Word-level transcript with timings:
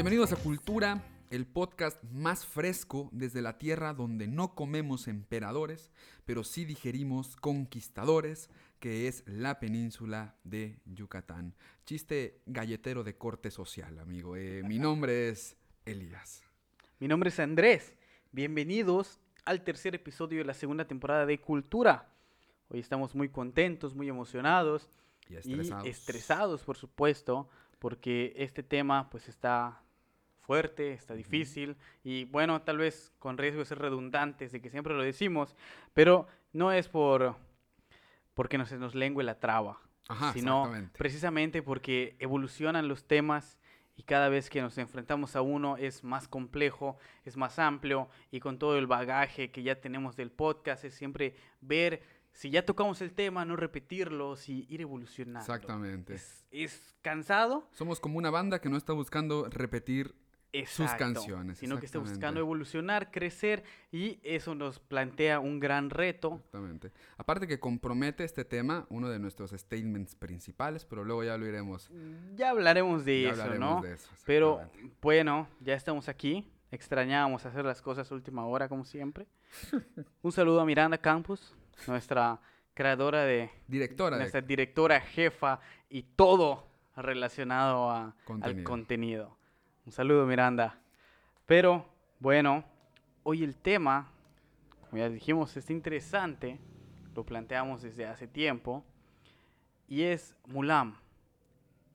Bienvenidos 0.00 0.32
a 0.32 0.36
Cultura, 0.36 1.02
el 1.28 1.46
podcast 1.46 2.02
más 2.04 2.46
fresco 2.46 3.10
desde 3.12 3.42
la 3.42 3.58
tierra 3.58 3.92
donde 3.92 4.28
no 4.28 4.54
comemos 4.54 5.08
emperadores, 5.08 5.92
pero 6.24 6.42
sí 6.42 6.64
digerimos 6.64 7.36
conquistadores, 7.36 8.48
que 8.78 9.08
es 9.08 9.22
la 9.26 9.60
península 9.60 10.36
de 10.42 10.78
Yucatán. 10.86 11.54
Chiste 11.84 12.40
galletero 12.46 13.04
de 13.04 13.18
corte 13.18 13.50
social, 13.50 13.98
amigo. 13.98 14.36
Eh, 14.36 14.62
mi 14.64 14.78
nombre 14.78 15.28
es 15.28 15.54
Elías. 15.84 16.44
Mi 16.98 17.06
nombre 17.06 17.28
es 17.28 17.38
Andrés. 17.38 17.92
Bienvenidos 18.32 19.20
al 19.44 19.62
tercer 19.64 19.94
episodio 19.94 20.38
de 20.38 20.46
la 20.46 20.54
segunda 20.54 20.86
temporada 20.86 21.26
de 21.26 21.38
Cultura. 21.42 22.08
Hoy 22.70 22.80
estamos 22.80 23.14
muy 23.14 23.28
contentos, 23.28 23.94
muy 23.94 24.08
emocionados 24.08 24.88
Y 25.28 25.34
estresados. 25.34 25.86
estresados, 25.86 26.62
por 26.62 26.78
supuesto, 26.78 27.50
porque 27.78 28.32
este 28.38 28.62
tema 28.62 29.10
pues 29.10 29.28
está 29.28 29.82
fuerte, 30.50 30.94
está 30.94 31.14
difícil 31.14 31.76
y 32.02 32.24
bueno, 32.24 32.62
tal 32.62 32.78
vez 32.78 33.12
con 33.20 33.38
riesgo 33.38 33.60
de 33.60 33.66
ser 33.66 33.78
redundantes, 33.78 34.50
de 34.50 34.60
que 34.60 34.68
siempre 34.68 34.94
lo 34.94 35.04
decimos, 35.04 35.54
pero 35.94 36.26
no 36.52 36.72
es 36.72 36.88
por 36.88 37.36
porque 38.34 38.58
nos, 38.58 38.72
nos 38.72 38.96
lengue 38.96 39.22
la 39.22 39.38
traba, 39.38 39.78
Ajá, 40.08 40.32
sino 40.32 40.68
precisamente 40.98 41.62
porque 41.62 42.16
evolucionan 42.18 42.88
los 42.88 43.04
temas 43.04 43.60
y 43.94 44.02
cada 44.02 44.28
vez 44.28 44.50
que 44.50 44.60
nos 44.60 44.76
enfrentamos 44.76 45.36
a 45.36 45.40
uno 45.40 45.76
es 45.76 46.02
más 46.02 46.26
complejo, 46.26 46.98
es 47.24 47.36
más 47.36 47.60
amplio 47.60 48.08
y 48.32 48.40
con 48.40 48.58
todo 48.58 48.76
el 48.76 48.88
bagaje 48.88 49.52
que 49.52 49.62
ya 49.62 49.80
tenemos 49.80 50.16
del 50.16 50.32
podcast 50.32 50.84
es 50.84 50.94
siempre 50.94 51.36
ver 51.60 52.02
si 52.32 52.50
ya 52.50 52.64
tocamos 52.66 53.00
el 53.02 53.12
tema, 53.12 53.44
no 53.44 53.54
repetirlo, 53.54 54.36
y 54.48 54.66
ir 54.68 54.80
evolucionando. 54.80 55.40
Exactamente. 55.40 56.14
Es, 56.14 56.44
es 56.50 56.94
cansado, 57.02 57.68
Somos 57.70 58.00
como 58.00 58.18
una 58.18 58.30
banda 58.30 58.60
que 58.60 58.68
no 58.68 58.76
está 58.76 58.92
buscando 58.92 59.48
repetir 59.48 60.14
Exacto, 60.52 60.98
canciones, 60.98 61.58
sino 61.58 61.78
que 61.78 61.86
exactamente. 61.86 62.10
buscando 62.14 62.40
evolucionar, 62.40 63.10
crecer 63.10 63.62
y 63.92 64.18
eso 64.22 64.54
nos 64.54 64.78
plantea 64.80 65.38
un 65.40 65.60
gran 65.60 65.90
reto. 65.90 66.34
Exactamente. 66.36 66.90
Aparte 67.16 67.46
que 67.46 67.60
compromete 67.60 68.24
este 68.24 68.44
tema, 68.44 68.86
uno 68.90 69.08
de 69.08 69.18
nuestros 69.18 69.52
statements 69.52 70.14
principales, 70.16 70.84
pero 70.84 71.04
luego 71.04 71.22
ya 71.24 71.36
lo 71.36 71.46
iremos. 71.46 71.90
Ya 72.34 72.50
hablaremos 72.50 73.04
de 73.04 73.22
ya 73.22 73.30
eso, 73.30 73.42
hablaremos 73.42 73.82
¿no? 73.82 73.88
de 73.88 73.94
eso, 73.94 74.10
Pero 74.26 74.60
bueno, 75.00 75.48
ya 75.60 75.74
estamos 75.74 76.08
aquí. 76.08 76.50
Extrañábamos 76.72 77.44
hacer 77.46 77.64
las 77.64 77.82
cosas 77.82 78.10
a 78.10 78.14
última 78.14 78.46
hora, 78.46 78.68
como 78.68 78.84
siempre. 78.84 79.26
Un 80.22 80.30
saludo 80.32 80.60
a 80.60 80.64
Miranda 80.64 80.98
Campos, 80.98 81.54
nuestra 81.86 82.40
creadora 82.74 83.24
de, 83.24 83.50
Directora 83.66 84.16
de 84.16 84.22
nuestra 84.22 84.40
directora, 84.40 85.00
jefa 85.00 85.60
y 85.88 86.02
todo 86.02 86.66
relacionado 86.96 87.90
a- 87.90 88.14
al 88.42 88.62
Contenido. 88.62 89.36
Un 89.90 89.94
saludo, 89.94 90.24
Miranda. 90.24 90.78
Pero 91.46 91.84
bueno, 92.20 92.62
hoy 93.24 93.42
el 93.42 93.56
tema, 93.56 94.08
como 94.82 94.98
ya 94.98 95.08
dijimos, 95.08 95.56
es 95.56 95.68
interesante. 95.68 96.60
Lo 97.16 97.26
planteamos 97.26 97.82
desde 97.82 98.06
hace 98.06 98.28
tiempo. 98.28 98.84
Y 99.88 100.02
es 100.02 100.36
Mulam. 100.46 100.96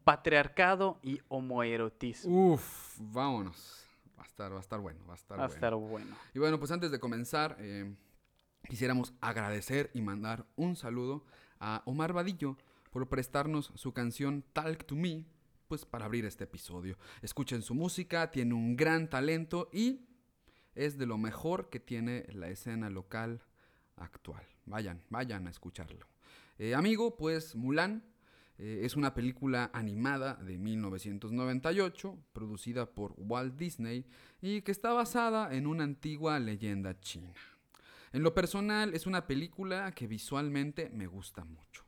Patriarcado 0.04 1.00
y 1.04 1.22
homoerotismo. 1.30 2.56
Uf, 2.56 2.98
vámonos. 3.00 3.88
Va 4.20 4.24
a 4.24 4.26
estar, 4.26 4.52
va 4.52 4.58
a 4.58 4.60
estar 4.60 4.82
bueno, 4.82 5.00
va 5.08 5.14
a 5.14 5.16
estar 5.16 5.40
Va 5.40 5.46
a 5.46 5.48
bueno. 5.48 5.56
estar 5.56 5.76
bueno. 5.76 6.16
Y 6.34 6.40
bueno, 6.40 6.60
pues 6.60 6.72
antes 6.72 6.92
de 6.92 7.00
comenzar, 7.00 7.56
eh, 7.60 7.96
quisiéramos 8.68 9.14
agradecer 9.22 9.90
y 9.94 10.02
mandar 10.02 10.46
un 10.58 10.76
saludo 10.76 11.24
a 11.62 11.82
Omar 11.86 12.12
Vadillo 12.12 12.58
por 12.92 13.08
prestarnos 13.08 13.72
su 13.76 13.94
canción 13.94 14.44
Talk 14.52 14.84
to 14.86 14.98
Me, 14.98 15.24
pues 15.68 15.86
para 15.86 16.06
abrir 16.06 16.26
este 16.26 16.46
episodio. 16.46 16.98
Escuchen 17.22 17.62
su 17.62 17.76
música, 17.76 18.32
tiene 18.32 18.54
un 18.54 18.76
gran 18.76 19.10
talento 19.10 19.70
y 19.74 20.08
es 20.74 20.98
de 20.98 21.06
lo 21.06 21.18
mejor 21.18 21.70
que 21.70 21.80
tiene 21.80 22.26
la 22.34 22.50
escena 22.50 22.90
local 22.90 23.42
actual. 23.96 24.46
Vayan, 24.66 25.02
vayan 25.10 25.48
a 25.48 25.50
escucharlo. 25.50 26.08
Eh, 26.58 26.76
amigo, 26.76 27.18
pues 27.18 27.56
Mulan 27.56 28.04
eh, 28.58 28.82
es 28.84 28.96
una 28.96 29.14
película 29.14 29.70
animada 29.74 30.36
de 30.36 30.58
1998, 30.58 32.18
producida 32.34 32.94
por 32.94 33.14
Walt 33.18 33.56
Disney 33.58 34.06
y 34.42 34.62
que 34.62 34.72
está 34.72 34.94
basada 34.94 35.54
en 35.54 35.68
una 35.68 35.84
antigua 35.84 36.40
leyenda 36.40 37.00
china. 37.00 37.34
En 38.14 38.24
lo 38.24 38.34
personal 38.34 38.94
es 38.94 39.06
una 39.06 39.28
película 39.28 39.92
que 39.92 40.08
visualmente 40.08 40.90
me 40.90 41.08
gusta 41.08 41.44
mucho. 41.44 41.85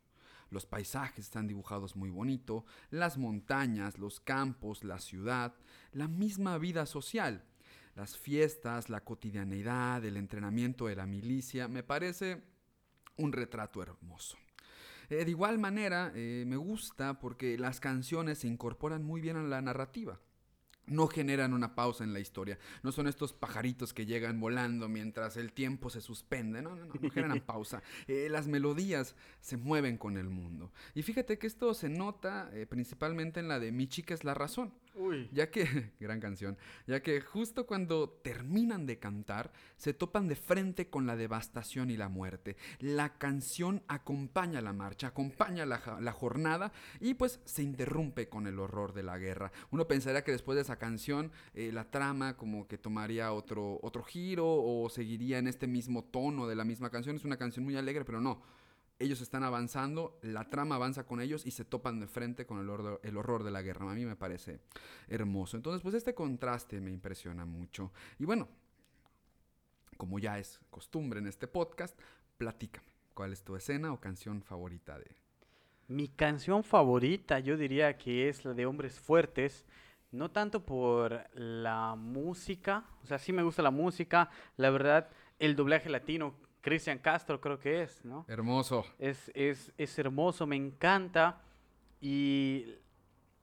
Los 0.50 0.66
paisajes 0.66 1.26
están 1.26 1.48
dibujados 1.48 1.96
muy 1.96 2.10
bonito, 2.10 2.66
las 2.90 3.18
montañas, 3.18 3.98
los 3.98 4.20
campos, 4.20 4.84
la 4.84 5.00
ciudad, 5.00 5.56
la 5.92 6.08
misma 6.08 6.58
vida 6.58 6.86
social, 6.86 7.44
las 7.96 8.18
fiestas, 8.18 8.90
la 8.90 9.04
cotidianidad, 9.04 10.04
el 10.06 10.18
entrenamiento 10.18 10.88
de 10.88 10.96
la 10.96 11.06
milicia, 11.06 11.68
me 11.68 11.84
parece 11.84 12.44
un 13.18 13.34
retrato 13.34 13.82
hermoso. 13.82 14.38
Eh, 15.10 15.24
de 15.24 15.32
igual 15.32 15.58
manera, 15.58 16.12
eh, 16.16 16.44
me 16.46 16.58
gusta 16.58 17.20
porque 17.20 17.58
las 17.58 17.80
canciones 17.80 18.40
se 18.40 18.48
incorporan 18.48 19.04
muy 19.04 19.22
bien 19.22 19.38
a 19.38 19.44
la 19.44 19.62
narrativa. 19.62 20.20
No 20.88 21.08
generan 21.08 21.54
una 21.54 21.76
pausa 21.76 22.04
en 22.04 22.14
la 22.14 22.20
historia. 22.20 22.58
No 22.84 22.92
son 22.92 23.08
estos 23.08 23.34
pajaritos 23.34 23.94
que 23.94 24.06
llegan 24.06 24.40
volando 24.40 24.90
mientras 24.90 25.38
el 25.38 25.54
tiempo 25.54 25.90
se 25.90 26.02
suspende. 26.02 26.62
No, 26.62 26.76
no, 26.76 26.86
no, 26.86 26.94
no 27.00 27.10
generan 27.12 27.42
pausa. 27.46 27.84
Eh, 28.08 28.28
las 28.30 28.48
melodías 28.48 29.16
se 29.42 29.58
mueven 29.58 29.98
con 29.98 30.18
el 30.18 30.30
mundo. 30.30 30.72
Y 30.96 31.04
fíjate 31.04 31.38
que 31.38 31.48
esto 31.48 31.74
se 31.74 31.90
nota 31.90 32.50
eh, 32.54 32.66
principalmente 32.66 33.40
en 33.40 33.48
la 33.48 33.60
de 33.60 33.72
Mi 33.72 33.88
chica 33.88 34.14
es 34.14 34.24
la 34.24 34.34
razón. 34.34 34.74
Uy. 34.98 35.30
Ya 35.32 35.52
que, 35.52 35.92
gran 36.00 36.20
canción, 36.20 36.58
ya 36.88 37.02
que 37.02 37.22
justo 37.22 37.68
cuando 37.68 38.10
terminan 38.10 38.86
de 38.88 38.98
cantar, 38.98 39.52
se 39.78 39.94
topan 39.94 40.28
de 40.28 40.36
frente 40.36 40.90
con 40.90 41.06
la 41.06 41.16
devastación 41.16 41.92
y 41.92 41.98
la 41.98 42.10
muerte. 42.10 42.58
La 42.80 43.18
canción 43.18 43.84
acompaña 43.88 44.60
la 44.60 44.74
marcha, 44.74 45.08
acompaña 45.08 45.66
la, 45.66 46.00
la 46.02 46.12
jornada 46.12 46.72
y 47.00 47.14
pues 47.14 47.40
se 47.46 47.62
interrumpe 47.62 48.28
con 48.28 48.48
el 48.48 48.60
horror 48.60 48.94
de 48.94 49.04
la 49.04 49.20
guerra. 49.20 49.52
Uno 49.70 49.88
pensaría 49.88 50.24
que 50.24 50.32
después 50.32 50.56
de 50.56 50.64
esa 50.64 50.78
canción 50.78 51.32
eh, 51.54 51.72
la 51.72 51.90
trama 51.92 52.36
como 52.36 52.68
que 52.68 52.80
tomaría 52.80 53.32
otro, 53.34 53.80
otro 53.84 54.04
giro 54.04 54.48
o 54.48 54.90
seguiría 54.90 55.38
en 55.38 55.48
este 55.48 55.68
mismo 55.68 56.04
tono 56.06 56.48
de 56.48 56.56
la 56.56 56.66
misma 56.66 56.90
canción. 56.90 57.16
Es 57.16 57.26
una 57.26 57.38
canción 57.38 57.64
muy 57.64 57.76
alegre, 57.76 58.04
pero 58.04 58.20
no 58.20 58.57
ellos 59.00 59.22
están 59.22 59.44
avanzando, 59.44 60.20
la 60.22 60.50
trama 60.50 60.76
avanza 60.76 61.06
con 61.06 61.22
ellos 61.22 61.46
y 61.46 61.52
se 61.52 61.66
topan 61.66 62.00
de 62.00 62.08
frente 62.08 62.46
con 62.46 62.60
el, 62.60 62.68
horror- 62.70 63.00
el 63.04 63.18
horror 63.18 63.44
de 63.44 63.52
la 63.52 63.62
guerra. 63.62 63.92
A 63.92 63.96
mí 63.96 64.06
me 64.06 64.16
parece 64.16 64.60
hermoso. 65.08 65.56
Entonces, 65.56 65.82
pues 65.82 65.94
este 65.96 66.16
contraste 66.16 66.82
me 66.82 66.92
impresiona 66.92 67.46
mucho. 67.46 67.92
Y 68.18 68.26
bueno, 68.26 68.48
como 69.98 70.20
ya 70.20 70.40
es 70.40 70.60
costumbre 70.70 71.20
en 71.20 71.28
este 71.28 71.48
podcast, 71.48 72.00
platícame. 72.38 72.88
¿Cuál 73.14 73.34
es 73.34 73.44
tu 73.44 73.56
escena 73.56 73.92
o 73.94 74.00
canción 74.00 74.42
favorita 74.42 74.98
de... 74.98 75.16
Mi 75.88 76.08
canción 76.08 76.64
favorita 76.64 77.40
yo 77.40 77.56
diría 77.58 77.98
que 77.98 78.30
es 78.30 78.46
la 78.46 78.54
de 78.54 78.66
Hombres 78.66 79.00
Fuertes. 79.00 79.66
No 80.12 80.32
tanto 80.32 80.66
por 80.66 81.28
la 81.34 81.96
música, 81.96 82.86
o 83.04 83.08
sea, 83.08 83.20
sí 83.20 83.34
me 83.34 83.44
gusta 83.44 83.62
la 83.62 83.72
música. 83.72 84.30
La 84.56 84.70
verdad, 84.70 85.10
el 85.40 85.56
doblaje 85.56 85.90
latino, 85.90 86.36
Cristian 86.68 87.00
Castro 87.00 87.40
creo 87.40 87.58
que 87.58 87.84
es, 87.84 88.04
¿no? 88.04 88.26
Hermoso. 88.28 88.86
Es, 89.00 89.32
es, 89.34 89.72
es 89.78 89.98
hermoso, 90.00 90.46
me 90.46 90.58
encanta 90.58 91.42
y 92.02 92.76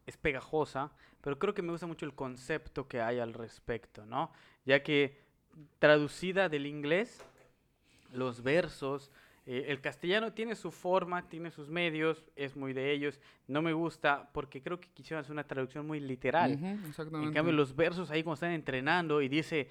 es 0.05 0.19
pegajosa, 0.19 0.93
pero 1.23 1.39
creo 1.39 1.55
que 1.55 1.63
me 1.63 1.73
gusta 1.73 1.87
mucho 1.87 2.05
el 2.05 2.13
concepto 2.13 2.87
que 2.87 3.01
hay 3.01 3.21
al 3.21 3.33
respecto, 3.33 4.05
¿no? 4.05 4.31
Ya 4.67 4.83
que 4.83 5.23
traducida 5.79 6.51
del 6.51 6.67
inglés, 6.67 7.25
los 8.13 8.43
versos, 8.43 9.11
eh, 9.47 9.65
el 9.69 9.81
castellano 9.81 10.35
tiene 10.35 10.55
su 10.55 10.71
forma, 10.71 11.27
tiene 11.27 11.51
sus 11.51 11.71
medios, 11.71 12.27
es 12.37 12.55
muy 12.57 12.75
de 12.75 12.93
ellos. 12.93 13.19
No 13.47 13.63
me 13.63 13.73
gusta 13.73 14.29
porque 14.35 14.63
creo 14.63 14.79
que 14.79 14.91
quisieron 14.91 15.23
hacer 15.23 15.33
una 15.33 15.47
traducción 15.47 15.87
muy 15.87 15.99
literal. 15.99 16.57
Ujú, 16.57 16.89
exactamente. 16.89 17.29
En 17.29 17.33
cambio, 17.33 17.55
los 17.55 17.75
versos 17.75 18.11
ahí 18.11 18.23
cuando 18.23 18.35
están 18.35 18.53
entrenando 18.53 19.23
y 19.23 19.31
dice, 19.31 19.71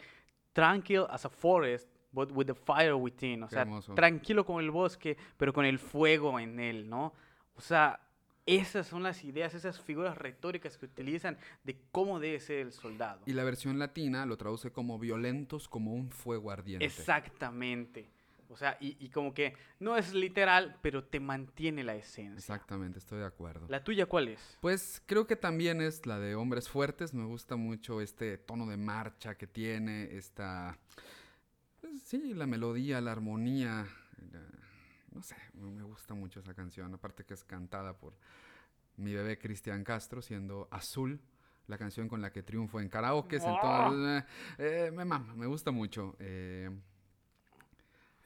tranquil 0.54 1.06
as 1.08 1.26
a 1.26 1.30
forest, 1.30 1.93
but 2.14 2.32
with 2.32 2.46
the 2.46 2.54
fire 2.56 2.94
within. 2.94 3.44
O 3.44 3.48
Qué 3.48 3.56
sea, 3.56 3.62
hermoso. 3.64 3.94
tranquilo 3.96 4.46
como 4.46 4.60
el 4.60 4.72
bosque, 4.72 5.18
pero 5.38 5.52
con 5.52 5.66
el 5.66 5.80
fuego 5.80 6.40
en 6.40 6.60
él, 6.60 6.90
¿no? 6.90 7.14
O 7.56 7.62
sea, 7.62 8.00
esas 8.46 8.88
son 8.88 9.04
las 9.04 9.24
ideas, 9.24 9.54
esas 9.54 9.80
figuras 9.80 10.18
retóricas 10.18 10.78
que 10.78 10.86
utilizan 10.86 11.38
de 11.64 11.80
cómo 11.92 12.20
debe 12.20 12.40
ser 12.40 12.60
el 12.60 12.72
soldado. 12.72 13.22
Y 13.26 13.34
la 13.34 13.44
versión 13.44 13.80
latina 13.80 14.26
lo 14.26 14.38
traduce 14.38 14.72
como 14.72 15.00
violentos 15.00 15.68
como 15.68 15.94
un 15.94 16.10
fuego 16.10 16.52
ardiente. 16.52 16.86
Exactamente. 16.86 18.10
O 18.50 18.56
sea, 18.58 18.78
y, 18.80 18.98
y 19.04 19.10
como 19.10 19.34
que 19.34 19.56
no 19.80 19.98
es 19.98 20.14
literal, 20.14 20.78
pero 20.82 21.04
te 21.04 21.20
mantiene 21.20 21.84
la 21.84 21.96
esencia. 21.96 22.38
Exactamente, 22.38 23.00
estoy 23.00 23.20
de 23.20 23.26
acuerdo. 23.26 23.66
¿La 23.68 23.84
tuya 23.84 24.06
cuál 24.06 24.28
es? 24.28 24.58
Pues 24.62 25.02
creo 25.08 25.26
que 25.26 25.36
también 25.36 25.82
es 25.82 26.06
la 26.06 26.20
de 26.20 26.36
Hombres 26.36 26.70
Fuertes. 26.70 27.14
Me 27.16 27.26
gusta 27.26 27.56
mucho 27.56 28.00
este 28.00 28.38
tono 28.38 28.68
de 28.68 28.78
marcha 28.78 29.36
que 29.36 29.48
tiene, 29.48 30.16
esta... 30.18 30.78
sí, 32.06 32.34
la 32.34 32.46
melodía, 32.48 33.02
la 33.02 33.12
armonía. 33.12 33.88
la- 34.32 34.40
no 35.12 35.22
sé, 35.22 35.36
me 35.54 35.84
gusta 35.84 36.14
mucho 36.14 36.40
esa 36.40 36.54
canción. 36.54 36.94
Aparte 36.94 37.24
que 37.24 37.34
es 37.36 37.44
cantada 37.44 37.98
por 37.98 38.14
mi 38.98 39.14
bebé 39.14 39.38
Cristian 39.38 39.84
Castro 39.84 40.22
siendo 40.22 40.68
Azul, 40.72 41.20
la 41.68 41.78
canción 41.78 42.08
con 42.08 42.22
la 42.22 42.32
que 42.32 42.42
triunfo 42.44 42.80
en 42.80 42.90
karaoke. 42.90 43.38
¡Oh! 43.42 43.50
Entonces, 43.94 44.24
eh, 44.58 44.92
me 44.94 45.06
mama, 45.06 45.34
me 45.36 45.46
gusta 45.46 45.72
mucho. 45.72 46.16
eh. 46.20 46.70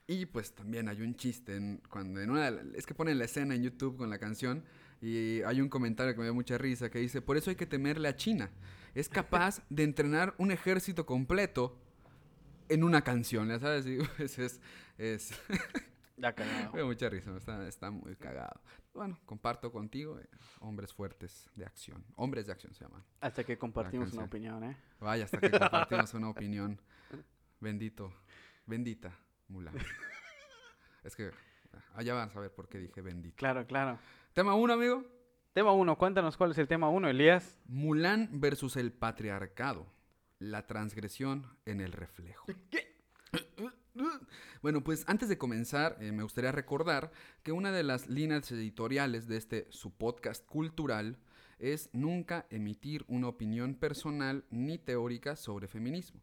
y 0.10 0.25
pues 0.25 0.54
también 0.56 0.88
hay 0.88 1.02
un 1.02 1.16
chiste 1.16 1.58
en, 1.58 1.81
cuando 1.90 2.22
en 2.22 2.30
una, 2.30 2.48
es 2.75 2.86
que 2.86 2.94
ponen 2.94 3.18
la 3.20 3.25
escena 3.25 3.56
en 3.56 3.63
YouTube 3.63 3.98
con 3.98 4.10
la 4.10 4.18
canción 4.18 4.63
y 5.02 5.42
hay 5.42 5.60
un 5.60 5.68
comentario 5.68 6.13
que 6.13 6.22
me 6.22 6.28
da 6.28 6.31
mucha 6.34 6.58
risa 6.58 6.90
que 6.90 7.00
dice, 7.00 7.22
por 7.22 7.36
eso 7.36 7.50
hay 7.50 7.58
que 7.58 7.66
temerle 7.66 8.08
a 8.08 8.16
China. 8.16 8.50
Es 8.96 9.10
capaz 9.10 9.62
de 9.70 9.84
entrenar 9.84 10.34
un 10.38 10.52
ejército 10.52 11.06
completo 11.06 11.78
en 12.69 12.84
una 12.84 13.02
canción, 13.04 13.48
¿ya 13.50 13.60
sabes? 13.60 13.86
Y, 13.88 13.98
pues, 14.18 14.38
es, 14.40 14.62
es, 14.98 15.42
Ya 16.18 16.34
cagado. 16.34 16.74
me 16.74 16.80
da 16.80 16.86
mucha 16.86 17.10
risa, 17.10 17.36
está, 17.38 17.68
está 17.68 17.92
muy 17.92 18.16
cagado. 18.16 18.60
Bueno, 18.94 19.19
comparto 19.25 19.72
contigo, 19.72 20.19
eh, 20.19 20.28
hombres 20.60 20.92
fuertes 20.92 21.48
de 21.54 21.64
acción. 21.66 22.04
Hombres 22.16 22.48
de 22.48 22.54
acción 22.54 22.74
se 22.74 22.84
llaman. 22.86 23.04
Hasta 23.22 23.44
que 23.44 23.58
compartimos 23.58 24.12
una 24.14 24.24
opinión, 24.24 24.64
¿eh? 24.64 24.75
Vaya, 25.00 25.25
hasta 25.25 25.40
que 25.40 25.52
compartimos 25.52 26.14
una 26.16 26.30
opinión. 26.31 26.81
Bendito, 27.60 28.12
bendita, 28.66 29.16
Mulan. 29.48 29.75
Es 31.04 31.16
que 31.16 31.31
allá 31.94 32.16
van 32.16 32.30
a 32.30 32.31
saber 32.31 32.52
por 32.52 32.68
qué 32.68 32.80
dije 32.80 33.02
bendita. 33.02 33.36
Claro, 33.36 33.66
claro. 33.68 34.00
Tema 34.34 34.56
uno, 34.56 34.74
amigo. 34.74 35.04
Tema 35.54 35.72
1, 35.72 35.98
cuéntanos 35.98 36.38
cuál 36.38 36.52
es 36.52 36.58
el 36.60 36.68
tema 36.68 36.88
1, 36.90 37.10
Elías. 37.10 37.58
Mulan 37.66 38.30
versus 38.34 38.75
el 38.75 38.92
patriarcado. 38.94 39.88
La 40.39 40.68
transgresión 40.68 41.48
en 41.66 41.81
el 41.81 41.92
reflejo. 41.92 42.45
Bueno, 44.62 44.84
pues 44.84 45.04
antes 45.07 45.28
de 45.30 45.38
comenzar, 45.38 45.98
eh, 46.00 46.12
me 46.12 46.24
gustaría 46.24 46.51
recordar 46.51 47.12
que 47.44 47.51
una 47.51 47.72
de 47.72 47.84
las 47.84 48.07
líneas 48.07 48.51
editoriales 48.51 49.28
de 49.28 49.38
este 49.38 49.68
su 49.72 49.95
podcast 49.95 50.45
cultural 50.45 51.18
es 51.57 51.89
nunca 51.94 52.45
emitir 52.51 53.04
una 53.07 53.28
opinión 53.28 53.74
personal 53.75 54.45
ni 54.51 54.78
teórica 54.78 55.36
sobre 55.36 55.68
feminismo. 55.68 56.22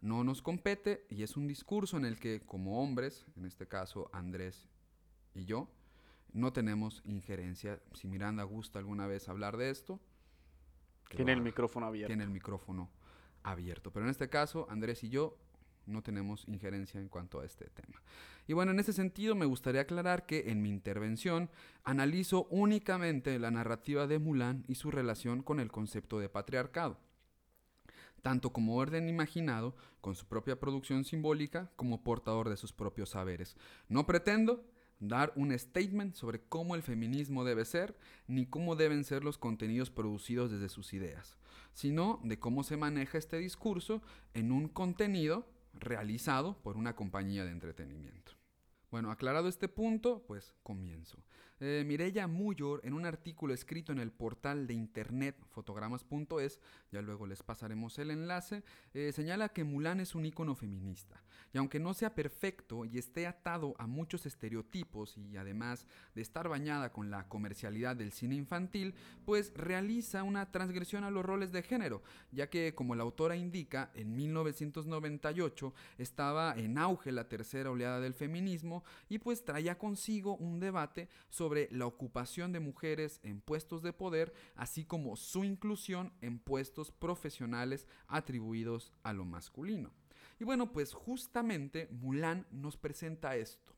No 0.00 0.22
nos 0.22 0.42
compete 0.42 1.06
y 1.10 1.24
es 1.24 1.36
un 1.36 1.48
discurso 1.48 1.96
en 1.96 2.04
el 2.04 2.20
que 2.20 2.40
como 2.40 2.80
hombres, 2.80 3.26
en 3.36 3.44
este 3.44 3.66
caso 3.66 4.08
Andrés 4.12 4.68
y 5.34 5.44
yo, 5.44 5.68
no 6.32 6.52
tenemos 6.52 7.02
injerencia. 7.04 7.80
Si 7.94 8.06
Miranda 8.06 8.44
gusta 8.44 8.78
alguna 8.78 9.08
vez 9.08 9.28
hablar 9.28 9.56
de 9.56 9.70
esto, 9.70 10.00
Tiene 11.10 11.32
el 11.32 11.40
micrófono 11.40 11.86
abierto. 11.86 12.08
tiene 12.08 12.22
el 12.22 12.30
micrófono 12.30 12.90
abierto. 13.50 13.92
Pero 13.92 14.06
en 14.06 14.10
este 14.10 14.28
caso, 14.28 14.66
Andrés 14.70 15.02
y 15.04 15.08
yo 15.08 15.36
no 15.86 16.02
tenemos 16.02 16.46
injerencia 16.46 17.00
en 17.00 17.08
cuanto 17.08 17.40
a 17.40 17.44
este 17.44 17.66
tema. 17.70 18.02
Y 18.46 18.52
bueno, 18.52 18.72
en 18.72 18.80
ese 18.80 18.92
sentido 18.92 19.34
me 19.34 19.46
gustaría 19.46 19.82
aclarar 19.82 20.26
que 20.26 20.50
en 20.50 20.62
mi 20.62 20.68
intervención 20.68 21.50
analizo 21.84 22.46
únicamente 22.50 23.38
la 23.38 23.50
narrativa 23.50 24.06
de 24.06 24.18
Mulan 24.18 24.64
y 24.68 24.76
su 24.76 24.90
relación 24.90 25.42
con 25.42 25.60
el 25.60 25.70
concepto 25.70 26.18
de 26.18 26.28
patriarcado, 26.28 26.98
tanto 28.22 28.52
como 28.52 28.76
orden 28.76 29.08
imaginado, 29.08 29.74
con 30.00 30.14
su 30.14 30.26
propia 30.26 30.60
producción 30.60 31.04
simbólica, 31.04 31.70
como 31.76 32.02
portador 32.02 32.48
de 32.48 32.56
sus 32.56 32.72
propios 32.72 33.10
saberes. 33.10 33.56
No 33.88 34.06
pretendo 34.06 34.64
dar 35.00 35.32
un 35.36 35.56
statement 35.58 36.14
sobre 36.14 36.40
cómo 36.40 36.74
el 36.74 36.82
feminismo 36.82 37.44
debe 37.44 37.64
ser, 37.64 37.96
ni 38.26 38.46
cómo 38.46 38.76
deben 38.76 39.04
ser 39.04 39.24
los 39.24 39.38
contenidos 39.38 39.90
producidos 39.90 40.50
desde 40.50 40.68
sus 40.68 40.92
ideas, 40.92 41.38
sino 41.72 42.20
de 42.24 42.38
cómo 42.38 42.64
se 42.64 42.76
maneja 42.76 43.18
este 43.18 43.38
discurso 43.38 44.02
en 44.34 44.52
un 44.52 44.68
contenido 44.68 45.46
realizado 45.74 46.58
por 46.62 46.76
una 46.76 46.96
compañía 46.96 47.44
de 47.44 47.52
entretenimiento. 47.52 48.32
Bueno, 48.90 49.10
aclarado 49.10 49.48
este 49.48 49.68
punto, 49.68 50.24
pues 50.26 50.54
comienzo. 50.62 51.18
Eh, 51.60 51.82
Mireya 51.84 52.28
Muyor, 52.28 52.80
en 52.84 52.92
un 52.92 53.04
artículo 53.04 53.52
escrito 53.52 53.90
en 53.90 53.98
el 53.98 54.12
portal 54.12 54.66
de 54.68 54.74
internet 54.74 55.36
fotogramas.es, 55.50 56.60
ya 56.92 57.02
luego 57.02 57.26
les 57.26 57.42
pasaremos 57.42 57.98
el 57.98 58.12
enlace, 58.12 58.62
eh, 58.94 59.10
señala 59.12 59.48
que 59.48 59.64
Mulan 59.64 59.98
es 59.98 60.14
un 60.14 60.24
icono 60.24 60.54
feminista. 60.54 61.20
Y 61.52 61.58
aunque 61.58 61.80
no 61.80 61.94
sea 61.94 62.14
perfecto 62.14 62.84
y 62.84 62.98
esté 62.98 63.26
atado 63.26 63.74
a 63.78 63.86
muchos 63.86 64.26
estereotipos 64.26 65.16
y 65.16 65.36
además 65.36 65.86
de 66.14 66.22
estar 66.22 66.48
bañada 66.48 66.92
con 66.92 67.10
la 67.10 67.26
comercialidad 67.28 67.96
del 67.96 68.12
cine 68.12 68.34
infantil, 68.34 68.94
pues 69.24 69.52
realiza 69.54 70.22
una 70.22 70.52
transgresión 70.52 71.04
a 71.04 71.10
los 71.10 71.24
roles 71.24 71.50
de 71.50 71.62
género, 71.62 72.02
ya 72.30 72.50
que 72.50 72.74
como 72.74 72.94
la 72.94 73.02
autora 73.02 73.34
indica, 73.34 73.90
en 73.94 74.14
1998 74.14 75.74
estaba 75.96 76.54
en 76.56 76.78
auge 76.78 77.12
la 77.12 77.28
tercera 77.28 77.70
oleada 77.70 77.98
del 77.98 78.14
feminismo 78.14 78.84
y 79.08 79.18
pues 79.18 79.44
traía 79.44 79.78
consigo 79.78 80.36
un 80.36 80.60
debate 80.60 81.08
sobre 81.30 81.47
la 81.70 81.86
ocupación 81.86 82.52
de 82.52 82.60
mujeres 82.60 83.20
en 83.22 83.40
puestos 83.40 83.82
de 83.82 83.92
poder, 83.92 84.32
así 84.54 84.84
como 84.84 85.16
su 85.16 85.44
inclusión 85.44 86.12
en 86.20 86.38
puestos 86.38 86.90
profesionales 86.90 87.86
atribuidos 88.06 88.92
a 89.02 89.12
lo 89.12 89.24
masculino. 89.24 89.92
Y 90.40 90.44
bueno, 90.44 90.72
pues 90.72 90.92
justamente 90.92 91.88
Mulan 91.90 92.46
nos 92.50 92.76
presenta 92.76 93.36
esto. 93.36 93.74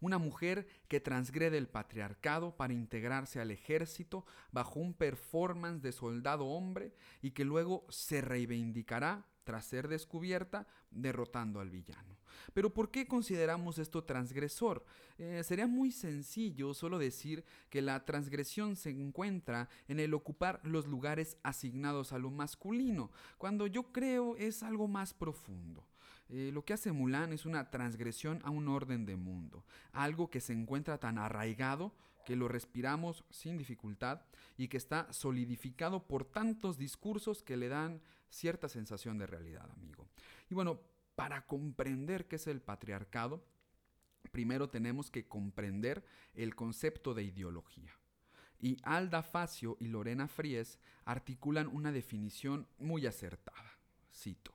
Una 0.00 0.18
mujer 0.18 0.66
que 0.88 1.00
transgrede 1.00 1.56
el 1.56 1.68
patriarcado 1.68 2.56
para 2.56 2.74
integrarse 2.74 3.40
al 3.40 3.50
ejército 3.50 4.26
bajo 4.52 4.78
un 4.80 4.92
performance 4.92 5.82
de 5.82 5.92
soldado 5.92 6.46
hombre 6.46 6.94
y 7.22 7.30
que 7.30 7.44
luego 7.44 7.86
se 7.88 8.20
reivindicará 8.20 9.26
tras 9.46 9.64
ser 9.64 9.86
descubierta 9.86 10.66
derrotando 10.90 11.60
al 11.60 11.70
villano. 11.70 12.18
Pero 12.52 12.74
¿por 12.74 12.90
qué 12.90 13.06
consideramos 13.06 13.78
esto 13.78 14.02
transgresor? 14.02 14.84
Eh, 15.18 15.40
sería 15.44 15.68
muy 15.68 15.92
sencillo 15.92 16.74
solo 16.74 16.98
decir 16.98 17.44
que 17.70 17.80
la 17.80 18.04
transgresión 18.04 18.74
se 18.74 18.90
encuentra 18.90 19.68
en 19.86 20.00
el 20.00 20.14
ocupar 20.14 20.60
los 20.64 20.88
lugares 20.88 21.38
asignados 21.44 22.12
a 22.12 22.18
lo 22.18 22.30
masculino, 22.30 23.12
cuando 23.38 23.68
yo 23.68 23.92
creo 23.92 24.36
es 24.36 24.64
algo 24.64 24.88
más 24.88 25.14
profundo. 25.14 25.86
Eh, 26.28 26.50
lo 26.52 26.64
que 26.64 26.72
hace 26.72 26.90
Mulan 26.90 27.32
es 27.32 27.46
una 27.46 27.70
transgresión 27.70 28.40
a 28.42 28.50
un 28.50 28.66
orden 28.66 29.06
de 29.06 29.14
mundo, 29.14 29.64
algo 29.92 30.28
que 30.28 30.40
se 30.40 30.52
encuentra 30.52 30.98
tan 30.98 31.18
arraigado 31.18 31.94
que 32.26 32.34
lo 32.34 32.48
respiramos 32.48 33.24
sin 33.30 33.56
dificultad 33.56 34.22
y 34.58 34.66
que 34.66 34.76
está 34.76 35.10
solidificado 35.12 36.08
por 36.08 36.24
tantos 36.24 36.76
discursos 36.76 37.44
que 37.44 37.56
le 37.56 37.68
dan 37.68 38.02
cierta 38.28 38.68
sensación 38.68 39.18
de 39.18 39.26
realidad, 39.26 39.70
amigo. 39.72 40.08
Y 40.48 40.54
bueno, 40.54 40.80
para 41.14 41.46
comprender 41.46 42.26
qué 42.26 42.36
es 42.36 42.46
el 42.46 42.60
patriarcado, 42.60 43.44
primero 44.30 44.68
tenemos 44.68 45.10
que 45.10 45.26
comprender 45.26 46.04
el 46.34 46.54
concepto 46.54 47.14
de 47.14 47.24
ideología. 47.24 47.92
Y 48.58 48.78
Alda 48.82 49.22
Facio 49.22 49.76
y 49.80 49.88
Lorena 49.88 50.28
Fries 50.28 50.78
articulan 51.04 51.68
una 51.68 51.92
definición 51.92 52.66
muy 52.78 53.06
acertada. 53.06 53.78
Cito. 54.12 54.52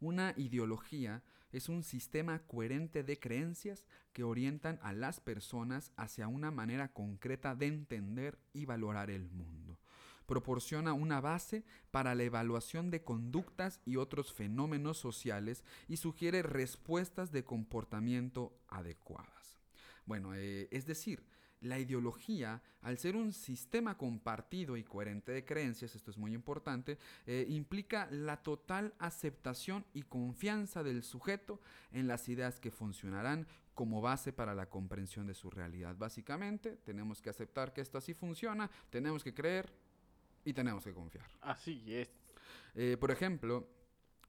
Una 0.00 0.34
ideología 0.36 1.22
es 1.52 1.68
un 1.68 1.82
sistema 1.82 2.40
coherente 2.46 3.02
de 3.02 3.18
creencias 3.18 3.84
que 4.12 4.24
orientan 4.24 4.78
a 4.82 4.92
las 4.92 5.20
personas 5.20 5.92
hacia 5.96 6.28
una 6.28 6.50
manera 6.50 6.92
concreta 6.92 7.54
de 7.54 7.66
entender 7.66 8.38
y 8.52 8.64
valorar 8.64 9.10
el 9.10 9.28
mundo. 9.30 9.69
Proporciona 10.30 10.92
una 10.92 11.20
base 11.20 11.64
para 11.90 12.14
la 12.14 12.22
evaluación 12.22 12.92
de 12.92 13.02
conductas 13.02 13.80
y 13.84 13.96
otros 13.96 14.32
fenómenos 14.32 14.96
sociales 14.96 15.64
y 15.88 15.96
sugiere 15.96 16.44
respuestas 16.44 17.32
de 17.32 17.42
comportamiento 17.42 18.56
adecuadas. 18.68 19.58
Bueno, 20.06 20.32
eh, 20.36 20.68
es 20.70 20.86
decir, 20.86 21.26
la 21.60 21.80
ideología, 21.80 22.62
al 22.80 22.96
ser 22.98 23.16
un 23.16 23.32
sistema 23.32 23.98
compartido 23.98 24.76
y 24.76 24.84
coherente 24.84 25.32
de 25.32 25.44
creencias, 25.44 25.96
esto 25.96 26.12
es 26.12 26.16
muy 26.16 26.32
importante, 26.32 26.96
eh, 27.26 27.44
implica 27.48 28.08
la 28.12 28.40
total 28.40 28.94
aceptación 29.00 29.84
y 29.92 30.02
confianza 30.02 30.84
del 30.84 31.02
sujeto 31.02 31.60
en 31.90 32.06
las 32.06 32.28
ideas 32.28 32.60
que 32.60 32.70
funcionarán 32.70 33.48
como 33.74 34.00
base 34.00 34.32
para 34.32 34.54
la 34.54 34.68
comprensión 34.68 35.26
de 35.26 35.34
su 35.34 35.50
realidad. 35.50 35.96
Básicamente, 35.98 36.76
tenemos 36.84 37.20
que 37.20 37.30
aceptar 37.30 37.72
que 37.72 37.80
esto 37.80 37.98
así 37.98 38.14
funciona, 38.14 38.70
tenemos 38.90 39.24
que 39.24 39.34
creer 39.34 39.72
y 40.50 40.54
tenemos 40.54 40.84
que 40.84 40.92
confiar. 40.92 41.26
Así 41.40 41.94
es. 41.94 42.08
Eh, 42.74 42.96
por 42.98 43.10
ejemplo, 43.10 43.68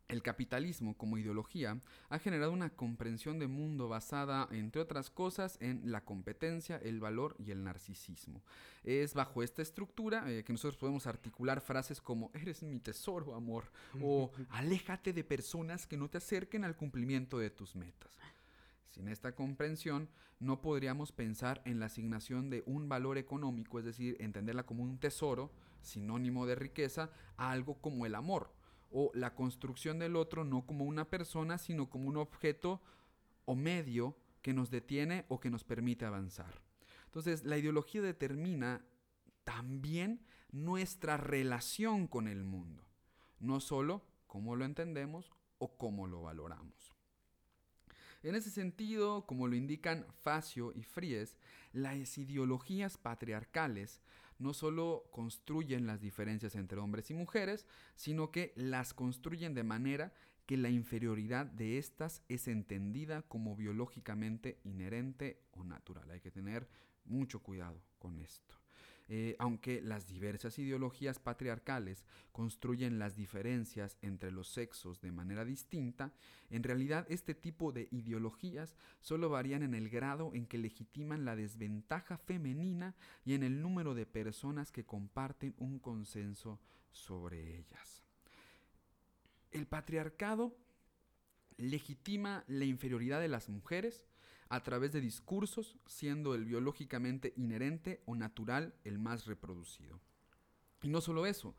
el 0.07 0.21
capitalismo 0.21 0.95
como 0.97 1.17
ideología 1.17 1.79
ha 2.09 2.19
generado 2.19 2.51
una 2.51 2.69
comprensión 2.69 3.39
de 3.39 3.47
mundo 3.47 3.87
basada, 3.87 4.47
entre 4.51 4.81
otras 4.81 5.09
cosas, 5.09 5.57
en 5.61 5.91
la 5.91 6.03
competencia, 6.03 6.77
el 6.77 6.99
valor 6.99 7.35
y 7.39 7.51
el 7.51 7.63
narcisismo. 7.63 8.43
Es 8.83 9.13
bajo 9.13 9.41
esta 9.41 9.61
estructura 9.61 10.29
eh, 10.29 10.43
que 10.43 10.53
nosotros 10.53 10.77
podemos 10.77 11.07
articular 11.07 11.61
frases 11.61 12.01
como 12.01 12.29
eres 12.33 12.61
mi 12.61 12.79
tesoro, 12.79 13.35
amor, 13.35 13.71
o 14.01 14.31
aléjate 14.49 15.13
de 15.13 15.23
personas 15.23 15.87
que 15.87 15.97
no 15.97 16.09
te 16.09 16.17
acerquen 16.17 16.65
al 16.65 16.75
cumplimiento 16.75 17.39
de 17.39 17.49
tus 17.49 17.75
metas. 17.75 18.11
Sin 18.91 19.07
esta 19.07 19.35
comprensión, 19.35 20.09
no 20.39 20.61
podríamos 20.61 21.13
pensar 21.13 21.61
en 21.65 21.79
la 21.79 21.85
asignación 21.85 22.49
de 22.49 22.61
un 22.65 22.89
valor 22.89 23.17
económico, 23.17 23.79
es 23.79 23.85
decir, 23.85 24.17
entenderla 24.19 24.65
como 24.65 24.83
un 24.83 24.99
tesoro, 24.99 25.51
sinónimo 25.81 26.45
de 26.45 26.55
riqueza, 26.55 27.09
a 27.37 27.51
algo 27.51 27.81
como 27.81 28.05
el 28.05 28.15
amor, 28.15 28.53
o 28.91 29.09
la 29.13 29.33
construcción 29.33 29.97
del 29.97 30.17
otro 30.17 30.43
no 30.43 30.65
como 30.65 30.83
una 30.83 31.09
persona, 31.09 31.57
sino 31.57 31.89
como 31.89 32.09
un 32.09 32.17
objeto 32.17 32.81
o 33.45 33.55
medio 33.55 34.17
que 34.41 34.53
nos 34.53 34.69
detiene 34.69 35.25
o 35.29 35.39
que 35.39 35.49
nos 35.49 35.63
permite 35.63 36.03
avanzar. 36.03 36.61
Entonces, 37.05 37.45
la 37.45 37.57
ideología 37.57 38.01
determina 38.01 38.85
también 39.45 40.25
nuestra 40.51 41.15
relación 41.15 42.07
con 42.07 42.27
el 42.27 42.43
mundo, 42.43 42.83
no 43.39 43.61
solo 43.61 44.05
cómo 44.27 44.57
lo 44.57 44.65
entendemos 44.65 45.31
o 45.59 45.77
cómo 45.77 46.07
lo 46.07 46.23
valoramos. 46.23 47.00
En 48.23 48.35
ese 48.35 48.51
sentido, 48.51 49.25
como 49.25 49.47
lo 49.47 49.55
indican 49.55 50.05
Facio 50.21 50.73
y 50.75 50.83
Fries, 50.83 51.37
las 51.73 52.17
ideologías 52.17 52.97
patriarcales 52.97 54.01
no 54.37 54.53
solo 54.53 55.05
construyen 55.11 55.87
las 55.87 56.01
diferencias 56.01 56.55
entre 56.55 56.79
hombres 56.79 57.09
y 57.09 57.13
mujeres, 57.13 57.65
sino 57.95 58.31
que 58.31 58.53
las 58.55 58.93
construyen 58.93 59.53
de 59.53 59.63
manera 59.63 60.13
que 60.45 60.57
la 60.57 60.69
inferioridad 60.69 61.45
de 61.45 61.77
éstas 61.77 62.23
es 62.27 62.47
entendida 62.47 63.21
como 63.23 63.55
biológicamente 63.55 64.59
inherente 64.63 65.41
o 65.51 65.63
natural. 65.63 66.09
Hay 66.11 66.19
que 66.19 66.31
tener 66.31 66.67
mucho 67.05 67.41
cuidado 67.41 67.81
con 67.99 68.19
esto. 68.19 68.60
Eh, 69.07 69.35
aunque 69.39 69.81
las 69.81 70.07
diversas 70.07 70.57
ideologías 70.57 71.19
patriarcales 71.19 72.05
construyen 72.31 72.97
las 72.97 73.15
diferencias 73.15 73.97
entre 74.01 74.31
los 74.31 74.47
sexos 74.47 75.01
de 75.01 75.11
manera 75.11 75.43
distinta, 75.43 76.13
en 76.49 76.63
realidad 76.63 77.05
este 77.09 77.35
tipo 77.35 77.71
de 77.71 77.89
ideologías 77.91 78.73
solo 79.01 79.29
varían 79.29 79.63
en 79.63 79.75
el 79.75 79.89
grado 79.89 80.31
en 80.33 80.45
que 80.45 80.57
legitiman 80.57 81.25
la 81.25 81.35
desventaja 81.35 82.17
femenina 82.17 82.95
y 83.25 83.33
en 83.33 83.43
el 83.43 83.61
número 83.61 83.95
de 83.95 84.05
personas 84.05 84.71
que 84.71 84.85
comparten 84.85 85.55
un 85.57 85.79
consenso 85.79 86.59
sobre 86.91 87.57
ellas. 87.57 88.03
El 89.51 89.67
patriarcado 89.67 90.55
legitima 91.57 92.43
la 92.47 92.65
inferioridad 92.65 93.19
de 93.19 93.27
las 93.27 93.49
mujeres 93.49 94.05
a 94.51 94.61
través 94.61 94.91
de 94.91 94.99
discursos, 94.99 95.77
siendo 95.85 96.35
el 96.35 96.43
biológicamente 96.43 97.31
inherente 97.37 98.01
o 98.05 98.15
natural 98.15 98.75
el 98.83 98.99
más 98.99 99.25
reproducido. 99.25 100.01
Y 100.81 100.89
no 100.89 100.99
solo 100.99 101.25
eso, 101.25 101.55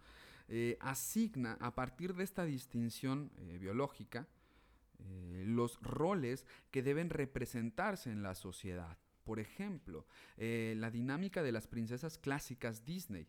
eh, 0.48 0.76
asigna 0.78 1.56
a 1.58 1.74
partir 1.74 2.14
de 2.14 2.22
esta 2.22 2.44
distinción 2.44 3.32
eh, 3.38 3.56
biológica 3.58 4.28
eh, 4.98 5.44
los 5.46 5.80
roles 5.80 6.44
que 6.70 6.82
deben 6.82 7.08
representarse 7.08 8.10
en 8.10 8.22
la 8.22 8.34
sociedad. 8.34 8.98
Por 9.24 9.38
ejemplo, 9.38 10.04
la 10.36 10.90
dinámica 10.90 11.44
de 11.44 11.52
las 11.52 11.68
princesas 11.68 12.18
clásicas 12.18 12.84
Disney. 12.84 13.28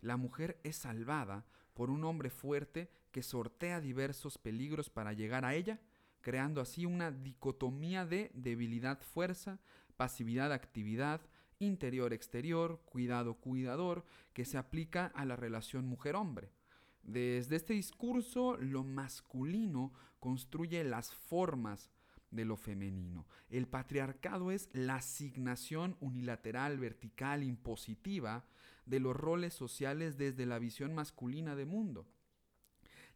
La 0.00 0.16
mujer 0.16 0.60
es 0.62 0.76
salvada 0.76 1.44
por 1.74 1.90
un 1.90 2.04
hombre 2.04 2.30
fuerte 2.30 2.88
que 3.10 3.24
sortea 3.24 3.80
diversos 3.80 4.38
peligros 4.38 4.88
para 4.88 5.12
llegar 5.12 5.44
a 5.44 5.56
ella 5.56 5.80
creando 6.22 6.60
así 6.60 6.86
una 6.86 7.10
dicotomía 7.10 8.06
de 8.06 8.30
debilidad-fuerza, 8.34 9.60
pasividad-actividad, 9.96 11.20
interior-exterior, 11.58 12.80
cuidado-cuidador, 12.86 14.04
que 14.32 14.44
se 14.44 14.58
aplica 14.58 15.06
a 15.14 15.24
la 15.24 15.36
relación 15.36 15.86
mujer-hombre. 15.86 16.50
Desde 17.02 17.56
este 17.56 17.74
discurso, 17.74 18.56
lo 18.56 18.84
masculino 18.84 19.92
construye 20.20 20.84
las 20.84 21.12
formas 21.12 21.90
de 22.30 22.44
lo 22.44 22.56
femenino. 22.56 23.26
El 23.50 23.66
patriarcado 23.68 24.50
es 24.50 24.68
la 24.72 24.96
asignación 24.96 25.96
unilateral, 26.00 26.78
vertical, 26.78 27.42
impositiva 27.42 28.46
de 28.86 29.00
los 29.00 29.14
roles 29.14 29.52
sociales 29.54 30.16
desde 30.16 30.46
la 30.46 30.58
visión 30.58 30.94
masculina 30.94 31.54
de 31.54 31.66
mundo, 31.66 32.06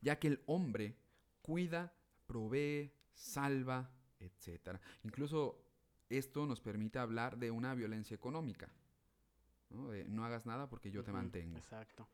ya 0.00 0.18
que 0.18 0.28
el 0.28 0.42
hombre 0.46 0.96
cuida, 1.42 1.94
provee, 2.26 2.92
salva, 3.16 3.90
etc. 4.20 4.78
Incluso 5.02 5.58
esto 6.08 6.46
nos 6.46 6.60
permite 6.60 6.98
hablar 6.98 7.38
de 7.38 7.50
una 7.50 7.74
violencia 7.74 8.14
económica. 8.14 8.70
No, 9.70 9.90
no 10.06 10.24
hagas 10.24 10.46
nada 10.46 10.68
porque 10.68 10.90
yo 10.90 11.02
te 11.02 11.12
mantengo. 11.12 11.56
Exacto. 11.56 12.06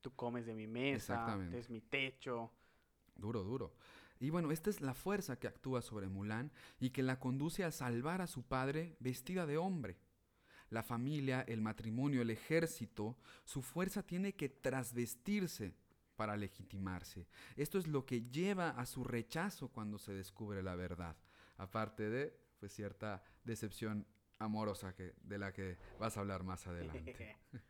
Tú 0.00 0.14
comes 0.14 0.46
de 0.46 0.54
mi 0.54 0.66
mesa, 0.66 1.38
es 1.52 1.70
mi 1.70 1.80
techo. 1.80 2.50
Duro, 3.14 3.42
duro. 3.42 3.74
Y 4.20 4.30
bueno, 4.30 4.50
esta 4.50 4.70
es 4.70 4.80
la 4.80 4.94
fuerza 4.94 5.38
que 5.38 5.46
actúa 5.46 5.82
sobre 5.82 6.08
Mulan 6.08 6.50
y 6.80 6.90
que 6.90 7.02
la 7.02 7.20
conduce 7.20 7.64
a 7.64 7.70
salvar 7.70 8.20
a 8.20 8.26
su 8.26 8.42
padre 8.42 8.96
vestida 8.98 9.46
de 9.46 9.58
hombre. 9.58 9.98
La 10.70 10.82
familia, 10.82 11.42
el 11.42 11.60
matrimonio, 11.60 12.22
el 12.22 12.30
ejército, 12.30 13.16
su 13.44 13.62
fuerza 13.62 14.02
tiene 14.02 14.34
que 14.34 14.48
trasvestirse 14.48 15.74
para 16.18 16.36
legitimarse. 16.36 17.28
Esto 17.56 17.78
es 17.78 17.86
lo 17.86 18.04
que 18.04 18.22
lleva 18.22 18.70
a 18.70 18.86
su 18.86 19.04
rechazo 19.04 19.68
cuando 19.68 19.98
se 19.98 20.12
descubre 20.12 20.64
la 20.64 20.74
verdad, 20.74 21.16
aparte 21.58 22.10
de 22.10 22.36
pues, 22.58 22.72
cierta 22.72 23.22
decepción 23.44 24.04
amorosa 24.40 24.96
que, 24.96 25.14
de 25.22 25.38
la 25.38 25.52
que 25.52 25.78
vas 26.00 26.16
a 26.16 26.20
hablar 26.20 26.42
más 26.42 26.66
adelante. 26.66 27.36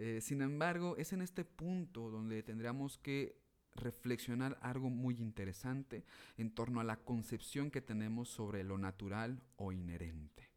Eh, 0.00 0.20
sin 0.20 0.42
embargo, 0.42 0.96
es 0.96 1.12
en 1.12 1.22
este 1.22 1.44
punto 1.44 2.08
donde 2.08 2.44
tendríamos 2.44 2.98
que 2.98 3.42
reflexionar 3.74 4.56
algo 4.62 4.90
muy 4.90 5.16
interesante 5.16 6.04
en 6.36 6.54
torno 6.54 6.78
a 6.78 6.84
la 6.84 6.98
concepción 6.98 7.72
que 7.72 7.80
tenemos 7.80 8.28
sobre 8.28 8.62
lo 8.62 8.78
natural 8.78 9.42
o 9.56 9.72
inherente. 9.72 10.52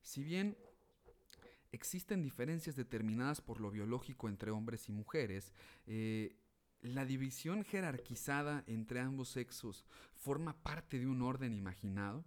Si 0.00 0.24
bien 0.24 0.56
existen 1.76 2.22
diferencias 2.22 2.74
determinadas 2.74 3.40
por 3.40 3.60
lo 3.60 3.70
biológico 3.70 4.28
entre 4.28 4.50
hombres 4.50 4.88
y 4.88 4.92
mujeres. 4.92 5.52
Eh, 5.86 6.36
la 6.82 7.04
división 7.04 7.64
jerarquizada 7.64 8.64
entre 8.66 9.00
ambos 9.00 9.28
sexos 9.28 9.84
forma 10.14 10.54
parte 10.62 10.98
de 10.98 11.06
un 11.06 11.22
orden 11.22 11.54
imaginado. 11.54 12.24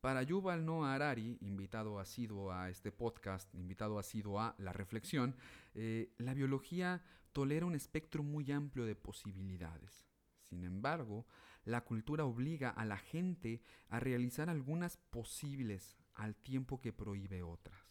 Para 0.00 0.22
Yuval 0.22 0.64
Noah 0.64 0.94
Harari, 0.94 1.38
invitado 1.40 1.98
asiduo 1.98 2.52
a 2.52 2.70
este 2.70 2.92
podcast, 2.92 3.52
invitado 3.54 3.98
asiduo 3.98 4.40
a 4.40 4.54
la 4.58 4.72
reflexión, 4.72 5.34
eh, 5.74 6.12
la 6.18 6.34
biología 6.34 7.02
tolera 7.32 7.66
un 7.66 7.74
espectro 7.74 8.22
muy 8.22 8.50
amplio 8.52 8.84
de 8.84 8.94
posibilidades. 8.94 10.06
Sin 10.40 10.64
embargo, 10.64 11.26
la 11.64 11.84
cultura 11.84 12.24
obliga 12.24 12.70
a 12.70 12.84
la 12.84 12.96
gente 12.96 13.60
a 13.88 14.00
realizar 14.00 14.48
algunas 14.48 14.96
posibles 14.96 15.98
al 16.14 16.36
tiempo 16.36 16.80
que 16.80 16.92
prohíbe 16.92 17.42
otras. 17.42 17.87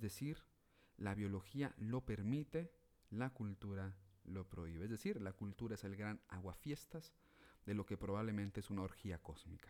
Es 0.00 0.04
decir, 0.04 0.42
la 0.96 1.14
biología 1.14 1.74
lo 1.76 2.06
permite, 2.06 2.72
la 3.10 3.34
cultura 3.34 3.94
lo 4.24 4.48
prohíbe. 4.48 4.84
Es 4.84 4.90
decir, 4.90 5.20
la 5.20 5.34
cultura 5.34 5.74
es 5.74 5.84
el 5.84 5.94
gran 5.94 6.22
aguafiestas 6.28 7.12
de 7.66 7.74
lo 7.74 7.84
que 7.84 7.98
probablemente 7.98 8.60
es 8.60 8.70
una 8.70 8.80
orgía 8.80 9.18
cósmica. 9.18 9.68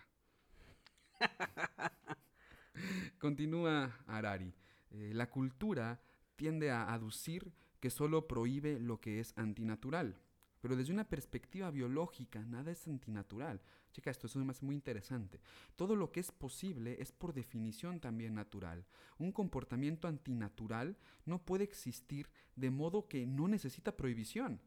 Continúa 3.19 4.05
Harari. 4.07 4.55
Eh, 4.93 5.11
la 5.15 5.29
cultura 5.29 6.01
tiende 6.37 6.71
a 6.71 6.93
aducir 6.93 7.53
que 7.81 7.91
solo 7.91 8.29
prohíbe 8.29 8.79
lo 8.79 9.01
que 9.01 9.19
es 9.19 9.37
antinatural. 9.37 10.17
Pero 10.61 10.77
desde 10.77 10.93
una 10.93 11.09
perspectiva 11.09 11.71
biológica, 11.71 12.45
nada 12.45 12.71
es 12.71 12.87
antinatural. 12.87 13.61
Checa 13.93 14.11
esto, 14.11 14.27
es 14.27 14.63
muy 14.63 14.75
interesante. 14.75 15.41
Todo 15.75 15.97
lo 15.97 16.13
que 16.13 16.21
es 16.21 16.31
posible 16.31 16.97
es 17.01 17.13
por 17.13 17.33
definición 17.33 17.99
también 18.01 18.35
natural. 18.35 18.85
Un 19.19 19.33
comportamiento 19.33 20.07
antinatural 20.07 20.99
no 21.25 21.45
puede 21.45 21.65
existir 21.65 22.29
de 22.57 22.71
modo 22.71 23.09
que 23.09 23.27
no 23.27 23.49
necesita 23.49 23.97
prohibición. 23.97 24.61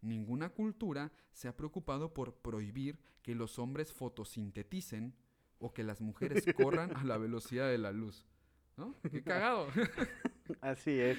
Ninguna 0.00 0.50
cultura 0.50 1.12
se 1.32 1.48
ha 1.48 1.56
preocupado 1.56 2.14
por 2.14 2.34
prohibir 2.34 2.98
que 3.22 3.34
los 3.34 3.58
hombres 3.58 3.92
fotosinteticen 3.92 5.14
o 5.58 5.72
que 5.72 5.84
las 5.84 6.00
mujeres 6.00 6.44
corran 6.56 6.96
a 6.96 7.04
la 7.04 7.18
velocidad 7.18 7.68
de 7.68 7.78
la 7.78 7.92
luz. 7.92 8.26
¿No? 8.76 8.96
¡Qué 9.10 9.22
cagado! 9.22 9.68
Así 10.60 10.98
es. 10.98 11.18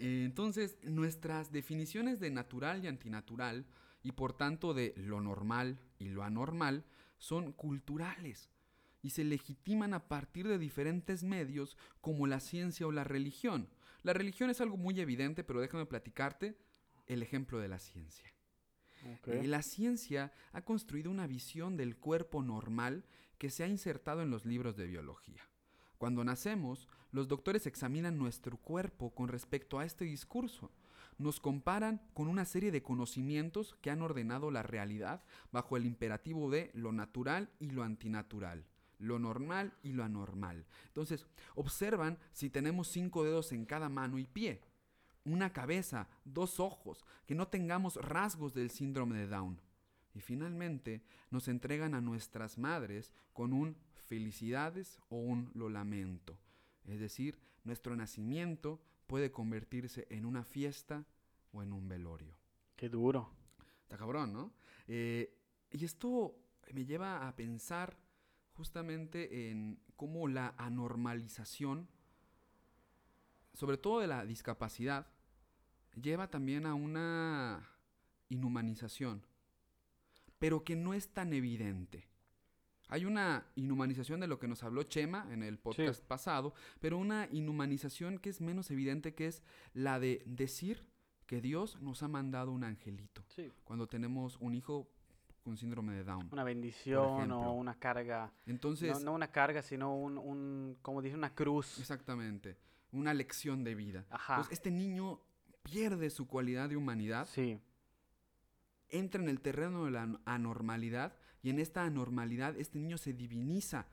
Eh, 0.00 0.24
entonces, 0.24 0.78
nuestras 0.82 1.52
definiciones 1.52 2.20
de 2.20 2.30
natural 2.30 2.82
y 2.82 2.88
antinatural, 2.88 3.66
y 4.02 4.12
por 4.12 4.32
tanto 4.32 4.72
de 4.72 4.94
lo 4.96 5.20
normal 5.20 5.78
y 5.98 6.08
lo 6.08 6.22
anormal, 6.22 6.84
son 7.18 7.52
culturales 7.52 8.50
y 9.02 9.10
se 9.10 9.24
legitiman 9.24 9.94
a 9.94 10.08
partir 10.08 10.48
de 10.48 10.58
diferentes 10.58 11.22
medios 11.22 11.76
como 12.00 12.26
la 12.26 12.40
ciencia 12.40 12.86
o 12.86 12.92
la 12.92 13.04
religión. 13.04 13.68
La 14.02 14.14
religión 14.14 14.48
es 14.48 14.60
algo 14.60 14.78
muy 14.78 14.98
evidente, 15.00 15.44
pero 15.44 15.60
déjame 15.60 15.84
platicarte 15.84 16.56
el 17.06 17.22
ejemplo 17.22 17.58
de 17.58 17.68
la 17.68 17.78
ciencia. 17.78 18.32
Eh, 19.26 19.46
la 19.46 19.62
ciencia 19.62 20.32
ha 20.52 20.62
construido 20.62 21.10
una 21.10 21.26
visión 21.26 21.76
del 21.76 21.96
cuerpo 21.96 22.42
normal 22.42 23.04
que 23.38 23.50
se 23.50 23.64
ha 23.64 23.68
insertado 23.68 24.22
en 24.22 24.30
los 24.30 24.44
libros 24.44 24.76
de 24.76 24.86
biología. 24.86 25.42
Cuando 25.98 26.24
nacemos, 26.24 26.88
los 27.12 27.28
doctores 27.28 27.66
examinan 27.66 28.18
nuestro 28.18 28.56
cuerpo 28.56 29.10
con 29.10 29.28
respecto 29.28 29.78
a 29.78 29.84
este 29.84 30.04
discurso. 30.04 30.70
Nos 31.18 31.40
comparan 31.40 32.00
con 32.14 32.28
una 32.28 32.44
serie 32.44 32.70
de 32.70 32.82
conocimientos 32.82 33.76
que 33.82 33.90
han 33.90 34.02
ordenado 34.02 34.50
la 34.50 34.62
realidad 34.62 35.22
bajo 35.52 35.76
el 35.76 35.86
imperativo 35.86 36.50
de 36.50 36.70
lo 36.74 36.92
natural 36.92 37.50
y 37.58 37.70
lo 37.70 37.82
antinatural 37.82 38.64
lo 39.00 39.18
normal 39.18 39.72
y 39.82 39.92
lo 39.92 40.04
anormal. 40.04 40.66
Entonces, 40.88 41.26
observan 41.54 42.18
si 42.32 42.50
tenemos 42.50 42.88
cinco 42.88 43.24
dedos 43.24 43.50
en 43.52 43.64
cada 43.64 43.88
mano 43.88 44.18
y 44.18 44.26
pie, 44.26 44.60
una 45.24 45.52
cabeza, 45.52 46.08
dos 46.24 46.60
ojos, 46.60 47.04
que 47.26 47.34
no 47.34 47.48
tengamos 47.48 47.96
rasgos 47.96 48.54
del 48.54 48.70
síndrome 48.70 49.18
de 49.18 49.26
Down. 49.26 49.60
Y 50.14 50.20
finalmente 50.20 51.02
nos 51.30 51.48
entregan 51.48 51.94
a 51.94 52.00
nuestras 52.00 52.58
madres 52.58 53.12
con 53.32 53.52
un 53.52 53.76
felicidades 54.06 54.98
o 55.08 55.16
un 55.16 55.50
lo 55.54 55.68
lamento. 55.68 56.36
Es 56.86 57.00
decir, 57.00 57.38
nuestro 57.64 57.96
nacimiento 57.96 58.80
puede 59.06 59.30
convertirse 59.30 60.06
en 60.10 60.24
una 60.24 60.44
fiesta 60.44 61.04
o 61.52 61.62
en 61.62 61.72
un 61.72 61.88
velorio. 61.88 62.36
Qué 62.76 62.88
duro. 62.88 63.30
Está 63.82 63.96
cabrón, 63.96 64.32
¿no? 64.32 64.52
Eh, 64.86 65.36
y 65.70 65.84
esto 65.84 66.36
me 66.72 66.84
lleva 66.84 67.26
a 67.26 67.34
pensar 67.36 67.96
justamente 68.52 69.50
en 69.50 69.80
cómo 69.96 70.28
la 70.28 70.54
anormalización, 70.56 71.88
sobre 73.54 73.78
todo 73.78 74.00
de 74.00 74.06
la 74.06 74.24
discapacidad, 74.24 75.06
lleva 76.00 76.30
también 76.30 76.66
a 76.66 76.74
una 76.74 77.68
inhumanización, 78.28 79.26
pero 80.38 80.64
que 80.64 80.76
no 80.76 80.94
es 80.94 81.12
tan 81.12 81.32
evidente. 81.32 82.09
Hay 82.90 83.04
una 83.04 83.46
inhumanización 83.54 84.18
de 84.18 84.26
lo 84.26 84.40
que 84.40 84.48
nos 84.48 84.64
habló 84.64 84.82
Chema 84.82 85.28
en 85.30 85.44
el 85.44 85.58
podcast 85.58 86.04
pasado, 86.04 86.54
pero 86.80 86.98
una 86.98 87.28
inhumanización 87.30 88.18
que 88.18 88.30
es 88.30 88.40
menos 88.40 88.70
evidente, 88.72 89.14
que 89.14 89.28
es 89.28 89.44
la 89.74 90.00
de 90.00 90.24
decir 90.26 90.84
que 91.26 91.40
Dios 91.40 91.80
nos 91.80 92.02
ha 92.02 92.08
mandado 92.08 92.50
un 92.50 92.64
angelito. 92.64 93.22
Cuando 93.62 93.86
tenemos 93.86 94.36
un 94.40 94.54
hijo 94.54 94.90
con 95.44 95.56
síndrome 95.56 95.94
de 95.94 96.02
Down. 96.02 96.28
Una 96.32 96.42
bendición 96.42 97.30
o 97.30 97.52
una 97.52 97.78
carga. 97.78 98.32
Entonces, 98.44 99.04
no, 99.04 99.14
una 99.14 99.30
carga, 99.30 99.62
sino 99.62 99.94
un, 99.94 100.18
un, 100.18 100.76
como 100.82 101.00
dice, 101.00 101.14
una 101.14 101.32
cruz. 101.32 101.78
Exactamente, 101.78 102.56
una 102.90 103.14
lección 103.14 103.62
de 103.62 103.76
vida. 103.76 104.04
Entonces, 104.10 104.52
este 104.52 104.72
niño 104.72 105.20
pierde 105.62 106.10
su 106.10 106.26
cualidad 106.26 106.68
de 106.68 106.76
humanidad. 106.76 107.28
Sí. 107.30 107.60
Entra 108.88 109.22
en 109.22 109.28
el 109.28 109.40
terreno 109.40 109.84
de 109.84 109.92
la 109.92 110.18
anormalidad 110.24 111.14
y 111.42 111.50
en 111.50 111.58
esta 111.58 111.84
anormalidad 111.84 112.56
este 112.58 112.78
niño 112.78 112.98
se 112.98 113.12
diviniza 113.12 113.86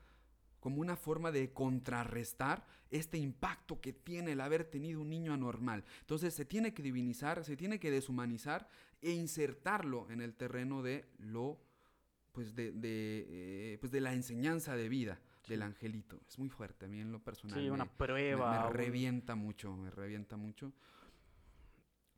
como 0.60 0.80
una 0.80 0.96
forma 0.96 1.30
de 1.30 1.52
contrarrestar 1.52 2.66
este 2.90 3.18
impacto 3.18 3.80
que 3.80 3.92
tiene 3.92 4.32
el 4.32 4.40
haber 4.40 4.64
tenido 4.64 5.00
un 5.00 5.08
niño 5.08 5.32
anormal. 5.32 5.84
Entonces 6.00 6.34
se 6.34 6.44
tiene 6.44 6.74
que 6.74 6.82
divinizar, 6.82 7.44
se 7.44 7.56
tiene 7.56 7.78
que 7.78 7.90
deshumanizar 7.90 8.68
e 9.00 9.12
insertarlo 9.12 10.10
en 10.10 10.20
el 10.20 10.34
terreno 10.34 10.82
de 10.82 11.08
lo, 11.18 11.60
pues 12.32 12.54
de, 12.54 12.72
eh, 12.82 13.78
pues 13.80 13.92
de 13.92 14.00
la 14.00 14.12
enseñanza 14.12 14.74
de 14.76 14.88
vida 14.88 15.20
del 15.46 15.62
angelito. 15.62 16.20
Es 16.28 16.38
muy 16.38 16.48
fuerte 16.48 16.86
a 16.86 16.88
mí 16.88 17.00
en 17.00 17.12
lo 17.12 17.22
personal. 17.22 17.58
Sí, 17.58 17.70
una 17.70 17.90
prueba. 17.90 18.68
Me, 18.68 18.72
revienta 18.72 19.34
mucho, 19.34 19.74
me 19.76 19.90
revienta 19.90 20.36
mucho 20.36 20.72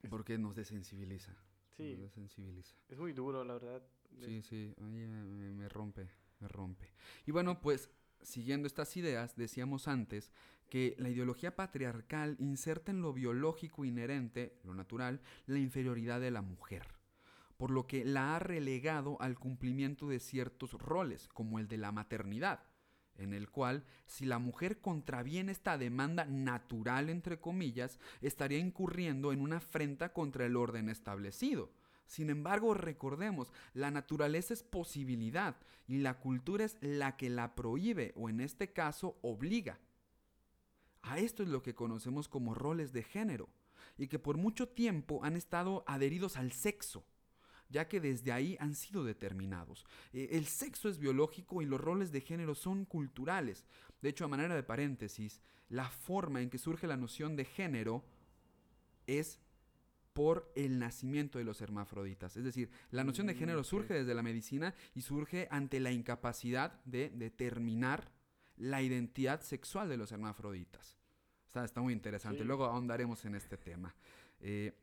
porque 0.09 0.39
nos 0.39 0.57
desensibiliza. 0.57 1.35
Sí. 1.77 1.93
Nos 1.93 2.01
desensibiliza. 2.01 2.75
Es 2.89 2.99
muy 2.99 3.13
duro, 3.13 3.45
la 3.45 3.55
verdad. 3.55 3.83
Sí, 4.19 4.43
sí, 4.43 4.75
me, 4.79 5.07
me 5.53 5.69
rompe, 5.69 6.09
me 6.41 6.49
rompe. 6.49 6.93
Y 7.27 7.33
bueno, 7.33 7.61
pues 7.61 7.91
siguiendo 8.23 8.67
estas 8.67 8.97
ideas, 8.97 9.37
decíamos 9.37 9.89
antes 9.89 10.31
que 10.69 10.95
la 10.99 11.09
ideología 11.09 11.57
patriarcal 11.57 12.37
inserta 12.39 12.93
en 12.93 13.03
lo 13.03 13.13
biológico 13.13 13.85
inherente, 13.85 14.59
lo 14.63 14.75
natural, 14.75 15.21
la 15.47 15.59
inferioridad 15.59 16.21
de 16.21 16.31
la 16.31 16.43
mujer, 16.43 16.87
por 17.57 17.71
lo 17.71 17.87
que 17.87 18.05
la 18.05 18.37
ha 18.37 18.39
relegado 18.39 19.21
al 19.21 19.39
cumplimiento 19.39 20.09
de 20.09 20.21
ciertos 20.21 20.73
roles, 20.75 21.29
como 21.29 21.59
el 21.59 21.67
de 21.67 21.79
la 21.79 21.93
maternidad, 21.93 22.61
en 23.17 23.35
el 23.35 23.51
cual 23.51 23.85
si 24.07 24.25
la 24.27 24.39
mujer 24.39 24.81
contraviene 24.81 25.53
esta 25.53 25.77
demanda 25.77 26.25
natural, 26.25 27.11
entre 27.11 27.41
comillas, 27.41 27.99
estaría 28.21 28.59
incurriendo 28.59 29.33
en 29.33 29.41
una 29.41 29.57
afrenta 29.59 30.13
contra 30.13 30.47
el 30.47 30.57
orden 30.57 30.89
establecido. 30.89 31.73
Sin 32.11 32.29
embargo, 32.29 32.75
recordemos, 32.75 33.53
la 33.73 33.93
naturaleza 33.93 34.53
es 34.53 34.65
posibilidad 34.65 35.55
y 35.87 35.99
la 35.99 36.19
cultura 36.19 36.65
es 36.65 36.77
la 36.81 37.17
que 37.17 37.31
la 37.31 37.55
prohíbe 37.55 38.13
o 38.17 38.29
en 38.29 38.41
este 38.41 38.73
caso 38.73 39.17
obliga. 39.23 39.79
A 41.03 41.21
esto 41.21 41.45
es 41.45 41.49
lo 41.49 41.63
que 41.63 41.77
conocemos 41.77 42.27
como 42.27 42.53
roles 42.53 42.93
de 42.93 43.05
género 43.05 43.49
y 43.97 44.09
que 44.09 44.19
por 44.19 44.39
mucho 44.39 44.69
tiempo 44.69 45.21
han 45.23 45.37
estado 45.37 45.85
adheridos 45.87 46.37
al 46.37 46.51
sexo 46.51 47.05
ya 47.69 47.87
que 47.87 48.01
desde 48.01 48.33
ahí 48.33 48.57
han 48.59 48.75
sido 48.75 49.05
determinados. 49.05 49.87
Eh, 50.13 50.31
el 50.33 50.47
sexo 50.47 50.89
es 50.89 50.99
biológico 50.99 51.63
y 51.63 51.67
los 51.67 51.81
roles 51.81 52.11
de 52.11 52.23
género 52.23 52.57
son 52.57 52.85
culturales. 52.85 53.65
De 54.03 54.09
hecho, 54.09 54.25
a 54.25 54.29
manera 54.29 54.57
de 54.57 54.65
paréntesis, 54.65 55.41
la 55.69 55.89
forma 55.89 56.41
en 56.41 56.51
que 56.51 56.59
surge 56.59 56.89
la 56.89 56.97
noción 56.97 57.37
de 57.37 57.45
género 57.45 58.03
es 59.07 59.39
por 60.13 60.51
el 60.55 60.79
nacimiento 60.79 61.39
de 61.39 61.45
los 61.45 61.61
hermafroditas. 61.61 62.37
Es 62.37 62.45
decir, 62.45 62.71
la 62.91 63.05
noción 63.05 63.27
de 63.27 63.35
género 63.35 63.61
mm, 63.61 63.65
surge 63.65 63.95
desde 63.95 64.15
la 64.15 64.23
medicina 64.23 64.75
y 64.95 65.03
surge 65.03 65.49
ante 65.51 65.81
la 65.81 65.93
incapacidad 65.93 66.83
de 66.85 67.11
determinar 67.11 68.11
la 68.57 68.83
identidad 68.83 69.41
sexual 69.41 69.89
de 69.89 69.97
los 69.97 70.13
hermafroditas. 70.13 70.99
Está, 71.47 71.65
está 71.65 71.81
muy 71.81 71.93
interesante. 71.93 72.45
Luego 72.45 72.65
ahondaremos 72.65 73.25
en 73.25 73.35
este 73.35 73.57
tema. 73.57 73.95
Eh, 74.41 74.77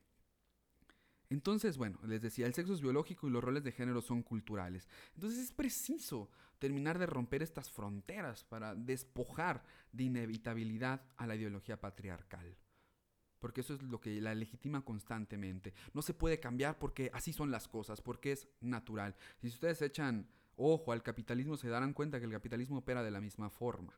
entonces, 1.30 1.78
bueno, 1.78 2.00
les 2.06 2.22
decía, 2.22 2.46
el 2.46 2.54
sexo 2.54 2.74
es 2.74 2.82
biológico 2.82 3.28
y 3.28 3.32
los 3.32 3.44
roles 3.44 3.64
de 3.64 3.74
género 3.74 4.02
son 4.02 4.24
culturales. 4.24 4.88
Entonces 5.16 5.40
es 5.40 5.52
preciso 5.52 6.30
terminar 6.58 6.98
de 6.98 7.06
romper 7.06 7.44
estas 7.44 7.70
fronteras 7.70 8.46
para 8.46 8.76
despojar 8.76 9.64
de 9.92 10.06
inevitabilidad 10.06 11.02
a 11.18 11.28
la 11.28 11.36
ideología 11.36 11.80
patriarcal 11.80 12.58
porque 13.40 13.62
eso 13.62 13.74
es 13.74 13.82
lo 13.84 14.00
que 14.00 14.20
la 14.22 14.36
legitima 14.36 14.84
constantemente. 14.84 15.74
No 15.94 16.02
se 16.02 16.14
puede 16.14 16.40
cambiar 16.40 16.80
porque 16.80 17.10
así 17.14 17.34
son 17.34 17.52
las 17.52 17.68
cosas, 17.68 18.02
porque 18.02 18.32
es 18.32 18.48
natural. 18.62 19.16
Si 19.40 19.48
ustedes 19.48 19.82
echan 19.82 20.28
ojo 20.56 20.92
al 20.92 21.04
capitalismo, 21.04 21.56
se 21.58 21.70
darán 21.70 21.94
cuenta 21.94 22.20
que 22.20 22.26
el 22.26 22.32
capitalismo 22.32 22.80
opera 22.80 23.04
de 23.04 23.12
la 23.12 23.22
misma 23.22 23.50
forma. 23.50 23.94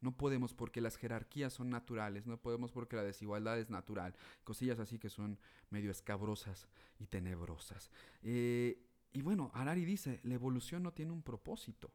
No 0.00 0.16
podemos 0.16 0.54
porque 0.54 0.80
las 0.80 0.96
jerarquías 0.96 1.52
son 1.52 1.70
naturales, 1.70 2.26
no 2.26 2.40
podemos 2.40 2.70
porque 2.70 2.96
la 2.96 3.02
desigualdad 3.02 3.58
es 3.58 3.68
natural. 3.68 4.14
Cosillas 4.44 4.78
así 4.78 4.98
que 4.98 5.08
son 5.08 5.38
medio 5.70 5.90
escabrosas 5.90 6.68
y 6.98 7.06
tenebrosas. 7.06 7.90
Eh, 8.22 8.80
y 9.12 9.22
bueno, 9.22 9.50
Harari 9.54 9.84
dice, 9.84 10.20
la 10.22 10.34
evolución 10.34 10.82
no 10.82 10.92
tiene 10.92 11.12
un 11.12 11.22
propósito. 11.22 11.90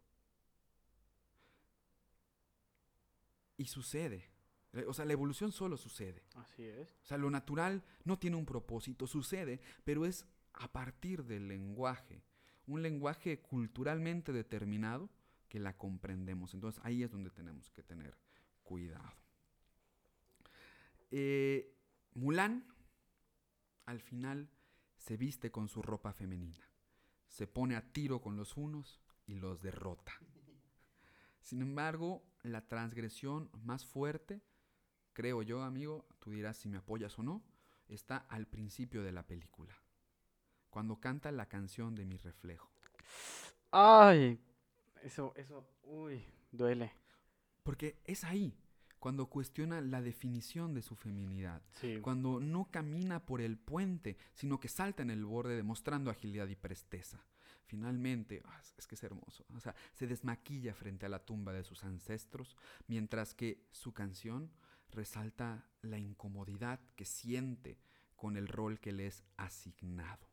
Y 3.55 3.65
sucede. 3.65 4.32
Eh, 4.73 4.85
o 4.87 4.93
sea, 4.93 5.05
la 5.05 5.13
evolución 5.13 5.51
solo 5.51 5.77
sucede. 5.77 6.23
Así 6.35 6.63
es. 6.63 6.89
O 7.03 7.05
sea, 7.05 7.17
lo 7.17 7.29
natural 7.29 7.83
no 8.03 8.17
tiene 8.17 8.37
un 8.37 8.45
propósito, 8.45 9.07
sucede, 9.07 9.61
pero 9.83 10.05
es 10.05 10.25
a 10.53 10.71
partir 10.71 11.23
del 11.23 11.47
lenguaje. 11.47 12.23
Un 12.65 12.81
lenguaje 12.81 13.39
culturalmente 13.39 14.31
determinado 14.31 15.09
que 15.47 15.59
la 15.59 15.77
comprendemos. 15.77 16.53
Entonces 16.53 16.81
ahí 16.83 17.03
es 17.03 17.11
donde 17.11 17.29
tenemos 17.29 17.69
que 17.69 17.83
tener 17.83 18.17
cuidado. 18.63 19.13
Eh, 21.11 21.75
Mulan, 22.15 22.65
al 23.85 23.99
final, 24.01 24.49
se 24.97 25.17
viste 25.17 25.51
con 25.51 25.67
su 25.67 25.81
ropa 25.81 26.13
femenina. 26.13 26.67
Se 27.27 27.45
pone 27.45 27.75
a 27.75 27.91
tiro 27.91 28.21
con 28.21 28.37
los 28.37 28.57
unos 28.57 29.01
y 29.27 29.35
los 29.35 29.61
derrota. 29.61 30.13
Sin 31.41 31.61
embargo, 31.61 32.23
la 32.41 32.67
transgresión 32.67 33.49
más 33.63 33.85
fuerte 33.85 34.41
creo 35.13 35.41
yo, 35.41 35.63
amigo, 35.63 36.05
tú 36.19 36.31
dirás 36.31 36.57
si 36.57 36.67
me 36.67 36.77
apoyas 36.77 37.17
o 37.19 37.23
no, 37.23 37.43
está 37.87 38.17
al 38.29 38.47
principio 38.47 39.03
de 39.03 39.11
la 39.11 39.23
película. 39.23 39.77
Cuando 40.69 40.99
canta 40.99 41.31
la 41.31 41.47
canción 41.47 41.95
de 41.95 42.05
mi 42.05 42.17
reflejo. 42.17 42.69
Ay, 43.71 44.39
eso, 45.03 45.33
eso, 45.35 45.67
uy, 45.83 46.25
duele. 46.51 46.91
Porque 47.63 48.01
es 48.05 48.23
ahí, 48.23 48.57
cuando 48.99 49.27
cuestiona 49.27 49.81
la 49.81 50.01
definición 50.01 50.73
de 50.73 50.81
su 50.81 50.95
feminidad, 50.95 51.61
cuando 52.01 52.39
no 52.39 52.69
camina 52.71 53.25
por 53.25 53.41
el 53.41 53.57
puente, 53.57 54.17
sino 54.33 54.59
que 54.59 54.69
salta 54.69 55.03
en 55.03 55.09
el 55.09 55.25
borde 55.25 55.55
demostrando 55.55 56.09
agilidad 56.09 56.47
y 56.47 56.55
presteza. 56.55 57.25
Finalmente, 57.65 58.41
ah, 58.45 58.61
es 58.77 58.87
que 58.87 58.95
es 58.95 59.03
hermoso, 59.03 59.45
o 59.53 59.59
sea, 59.59 59.75
se 59.93 60.07
desmaquilla 60.07 60.73
frente 60.73 61.05
a 61.05 61.09
la 61.09 61.19
tumba 61.19 61.53
de 61.53 61.63
sus 61.63 61.83
ancestros, 61.83 62.55
mientras 62.87 63.33
que 63.33 63.65
su 63.71 63.93
canción 63.93 64.51
resalta 64.93 65.65
la 65.81 65.97
incomodidad 65.97 66.79
que 66.95 67.05
siente 67.05 67.79
con 68.15 68.37
el 68.37 68.47
rol 68.47 68.79
que 68.79 68.91
le 68.91 69.07
es 69.07 69.23
asignado. 69.37 70.29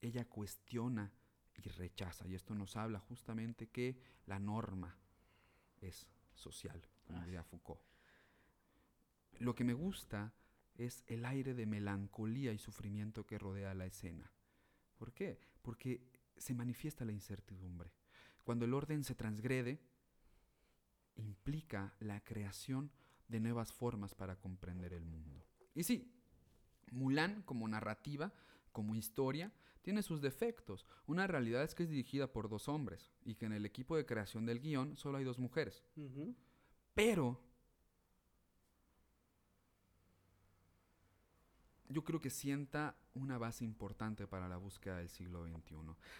Ella 0.00 0.24
cuestiona 0.28 1.12
y 1.56 1.68
rechaza, 1.68 2.26
y 2.26 2.34
esto 2.34 2.54
nos 2.54 2.76
habla 2.76 2.98
justamente 3.00 3.68
que 3.68 4.00
la 4.26 4.38
norma 4.38 4.96
es 5.80 6.06
social, 6.34 6.88
como 7.04 7.22
diría 7.24 7.44
Foucault. 7.44 7.82
Lo 9.38 9.54
que 9.54 9.64
me 9.64 9.74
gusta 9.74 10.32
es 10.74 11.04
el 11.06 11.24
aire 11.24 11.54
de 11.54 11.66
melancolía 11.66 12.52
y 12.52 12.58
sufrimiento 12.58 13.26
que 13.26 13.38
rodea 13.38 13.74
la 13.74 13.86
escena. 13.86 14.32
¿Por 14.96 15.12
qué? 15.12 15.38
Porque 15.62 16.00
se 16.36 16.54
manifiesta 16.54 17.04
la 17.04 17.12
incertidumbre. 17.12 17.92
Cuando 18.44 18.64
el 18.64 18.74
orden 18.74 19.04
se 19.04 19.14
transgrede, 19.14 19.80
implica 21.16 21.94
la 22.00 22.20
creación 22.20 22.90
de 23.32 23.40
nuevas 23.40 23.72
formas 23.72 24.14
para 24.14 24.36
comprender 24.36 24.92
el 24.92 25.04
mundo. 25.04 25.42
Y 25.74 25.82
sí, 25.82 26.12
Mulan 26.92 27.42
como 27.42 27.66
narrativa, 27.66 28.32
como 28.70 28.94
historia, 28.94 29.50
tiene 29.80 30.02
sus 30.02 30.20
defectos. 30.20 30.86
Una 31.06 31.26
realidad 31.26 31.62
es 31.62 31.74
que 31.74 31.82
es 31.82 31.88
dirigida 31.88 32.30
por 32.30 32.48
dos 32.48 32.68
hombres 32.68 33.10
y 33.24 33.34
que 33.34 33.46
en 33.46 33.52
el 33.52 33.64
equipo 33.64 33.96
de 33.96 34.06
creación 34.06 34.44
del 34.44 34.60
guion 34.60 34.96
solo 34.96 35.18
hay 35.18 35.24
dos 35.24 35.38
mujeres. 35.38 35.82
Pero 36.94 37.40
yo 41.88 42.04
creo 42.04 42.20
que 42.20 42.30
sienta 42.30 42.96
una 43.14 43.38
base 43.38 43.64
importante 43.64 44.26
para 44.26 44.48
la 44.48 44.58
búsqueda 44.58 44.98
del 44.98 45.08
siglo 45.08 45.44
XXI. 45.44 45.76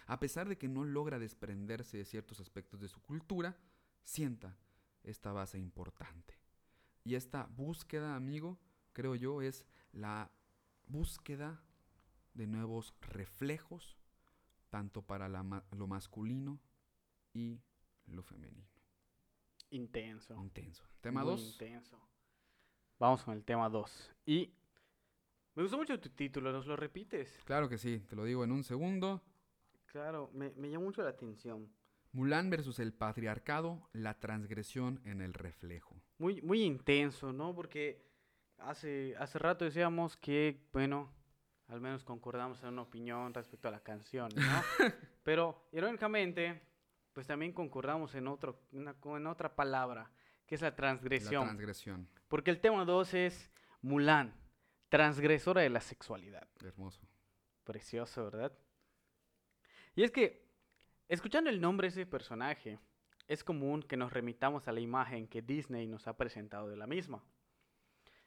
A 0.07 0.19
pesar 0.19 0.49
de 0.49 0.57
que 0.57 0.67
no 0.67 0.83
logra 0.83 1.19
desprenderse 1.19 1.97
de 1.97 2.05
ciertos 2.05 2.39
aspectos 2.39 2.81
de 2.81 2.89
su 2.89 3.01
cultura, 3.01 3.55
sienta 4.03 4.57
esta 5.03 5.31
base 5.31 5.59
importante. 5.59 6.42
Y 7.03 7.15
esta 7.15 7.47
búsqueda, 7.47 8.15
amigo, 8.15 8.59
creo 8.93 9.15
yo, 9.15 9.41
es 9.41 9.65
la 9.91 10.31
búsqueda 10.87 11.61
de 12.33 12.47
nuevos 12.47 12.93
reflejos, 13.01 13.97
tanto 14.69 15.01
para 15.01 15.27
lo 15.29 15.87
masculino 15.87 16.59
y 17.33 17.61
lo 18.07 18.23
femenino. 18.23 18.67
Intenso. 19.69 20.35
Intenso. 20.35 20.83
Tema 21.01 21.23
2. 21.23 21.53
Intenso. 21.53 21.99
Vamos 22.99 23.23
con 23.23 23.33
el 23.33 23.43
tema 23.43 23.69
2. 23.69 24.11
Y 24.25 24.53
me 25.55 25.63
gustó 25.63 25.77
mucho 25.77 25.99
tu 25.99 26.09
título, 26.09 26.51
¿nos 26.51 26.65
lo 26.65 26.75
repites? 26.75 27.41
Claro 27.45 27.67
que 27.67 27.77
sí, 27.77 27.99
te 27.99 28.15
lo 28.15 28.23
digo 28.23 28.43
en 28.43 28.51
un 28.51 28.63
segundo. 28.63 29.21
Claro, 29.87 30.31
me, 30.33 30.51
me 30.51 30.69
llamó 30.69 30.85
mucho 30.85 31.03
la 31.03 31.09
atención. 31.09 31.69
Mulan 32.13 32.51
versus 32.51 32.79
el 32.79 32.93
patriarcado, 32.93 33.89
la 33.91 34.19
transgresión 34.19 35.01
en 35.03 35.21
el 35.21 35.33
reflejo. 35.33 35.99
Muy, 36.19 36.41
muy 36.43 36.61
intenso, 36.61 37.33
¿no? 37.33 37.55
Porque 37.55 38.05
hace, 38.59 39.15
hace 39.17 39.39
rato 39.39 39.65
decíamos 39.65 40.15
que, 40.17 40.69
bueno, 40.71 41.11
al 41.67 41.81
menos 41.81 42.03
concordamos 42.03 42.61
en 42.61 42.69
una 42.69 42.83
opinión 42.83 43.33
respecto 43.33 43.67
a 43.67 43.71
la 43.71 43.81
canción, 43.81 44.29
¿no? 44.35 44.41
Pero, 45.23 45.67
irónicamente, 45.71 46.61
pues 47.13 47.25
también 47.25 47.51
concordamos 47.51 48.13
en, 48.13 48.27
otro, 48.27 48.61
en 48.71 49.27
otra 49.27 49.55
palabra, 49.55 50.11
que 50.45 50.53
es 50.53 50.61
la 50.61 50.75
transgresión. 50.75 51.41
La 51.41 51.47
transgresión. 51.47 52.07
Porque 52.27 52.51
el 52.51 52.61
tema 52.61 52.85
2 52.85 53.13
es 53.15 53.51
Mulan, 53.81 54.35
transgresora 54.89 55.61
de 55.61 55.69
la 55.69 55.81
sexualidad. 55.81 56.47
Hermoso. 56.63 57.07
Precioso, 57.63 58.25
¿verdad? 58.25 58.55
Y 59.95 60.03
es 60.03 60.11
que 60.11 60.42
Escuchando 61.07 61.49
el 61.49 61.61
nombre 61.61 61.87
de 61.87 61.89
ese 61.89 62.05
personaje, 62.05 62.79
es 63.27 63.43
común 63.43 63.83
que 63.83 63.97
nos 63.97 64.13
remitamos 64.13 64.67
a 64.67 64.71
la 64.71 64.79
imagen 64.79 65.27
que 65.27 65.41
Disney 65.41 65.87
nos 65.87 66.07
ha 66.07 66.17
presentado 66.17 66.69
de 66.69 66.77
la 66.77 66.87
misma. 66.87 67.23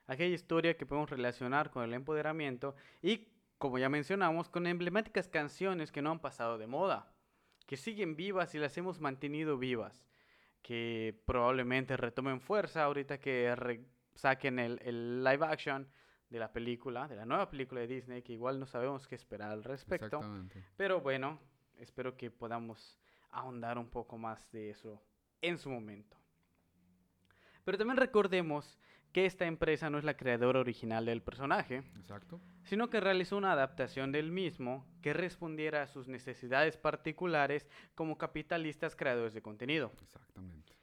Aquella 0.06 0.34
historia 0.34 0.76
que 0.76 0.86
podemos 0.86 1.10
relacionar 1.10 1.70
con 1.70 1.82
el 1.84 1.94
empoderamiento 1.94 2.76
y, 3.02 3.28
como 3.58 3.78
ya 3.78 3.88
mencionamos, 3.88 4.48
con 4.48 4.66
emblemáticas 4.66 5.28
canciones 5.28 5.90
que 5.90 6.02
no 6.02 6.10
han 6.10 6.20
pasado 6.20 6.58
de 6.58 6.66
moda, 6.66 7.12
que 7.66 7.76
siguen 7.76 8.14
vivas 8.14 8.54
y 8.54 8.58
las 8.58 8.76
hemos 8.78 9.00
mantenido 9.00 9.58
vivas, 9.58 10.06
que 10.62 11.20
probablemente 11.26 11.96
retomen 11.96 12.40
fuerza 12.40 12.84
ahorita 12.84 13.18
que 13.18 13.84
saquen 14.14 14.58
el, 14.58 14.80
el 14.82 15.24
live 15.24 15.44
action 15.44 15.88
de 16.28 16.38
la 16.38 16.52
película, 16.52 17.08
de 17.08 17.16
la 17.16 17.26
nueva 17.26 17.50
película 17.50 17.80
de 17.80 17.86
Disney, 17.88 18.22
que 18.22 18.32
igual 18.32 18.58
no 18.60 18.66
sabemos 18.66 19.06
qué 19.06 19.14
esperar 19.14 19.50
al 19.50 19.64
respecto. 19.64 20.20
Pero 20.76 21.00
bueno, 21.00 21.40
espero 21.78 22.16
que 22.16 22.30
podamos 22.30 22.98
ahondar 23.30 23.78
un 23.78 23.88
poco 23.88 24.18
más 24.18 24.50
de 24.52 24.70
eso 24.70 25.02
en 25.42 25.58
su 25.58 25.70
momento. 25.70 26.16
Pero 27.64 27.78
también 27.78 27.96
recordemos 27.96 28.78
que 29.12 29.26
esta 29.26 29.46
empresa 29.46 29.88
no 29.88 29.98
es 29.98 30.04
la 30.04 30.16
creadora 30.16 30.60
original 30.60 31.06
del 31.06 31.22
personaje, 31.22 31.82
Exacto. 31.96 32.40
sino 32.64 32.90
que 32.90 33.00
realizó 33.00 33.36
una 33.36 33.52
adaptación 33.52 34.12
del 34.12 34.30
mismo 34.30 34.86
que 35.00 35.12
respondiera 35.12 35.82
a 35.82 35.86
sus 35.86 36.06
necesidades 36.06 36.76
particulares 36.76 37.66
como 37.94 38.18
capitalistas 38.18 38.94
creadores 38.94 39.32
de 39.32 39.42
contenido. 39.42 39.90
Exactamente. 40.02 40.74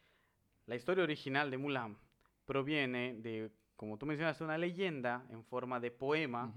La 0.65 0.75
historia 0.75 1.03
original 1.03 1.51
de 1.51 1.57
Mulan 1.57 1.97
proviene 2.45 3.15
de, 3.15 3.51
como 3.75 3.97
tú 3.97 4.05
mencionaste, 4.05 4.43
una 4.43 4.57
leyenda 4.57 5.25
en 5.29 5.43
forma 5.43 5.79
de 5.79 5.91
poema 5.91 6.53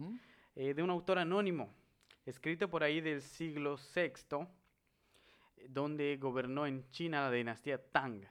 eh, 0.55 0.75
de 0.75 0.83
un 0.83 0.91
autor 0.91 1.19
anónimo 1.19 1.75
escrito 2.27 2.69
por 2.69 2.83
ahí 2.83 3.01
del 3.01 3.23
siglo 3.23 3.77
VI, 3.95 4.47
donde 5.69 6.17
gobernó 6.19 6.67
en 6.67 6.89
China 6.91 7.23
la 7.23 7.31
dinastía 7.31 7.79
Tang. 7.91 8.23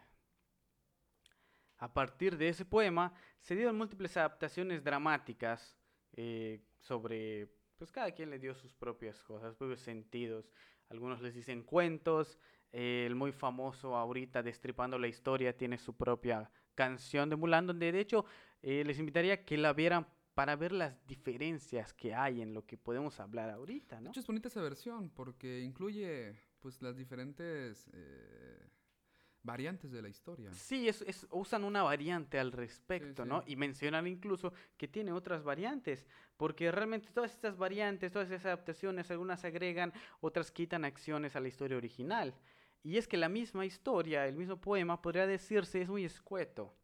A 1.77 1.93
partir 1.93 2.37
de 2.37 2.49
ese 2.49 2.65
poema 2.65 3.13
se 3.39 3.55
dieron 3.55 3.77
múltiples 3.77 4.15
adaptaciones 4.17 4.83
dramáticas 4.83 5.77
eh, 6.13 6.61
sobre, 6.77 7.47
pues 7.77 7.91
cada 7.91 8.11
quien 8.11 8.29
le 8.29 8.39
dio 8.39 8.53
sus 8.53 8.73
propias 8.73 9.21
cosas, 9.23 9.55
propios 9.55 9.81
sentidos. 9.81 10.51
Algunos 10.89 11.21
les 11.21 11.33
dicen 11.33 11.63
cuentos, 11.63 12.37
eh, 12.71 13.05
el 13.05 13.15
muy 13.15 13.31
famoso 13.31 13.95
ahorita 13.95 14.43
Destripando 14.43 14.99
la 14.99 15.07
Historia 15.07 15.57
tiene 15.57 15.77
su 15.77 15.95
propia 15.95 16.49
canción 16.75 17.29
de 17.29 17.37
Mulan, 17.37 17.67
donde 17.67 17.91
de 17.91 17.99
hecho 17.99 18.25
eh, 18.61 18.83
les 18.85 18.99
invitaría 18.99 19.33
a 19.33 19.45
que 19.45 19.57
la 19.57 19.73
vieran 19.73 20.07
para 20.35 20.55
ver 20.57 20.73
las 20.73 21.07
diferencias 21.07 21.93
que 21.93 22.13
hay 22.13 22.41
en 22.41 22.53
lo 22.53 22.65
que 22.65 22.77
podemos 22.77 23.19
hablar 23.19 23.49
ahorita, 23.49 24.01
¿no? 24.01 24.03
De 24.03 24.09
hecho, 24.09 24.19
es 24.19 24.27
bonita 24.27 24.49
esa 24.49 24.61
versión 24.61 25.09
porque 25.09 25.61
incluye 25.61 26.35
pues 26.59 26.81
las 26.81 26.97
diferentes 26.97 27.89
eh, 27.93 28.69
variantes 29.43 29.91
de 29.91 30.01
la 30.01 30.09
historia. 30.09 30.51
Sí, 30.51 30.89
es, 30.89 31.25
usan 31.31 31.63
una 31.63 31.83
variante 31.83 32.37
al 32.37 32.51
respecto, 32.51 33.23
¿no? 33.23 33.43
Y 33.47 33.55
mencionan 33.55 34.07
incluso 34.07 34.53
que 34.75 34.89
tiene 34.89 35.13
otras 35.13 35.43
variantes, 35.43 36.05
porque 36.35 36.69
realmente 36.69 37.09
todas 37.13 37.31
estas 37.31 37.55
variantes, 37.55 38.11
todas 38.11 38.29
esas 38.29 38.47
adaptaciones, 38.47 39.09
algunas 39.11 39.45
agregan, 39.45 39.93
otras 40.19 40.51
quitan 40.51 40.83
acciones 40.83 41.35
a 41.37 41.39
la 41.39 41.47
historia 41.47 41.77
original. 41.77 42.35
Y 42.83 42.97
es 42.97 43.07
que 43.07 43.17
la 43.17 43.29
misma 43.29 43.65
historia, 43.65 44.27
el 44.27 44.35
mismo 44.35 44.59
poema, 44.59 45.01
podría 45.01 45.27
decirse, 45.27 45.81
es 45.81 45.89
muy 45.89 46.03
escueto. 46.03 46.75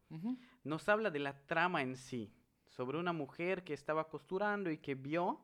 Nos 0.64 0.88
habla 0.88 1.10
de 1.10 1.18
la 1.18 1.46
trama 1.46 1.82
en 1.82 1.96
sí, 1.96 2.32
sobre 2.72 2.98
una 2.98 3.12
mujer 3.12 3.64
que 3.64 3.74
estaba 3.74 4.08
costurando 4.08 4.70
y 4.70 4.78
que 4.78 4.94
vio, 4.94 5.40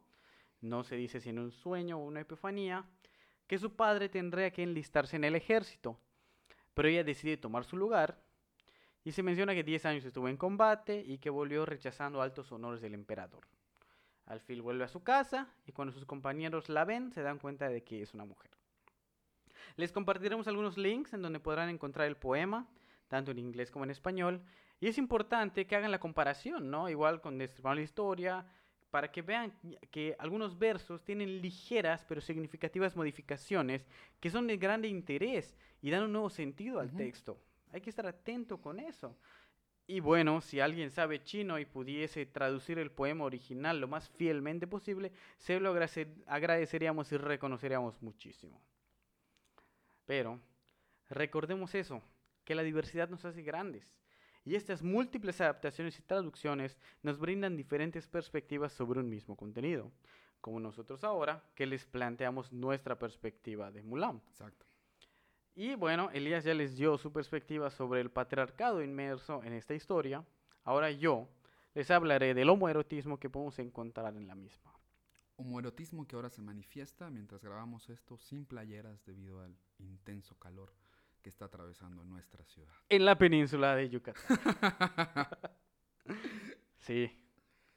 no 0.61 0.83
se 0.83 0.97
dice 0.97 1.21
si 1.21 1.31
en 1.31 1.39
un 1.39 1.53
sueño 1.53 1.99
o 1.99 2.05
una 2.05 2.21
epifanía, 2.21 2.85
que 3.47 3.59
su 3.59 3.77
padre 3.77 4.09
tendría 4.09 4.51
que 4.51 4.63
enlistarse 4.63 5.17
en 5.17 5.25
el 5.25 5.35
ejército. 5.35 5.99
Pero 6.75 6.89
ella 6.89 7.05
decide 7.05 7.37
tomar 7.37 7.65
su 7.65 7.77
lugar 7.77 8.21
y 9.05 9.13
se 9.13 9.23
menciona 9.23 9.55
que 9.55 9.65
10 9.65 9.87
años 9.87 10.05
estuvo 10.05 10.29
en 10.29 10.37
combate 10.37 11.03
y 11.07 11.19
que 11.19 11.31
volvió 11.31 11.65
rechazando 11.65 12.21
altos 12.21 12.51
honores 12.53 12.81
del 12.81 12.95
emperador. 12.95 13.47
Al 14.27 14.41
fin 14.41 14.63
vuelve 14.63 14.85
a 14.85 14.89
su 14.89 15.03
casa 15.03 15.49
y 15.67 15.73
cuando 15.73 15.93
sus 15.93 16.05
compañeros 16.05 16.69
la 16.69 16.85
ven 16.85 17.11
se 17.13 17.23
dan 17.23 17.39
cuenta 17.39 17.69
de 17.69 17.83
que 17.83 18.03
es 18.03 18.13
una 18.13 18.25
mujer. 18.27 18.51
Les 19.77 19.93
compartiremos 19.93 20.49
algunos 20.49 20.77
links 20.77 21.13
en 21.15 21.23
donde 21.23 21.41
podrán 21.41 21.69
encontrar 21.71 22.07
el 22.07 22.17
poema, 22.17 22.69
tanto 23.09 23.31
en 23.31 23.39
inglés 23.39 23.71
como 23.71 23.85
en 23.85 23.91
español, 23.91 24.43
y 24.81 24.87
es 24.87 24.99
importante 24.99 25.67
que 25.67 25.77
hagan 25.77 25.91
la 25.91 25.99
comparación, 25.99 26.71
¿no? 26.71 26.89
Igual 26.89 27.21
con 27.21 27.39
la 27.39 27.81
Historia, 27.81 28.47
para 28.91 29.11
que 29.11 29.23
vean 29.23 29.53
que 29.91 30.17
algunos 30.19 30.59
versos 30.59 31.05
tienen 31.05 31.41
ligeras 31.41 32.05
pero 32.09 32.21
significativas 32.21 32.97
modificaciones 32.97 33.87
que 34.21 34.31
son 34.31 34.47
de 34.47 34.57
grande 34.57 34.89
interés 34.89 35.57
y 35.83 35.91
dan 35.91 36.05
un 36.05 36.13
nuevo 36.13 36.31
sentido 36.31 36.81
al 36.81 36.95
texto. 36.95 37.39
Hay 37.73 37.81
que 37.81 37.91
estar 37.91 38.07
atento 38.07 38.61
con 38.61 38.81
eso. 38.81 39.17
Y 39.87 40.01
bueno, 40.01 40.41
si 40.41 40.61
alguien 40.61 40.91
sabe 40.91 41.23
chino 41.23 41.59
y 41.59 41.65
pudiese 41.65 42.27
traducir 42.27 42.79
el 42.79 42.91
poema 42.91 43.25
original 43.25 43.81
lo 43.81 43.89
más 43.89 44.09
fielmente 44.11 44.67
posible, 44.67 45.13
se 45.39 45.61
lo 45.61 45.75
agradeceríamos 46.27 47.11
y 47.13 47.17
reconoceríamos 47.17 48.01
muchísimo. 48.03 48.61
Pero 50.05 50.41
recordemos 51.09 51.75
eso, 51.75 52.03
que 52.45 52.55
la 52.55 52.63
diversidad 52.63 53.09
nos 53.09 53.25
hace 53.25 53.43
grandes 53.43 53.99
y 54.49 54.57
estas 54.57 54.83
múltiples 54.83 55.43
adaptaciones 55.43 55.99
y 55.99 56.03
traducciones 56.03 56.79
nos 57.03 57.19
brindan 57.19 57.55
diferentes 57.55 58.07
perspectivas 58.07 58.73
sobre 58.73 58.99
un 58.99 59.11
mismo 59.11 59.37
contenido, 59.37 59.93
como 60.41 60.59
nosotros 60.59 61.05
ahora 61.05 61.45
que 61.55 61.67
les 61.67 61.85
planteamos 61.85 62.51
nuestra 62.51 62.99
perspectiva 62.99 63.71
de 63.71 63.83
Mulan. 63.83 64.23
Exacto. 64.31 64.65
Y 65.55 65.75
bueno, 65.75 66.09
Elías 66.15 66.45
ya 66.45 66.55
les 66.55 66.79
dio 66.79 66.97
su 66.97 67.13
perspectiva 67.13 67.69
sobre 67.69 68.01
el 68.01 68.11
patriarcado 68.11 68.83
inmerso 68.83 69.43
en 69.45 69.53
esta 69.53 69.75
historia. 69.75 70.25
Ahora 70.65 70.91
yo 70.93 71.29
les 71.75 71.91
hablaré 71.91 72.33
del 72.33 72.49
homoerotismo 72.49 73.21
que 73.21 73.29
podemos 73.29 73.59
encontrar 73.59 74.17
en 74.17 74.27
la 74.27 74.35
misma. 74.35 74.73
Homoerotismo 75.37 76.07
que 76.07 76.17
ahora 76.17 76.31
se 76.31 76.41
manifiesta 76.41 77.11
mientras 77.11 77.45
grabamos 77.45 77.91
esto 77.91 78.17
sin 78.17 78.47
playeras 78.47 79.05
debido 79.05 79.43
al 79.43 79.55
intenso 79.79 80.39
calor 80.39 80.73
que 81.29 81.31
está 81.31 81.45
atravesando 81.45 82.03
nuestra 82.05 82.43
ciudad. 82.47 82.73
En 82.89 83.05
la 83.05 83.19
península 83.19 83.77
de 83.77 83.91
Yucatán. 83.91 84.25
sí, 86.79 87.23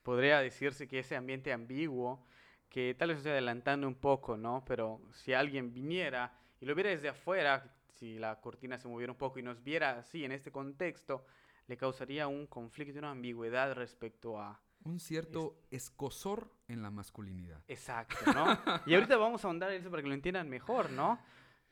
podría 0.04 0.40
decirse 0.40 0.88
que 0.88 1.00
ese 1.00 1.18
ambiente 1.18 1.52
ambiguo, 1.52 2.26
que 2.70 2.96
tal 2.98 3.10
vez 3.10 3.18
estoy 3.18 3.34
adelantando 3.34 3.90
un 3.90 3.96
poco, 3.96 4.38
¿no? 4.38 4.64
Pero 4.66 5.02
si 5.12 5.34
alguien 5.34 5.74
viniera 5.74 6.34
y 6.62 6.66
lo 6.66 6.76
viera 6.76 6.92
desde 6.92 7.10
afuera, 7.10 7.76
si 7.90 8.20
la 8.20 8.40
cortina 8.40 8.78
se 8.78 8.88
moviera 8.88 9.12
un 9.12 9.18
poco 9.18 9.38
y 9.38 9.44
nos 9.44 9.62
viera 9.62 10.00
así 10.00 10.24
en 10.24 10.32
este 10.32 10.50
contexto, 10.50 11.26
le 11.68 11.76
causaría 11.76 12.30
un 12.30 12.48
conflicto, 12.48 13.00
una 13.00 13.12
ambigüedad 13.12 13.74
respecto 13.74 14.40
a... 14.40 14.62
Un 14.86 15.02
cierto 15.02 15.58
escosor 15.72 16.50
en 16.70 16.82
la 16.82 16.90
masculinidad. 16.90 17.62
Exacto, 17.68 18.32
¿no? 18.34 18.58
y 18.86 18.96
ahorita 18.96 19.18
vamos 19.18 19.44
a 19.44 19.50
ahondar 19.50 19.74
en 19.74 19.82
eso 19.82 19.92
para 19.92 20.02
que 20.02 20.08
lo 20.08 20.16
entiendan 20.16 20.48
mejor, 20.48 20.90
¿no? 20.90 21.20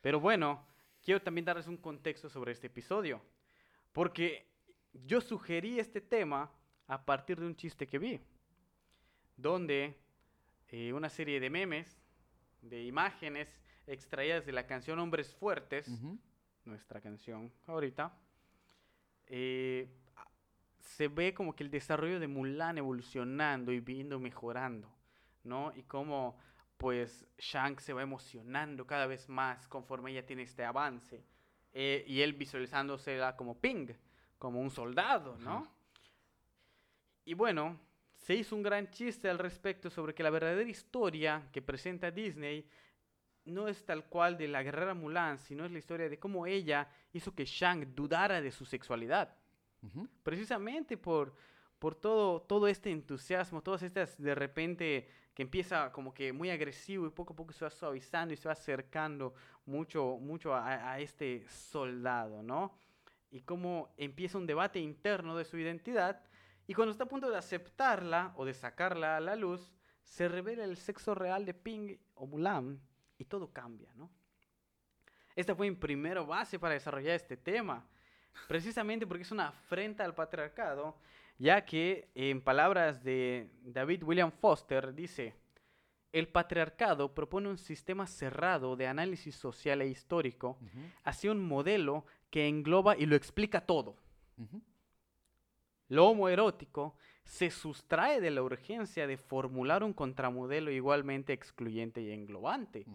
Pero 0.02 0.20
bueno, 0.20 0.68
quiero 1.04 1.22
también 1.22 1.46
darles 1.46 1.68
un 1.68 1.78
contexto 1.78 2.30
sobre 2.30 2.52
este 2.52 2.68
episodio. 2.68 3.22
Porque 3.92 4.46
yo 4.94 5.22
sugerí 5.22 5.80
este 5.80 6.02
tema 6.02 6.52
a 6.88 7.06
partir 7.06 7.40
de 7.40 7.46
un 7.46 7.56
chiste 7.56 7.88
que 7.88 8.00
vi. 8.00 8.20
donde 9.38 9.96
eh, 10.68 10.92
una 10.92 11.10
serie 11.10 11.40
de 11.40 11.50
memes, 11.50 11.98
de 12.62 12.84
imágenes 12.84 13.48
extraídas 13.88 14.46
de 14.46 14.52
la 14.52 14.68
canción 14.68 15.00
Hombres 15.00 15.34
Fuertes, 15.34 15.88
Ujú. 15.88 16.20
nuestra 16.66 17.00
canción 17.00 17.52
ahorita, 17.66 18.14
eh, 19.28 19.88
se 20.82 21.08
ve 21.08 21.34
como 21.34 21.56
que 21.56 21.64
el 21.64 21.72
desarrollo 21.72 22.20
de 22.20 22.28
Mulan 22.28 22.78
evolucionando 22.78 23.72
y 23.72 23.80
viendo 23.80 24.20
mejorando, 24.20 24.92
¿no? 25.44 25.72
Y 25.76 25.84
cómo 25.84 26.38
pues 26.80 27.28
Shang 27.38 27.78
se 27.82 27.92
va 27.92 28.02
emocionando 28.02 28.88
cada 28.88 29.06
vez 29.06 29.28
más 29.28 29.68
conforme 29.68 30.12
ella 30.12 30.26
tiene 30.26 30.44
este 30.44 30.63
avance. 30.63 31.22
eh, 31.74 32.04
y 32.08 32.22
él 32.22 32.34
visualizándosela 32.34 33.36
como 33.36 33.60
Ping, 33.60 33.89
como 34.39 34.60
un 34.60 34.72
soldado, 34.72 35.38
¿no? 35.38 35.68
Y 37.26 37.36
bueno, 37.36 37.80
se 38.15 38.34
hizo 38.34 38.56
un 38.56 38.63
gran 38.63 38.89
chiste 38.89 39.30
al 39.30 39.38
respecto 39.38 39.89
sobre 39.89 40.15
que 40.15 40.24
la 40.24 40.32
verdadera 40.32 40.68
historia 40.70 41.48
que 41.52 41.62
presenta 41.62 42.10
Disney 42.10 42.65
no 43.46 43.68
es 43.68 43.86
tal 43.86 44.06
cual 44.06 44.38
de 44.38 44.48
la 44.48 44.63
guerrera 44.63 44.94
Mulan, 44.94 45.38
sino 45.38 45.65
es 45.65 45.72
la 45.72 45.78
historia 45.78 46.10
de 46.10 46.18
cómo 46.18 46.48
ella 46.48 46.88
hizo 47.13 47.36
que 47.36 47.46
Shang 47.46 47.94
dudara 47.94 48.42
de 48.42 48.52
su 48.52 48.65
sexualidad. 48.65 49.36
Precisamente 50.24 50.98
por, 50.98 51.36
por 51.80 51.96
todo, 51.96 52.42
todo 52.42 52.68
este 52.68 52.92
entusiasmo, 52.92 53.62
todas 53.62 53.84
estas 53.84 54.22
de 54.22 54.36
repente 54.36 55.10
que 55.34 55.44
empieza 55.44 55.92
como 55.92 56.13
que 56.13 56.34
muy 56.34 56.50
agresivo 56.50 57.08
y 57.08 57.10
poco 57.10 57.34
a 57.34 57.36
poco 57.36 57.54
se 57.54 57.63
va 57.63 57.72
suavizando 57.72 58.34
y 58.34 58.38
se 58.38 58.50
va 58.50 58.54
acercando 58.54 59.34
mucho, 59.65 60.18
mucho 60.20 60.54
a, 60.54 60.92
a 60.92 61.00
este 61.00 61.48
soldado, 61.48 62.44
¿no? 62.44 62.78
Y 63.32 63.42
cómo 63.42 63.94
empieza 63.96 64.38
un 64.38 64.46
debate 64.46 64.80
interno 64.80 65.38
de 65.38 65.46
su 65.46 65.58
identidad 65.58 66.22
y 66.68 66.74
cuando 66.74 66.92
está 66.92 67.06
a 67.06 67.08
punto 67.08 67.30
de 67.30 67.38
aceptarla 67.38 68.34
o 68.36 68.46
de 68.46 68.54
sacarla 68.54 69.18
a 69.18 69.20
la 69.20 69.36
luz, 69.36 69.74
se 70.04 70.28
revela 70.28 70.63
el 70.63 70.78
sexo 70.78 71.15
real 71.15 71.46
de 71.46 71.54
Ping 71.54 71.96
o 72.15 72.28
Mulan 72.28 72.80
y 73.18 73.26
todo 73.26 73.52
cambia, 73.52 73.92
¿no? 73.96 74.10
Esta 75.36 75.56
fue 75.56 75.70
mi 75.70 75.76
primera 75.76 76.22
base 76.22 76.60
para 76.60 76.74
desarrollar 76.74 77.15
este 77.15 77.38
tema, 77.38 77.88
precisamente 78.48 79.08
porque 79.08 79.24
es 79.24 79.32
una 79.32 79.48
afrenta 79.48 80.04
al 80.04 80.13
patriarcado, 80.13 80.98
ya 81.39 81.65
que 81.65 82.10
en 82.13 82.41
palabras 82.41 83.04
de 83.04 83.49
David 83.63 84.04
William 84.04 84.32
Foster 84.32 84.93
dice, 84.93 85.34
el 86.12 86.28
patriarcado 86.28 87.13
propone 87.15 87.49
un 87.49 87.58
sistema 87.58 88.06
cerrado 88.06 88.75
de 88.75 88.88
análisis 88.88 89.36
social 89.36 89.82
e 89.82 89.88
histórico 89.88 90.58
Ujú. 90.62 90.80
hacia 91.04 91.32
un 91.32 91.39
modelo 91.47 92.06
que 92.30 92.47
engloba 92.47 92.97
y 92.97 93.06
lo 93.06 93.15
explica 93.15 93.62
todo. 93.62 93.95
Ujú. 94.38 94.62
Lo 95.88 96.08
homoerótico 96.08 96.95
se 97.23 97.49
sustrae 97.49 98.19
de 98.21 98.32
la 98.32 98.43
urgencia 98.43 99.08
de 99.08 99.17
formular 99.17 99.84
un 99.84 99.93
contramodelo 99.93 100.71
igualmente 100.71 101.32
excluyente 101.34 102.02
y 102.02 102.12
englobante. 102.12 102.86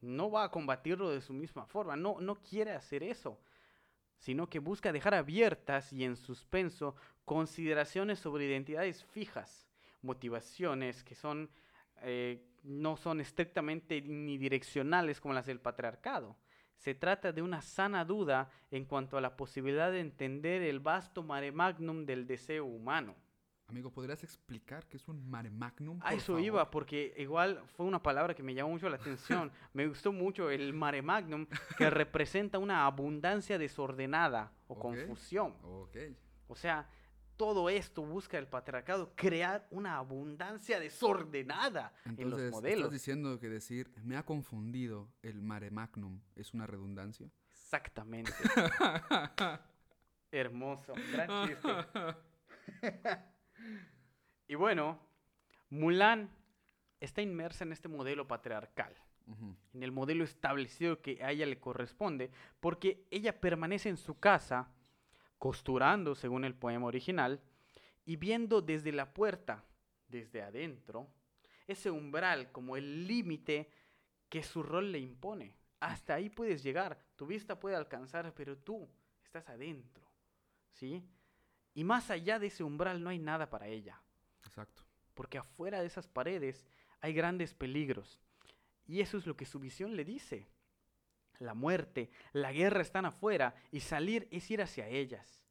No 0.00 0.30
va 0.30 0.44
a 0.44 0.50
combatirlo 0.50 1.10
de 1.10 1.20
su 1.20 1.32
misma 1.32 1.64
forma, 1.66 1.96
no, 1.96 2.20
no 2.20 2.36
quiere 2.36 2.72
hacer 2.72 3.02
eso, 3.02 3.40
sino 4.18 4.48
que 4.48 4.58
busca 4.58 4.92
dejar 4.92 5.14
abiertas 5.14 5.92
y 5.92 6.04
en 6.04 6.16
suspenso 6.16 6.96
consideraciones 7.24 8.18
sobre 8.18 8.46
identidades 8.46 9.04
fijas, 9.04 9.68
motivaciones 10.02 11.02
que 11.04 11.14
son, 11.14 11.50
eh, 12.02 12.42
no 12.62 12.96
son 12.96 13.20
estrictamente 13.20 14.00
ni 14.00 14.38
direccionales 14.38 15.20
como 15.20 15.34
las 15.34 15.46
del 15.46 15.60
patriarcado. 15.60 16.36
Se 16.76 16.94
trata 16.94 17.32
de 17.32 17.42
una 17.42 17.62
sana 17.62 18.04
duda 18.04 18.50
en 18.70 18.84
cuanto 18.84 19.16
a 19.16 19.20
la 19.20 19.36
posibilidad 19.36 19.90
de 19.90 20.00
entender 20.00 20.62
el 20.62 20.80
vasto 20.80 21.22
mare 21.22 21.50
magnum 21.50 22.04
del 22.04 22.26
deseo 22.26 22.66
humano. 22.66 23.16
Amigo, 23.68 23.90
¿podrías 23.90 24.22
explicar 24.22 24.86
qué 24.86 24.96
es 24.96 25.08
un 25.08 25.28
mare 25.28 25.50
magnum? 25.50 25.98
A 26.02 26.14
eso 26.14 26.26
favor? 26.34 26.40
iba, 26.42 26.70
porque 26.70 27.12
igual 27.18 27.60
fue 27.76 27.84
una 27.84 28.00
palabra 28.00 28.32
que 28.32 28.42
me 28.42 28.54
llamó 28.54 28.70
mucho 28.70 28.88
la 28.88 28.96
atención. 28.96 29.50
me 29.72 29.88
gustó 29.88 30.12
mucho 30.12 30.50
el 30.50 30.72
mare 30.72 31.02
magnum, 31.02 31.46
que 31.76 31.90
representa 31.90 32.58
una 32.60 32.86
abundancia 32.86 33.58
desordenada 33.58 34.52
o 34.68 34.74
Ok. 34.74 34.82
confusión. 34.82 35.56
Ok. 35.64 35.96
O 36.46 36.54
sea, 36.54 36.88
todo 37.36 37.68
esto 37.68 38.02
busca 38.02 38.38
el 38.38 38.46
patriarcado 38.46 39.12
crear 39.16 39.66
una 39.72 39.96
abundancia 39.96 40.78
desordenada 40.78 41.92
en 42.04 42.12
Entonces, 42.12 42.30
los 42.30 42.40
¿estás 42.40 42.52
modelos. 42.62 42.92
diciendo 42.92 43.40
que 43.40 43.48
decir 43.48 43.92
me 44.04 44.16
ha 44.16 44.24
confundido 44.24 45.08
el 45.22 45.42
mare 45.42 45.72
magnum 45.72 46.20
es 46.36 46.54
una 46.54 46.68
redundancia? 46.68 47.28
Exactamente. 47.50 48.32
Hermoso, 50.30 50.92
gran 51.12 51.48
chiste. 51.48 51.68
Y 54.48 54.54
bueno, 54.54 54.98
Mulan 55.70 56.30
está 57.00 57.22
inmersa 57.22 57.64
en 57.64 57.72
este 57.72 57.88
modelo 57.88 58.26
patriarcal. 58.26 58.94
En 59.74 59.82
el 59.82 59.90
modelo 59.90 60.22
establecido 60.22 61.02
que 61.02 61.22
a 61.22 61.32
ella 61.32 61.46
le 61.46 61.58
corresponde, 61.58 62.30
porque 62.60 63.06
ella 63.10 63.40
permanece 63.40 63.88
en 63.88 63.96
su 63.96 64.20
casa, 64.20 64.70
costurando 65.38 66.14
según 66.14 66.44
el 66.44 66.54
poema 66.54 66.86
original, 66.86 67.40
y 68.04 68.14
viendo 68.14 68.62
desde 68.62 68.92
la 68.92 69.12
puerta, 69.12 69.64
desde 70.06 70.42
adentro, 70.42 71.08
ese 71.66 71.90
umbral 71.90 72.52
como 72.52 72.76
el 72.76 73.08
límite 73.08 73.68
que 74.28 74.44
su 74.44 74.62
rol 74.62 74.92
le 74.92 75.00
impone. 75.00 75.56
Hasta 75.80 76.14
ahí 76.14 76.30
puedes 76.30 76.62
llegar, 76.62 76.98
tu 77.16 77.26
vista 77.26 77.58
puede 77.58 77.74
alcanzar, 77.74 78.32
pero 78.32 78.56
tú 78.56 78.88
estás 79.24 79.48
adentro, 79.48 80.04
¿sí? 80.70 81.02
Y 81.76 81.84
más 81.84 82.10
allá 82.10 82.40
de 82.40 82.48
ese 82.48 82.64
umbral 82.64 83.00
no 83.02 83.10
hay 83.10 83.18
nada 83.20 83.48
para 83.48 83.68
ella 83.68 84.00
Exacto. 84.44 84.82
porque 85.14 85.38
afuera 85.38 85.80
de 85.80 85.86
esas 85.86 86.08
paredes 86.08 86.66
hay 87.00 87.12
grandes 87.12 87.54
peligros. 87.54 88.18
Y 88.88 89.00
eso 89.02 89.18
es 89.18 89.26
lo 89.26 89.36
que 89.36 89.44
su 89.46 89.60
visión 89.60 89.94
le 89.94 90.04
dice. 90.04 90.48
La 91.38 91.52
muerte, 91.54 92.10
la 92.32 92.50
guerra 92.52 92.80
están 92.80 93.04
afuera 93.04 93.54
y 93.70 93.80
salir 93.80 94.26
es 94.30 94.50
ir 94.50 94.62
hacia 94.62 94.88
ellas. 94.88 95.42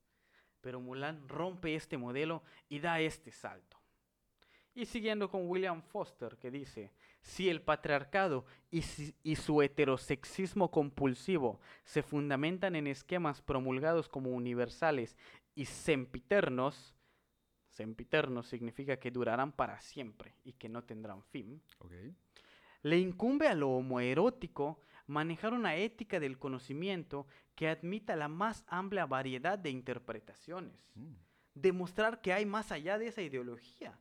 Pero 0.62 0.82
Mulan 0.82 1.30
rompe 1.30 1.76
este 1.76 1.96
modelo 1.98 2.42
y 2.70 2.80
da 2.80 3.00
este 3.00 3.32
salto. 3.32 3.78
Y 4.74 4.86
siguiendo 4.88 5.30
con 5.30 5.48
William 5.48 5.82
Foster, 5.84 6.38
que 6.38 6.50
dice, 6.52 6.92
si 7.22 7.50
el 7.50 7.62
patriarcado 7.62 8.46
y, 8.72 8.82
si- 8.82 9.16
y 9.24 9.36
su 9.36 9.62
heterosexismo 9.62 10.72
compulsivo 10.72 11.60
se 11.84 12.02
fundamentan 12.04 12.76
en 12.76 12.88
esquemas 12.88 13.42
promulgados 13.42 14.10
como 14.10 14.32
universales 14.32 15.16
y 15.56 15.66
sempiternos, 15.66 16.96
sempiternos 17.70 18.48
significa 18.48 18.98
que 18.98 19.12
durarán 19.12 19.52
para 19.52 19.80
siempre 19.82 20.36
y 20.44 20.54
que 20.54 20.70
no 20.70 20.84
tendrán 20.84 21.24
fin, 21.24 21.62
le 22.82 23.00
incumbe 23.00 23.48
a 23.48 23.56
lo 23.56 23.70
homoerótico 23.70 24.80
manejar 25.08 25.54
una 25.54 25.76
ética 25.76 26.20
del 26.20 26.38
conocimiento 26.38 27.26
que 27.56 27.70
admita 27.70 28.16
la 28.16 28.28
más 28.28 28.64
amplia 28.68 29.06
variedad 29.06 29.58
de 29.58 29.70
interpretaciones. 29.70 30.76
Mm. 30.96 31.14
demostrar 31.56 32.20
que 32.20 32.34
hay 32.34 32.46
más 32.46 32.72
allá 32.72 33.00
de 33.00 33.08
esa 33.08 33.22
ideología, 33.22 33.98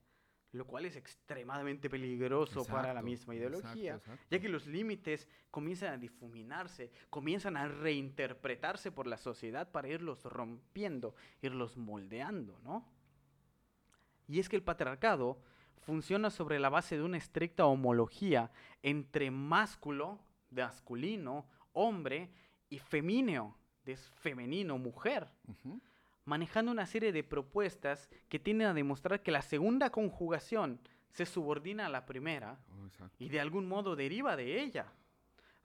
lo 0.54 0.64
cual 0.66 0.84
es 0.84 0.94
extremadamente 0.94 1.90
peligroso 1.90 2.64
para 2.64 2.94
la 2.94 3.02
misma 3.02 3.34
ideología, 3.34 3.96
exacto. 3.96 4.24
ya 4.30 4.38
que 4.38 4.48
los 4.48 4.66
límites 4.66 5.28
comienzan 5.50 5.94
a 5.94 5.98
difuminarse, 5.98 6.92
comienzan 7.10 7.56
a 7.56 7.66
reinterpretarse 7.66 8.92
por 8.92 9.08
la 9.08 9.16
sociedad 9.16 9.72
para 9.72 9.88
irlos 9.88 10.22
rompiendo, 10.22 11.16
irlos 11.42 11.76
moldeando, 11.76 12.60
¿no? 12.62 12.88
Y 14.28 14.38
es 14.38 14.48
que 14.48 14.54
el 14.54 14.62
patriarcado 14.62 15.40
funciona 15.80 16.30
sobre 16.30 16.60
la 16.60 16.68
base 16.68 16.96
de 16.96 17.02
una 17.02 17.18
estricta 17.18 17.66
homología 17.66 18.52
entre 18.82 19.32
másculo, 19.32 20.20
masculino, 20.50 21.48
hombre, 21.72 22.30
y 22.70 22.78
femíneo, 22.78 23.56
de 23.84 23.96
femenino, 23.96 24.78
mujer. 24.78 25.28
Manejando 26.24 26.72
una 26.72 26.86
serie 26.86 27.12
de 27.12 27.24
propuestas 27.24 28.08
que 28.28 28.38
tienden 28.38 28.68
a 28.68 28.74
demostrar 28.74 29.22
que 29.22 29.30
la 29.30 29.42
segunda 29.42 29.90
conjugación 29.90 30.80
se 31.10 31.26
subordina 31.26 31.86
a 31.86 31.90
la 31.90 32.06
primera 32.06 32.58
Oh, 32.70 33.06
y 33.18 33.28
de 33.28 33.40
algún 33.40 33.68
modo 33.68 33.96
deriva 33.96 34.36
de 34.36 34.60
ella. 34.62 34.92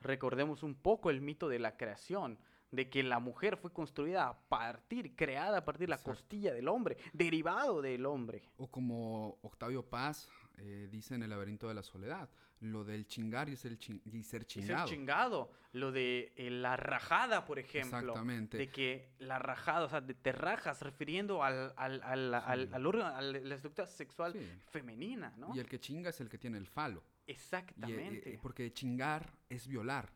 Recordemos 0.02 0.64
un 0.64 0.76
poco 0.76 1.10
el 1.10 1.22
mito 1.22 1.50
de 1.50 1.60
la 1.60 1.76
creación, 1.76 2.38
de 2.72 2.90
que 2.90 3.02
la 3.04 3.20
mujer 3.20 3.58
fue 3.58 3.74
construida 3.74 4.28
a 4.28 4.40
partir, 4.48 5.16
creada 5.16 5.58
a 5.58 5.66
partir 5.66 5.88
de 5.88 5.90
la 5.90 5.96
Exacto. 5.96 6.12
costilla 6.12 6.54
del 6.54 6.68
hombre, 6.68 6.98
derivado 7.14 7.82
del 7.82 8.06
hombre. 8.06 8.44
O 8.58 8.68
como 8.68 9.40
Octavio 9.42 9.84
Paz 9.84 10.30
eh, 10.58 10.88
dice 10.92 11.16
en 11.16 11.24
El 11.24 11.32
laberinto 11.32 11.68
de 11.68 11.74
la 11.74 11.84
soledad, 11.84 12.30
lo 12.62 12.84
del 12.84 13.08
chingar 13.08 13.48
y 13.50 13.56
ser, 13.56 13.78
chin- 13.78 14.02
y 14.06 14.10
ser 14.10 14.18
Y 14.20 14.24
ser 14.24 14.46
chingado. 14.46 14.88
chingado. 14.88 15.52
Lo 15.74 15.92
de 15.92 16.34
eh, 16.36 16.50
la 16.50 16.76
rajada, 16.76 17.46
por 17.46 17.60
ejemplo. 17.60 18.00
Exactamente. 18.00 18.58
De 18.58 18.70
que 18.70 19.10
la 19.20 19.40
rajada, 19.40 19.86
o 19.86 19.90
sea, 19.90 20.02
de 20.02 20.14
te 20.14 20.32
rajas, 20.32 20.82
refiriendo 20.82 21.44
al, 21.44 21.74
al, 21.78 22.02
al, 22.04 22.68
Sí. 22.68 22.74
al 22.74 22.86
órgano- 22.86 23.16
a 23.16 23.22
la 23.22 23.56
estructura 23.56 23.88
sexual 23.88 24.34
Sí. 24.34 24.40
femenina, 24.72 25.34
¿no? 25.38 25.56
Y 25.56 25.60
el 25.60 25.68
que 25.68 25.80
chinga 25.80 26.10
es 26.10 26.20
el 26.22 26.30
que 26.30 26.38
tiene 26.38 26.58
el 26.58 26.68
falo. 26.68 27.02
Y, 27.26 27.32
eh, 27.32 27.34
Exactamente. 27.36 28.34
eh, 28.34 28.40
porque 28.42 28.74
chingar 28.74 29.32
es 29.48 29.68
violar. 29.68 30.12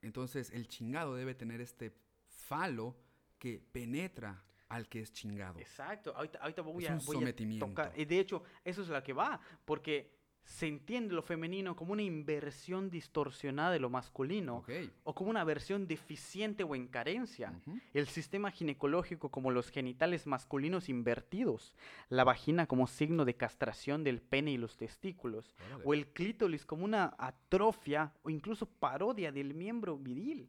Entonces 0.00 0.50
el 0.52 0.68
chingado 0.68 1.16
debe 1.16 1.34
tener 1.34 1.60
este 1.60 1.92
falo 2.28 2.96
que 3.38 3.60
penetra 3.72 4.42
al 4.68 4.88
que 4.88 5.00
es 5.00 5.12
chingado. 5.12 5.58
Exacto. 5.58 6.14
Ahorita, 6.14 6.38
ahorita 6.40 6.62
voy, 6.62 6.84
Es 6.84 6.90
a, 6.90 6.94
un 6.94 6.98
voy 7.06 7.16
a 7.16 7.20
sometimiento. 7.20 7.66
tocar. 7.66 7.92
Y 7.96 8.04
de 8.04 8.20
hecho, 8.20 8.42
eso 8.64 8.82
es 8.82 8.88
la 8.88 9.02
que 9.02 9.12
va. 9.12 9.40
Porque 9.64 10.17
se 10.44 10.66
entiende 10.66 11.14
lo 11.14 11.20
femenino 11.22 11.76
como 11.76 11.92
una 11.92 12.02
inversión 12.02 12.88
distorsionada 12.90 13.70
de 13.70 13.80
lo 13.80 13.90
masculino. 13.90 14.56
Ok. 14.58 14.70
O 15.04 15.14
como 15.14 15.28
una 15.30 15.44
versión 15.44 15.86
deficiente 15.86 16.64
o 16.64 16.74
en 16.74 16.86
carencia. 16.88 17.52
El 17.92 18.06
sistema 18.08 18.50
ginecológico 18.50 19.30
como 19.30 19.50
los 19.50 19.70
genitales 19.70 20.26
masculinos 20.26 20.88
invertidos. 20.88 21.74
La 22.08 22.24
vagina 22.24 22.66
como 22.66 22.86
signo 22.86 23.24
de 23.26 23.34
castración 23.36 24.04
del 24.04 24.22
pene 24.22 24.50
y 24.52 24.56
los 24.56 24.76
testículos. 24.78 25.54
O 25.84 25.92
el 25.92 26.08
clítoris 26.08 26.64
como 26.64 26.84
una 26.84 27.14
atrofia 27.18 28.12
o 28.22 28.30
incluso 28.30 28.64
parodia 28.66 29.30
del 29.30 29.52
miembro 29.54 29.98
viril. 29.98 30.48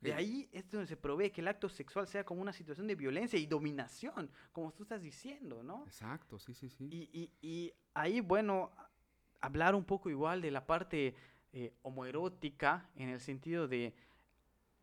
De 0.00 0.12
ahí 0.12 0.48
es 0.52 0.70
donde 0.70 0.86
se 0.86 0.98
provee 0.98 1.30
que 1.30 1.40
el 1.40 1.48
acto 1.48 1.70
sexual 1.70 2.06
sea 2.06 2.24
como 2.24 2.42
una 2.42 2.52
situación 2.52 2.86
de 2.86 2.94
violencia 2.94 3.38
y 3.38 3.46
dominación, 3.46 4.30
como 4.52 4.70
tú 4.70 4.82
estás 4.82 5.00
diciendo, 5.00 5.62
¿no? 5.62 5.84
Exacto, 5.86 6.38
sí, 6.38 6.52
sí, 6.52 6.68
sí. 6.68 6.86
Y, 6.90 7.08
y- 7.18 7.30
y 7.40 7.72
ahí, 7.94 8.20
bueno, 8.20 8.70
hablar 9.44 9.74
un 9.74 9.84
poco 9.84 10.10
igual 10.10 10.40
de 10.40 10.50
la 10.50 10.66
parte 10.66 11.14
eh, 11.52 11.72
homoerótica 11.82 12.88
en 12.96 13.08
el 13.10 13.20
sentido 13.20 13.68
de 13.68 13.94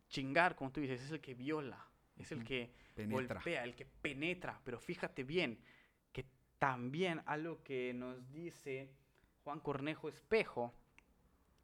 chingar, 0.08 0.54
como 0.56 0.70
tú 0.70 0.80
dices, 0.80 1.02
es 1.02 1.10
el 1.10 1.20
que 1.20 1.34
viola, 1.34 1.86
es 2.16 2.32
el 2.32 2.44
que 2.44 2.72
Penetra. 2.94 3.36
golpea, 3.36 3.64
el 3.64 3.74
que 3.74 3.86
penetra, 3.86 4.60
pero 4.64 4.78
fíjate 4.78 5.24
bien 5.24 5.58
que 6.12 6.26
también 6.58 7.22
algo 7.26 7.62
que 7.62 7.94
nos 7.94 8.30
dice 8.30 8.90
Juan 9.44 9.60
Cornejo 9.60 10.08
Espejo 10.08 10.74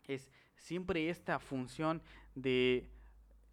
es 0.05 0.31
siempre 0.57 1.11
esta 1.11 1.39
función 1.39 2.03
de, 2.35 2.91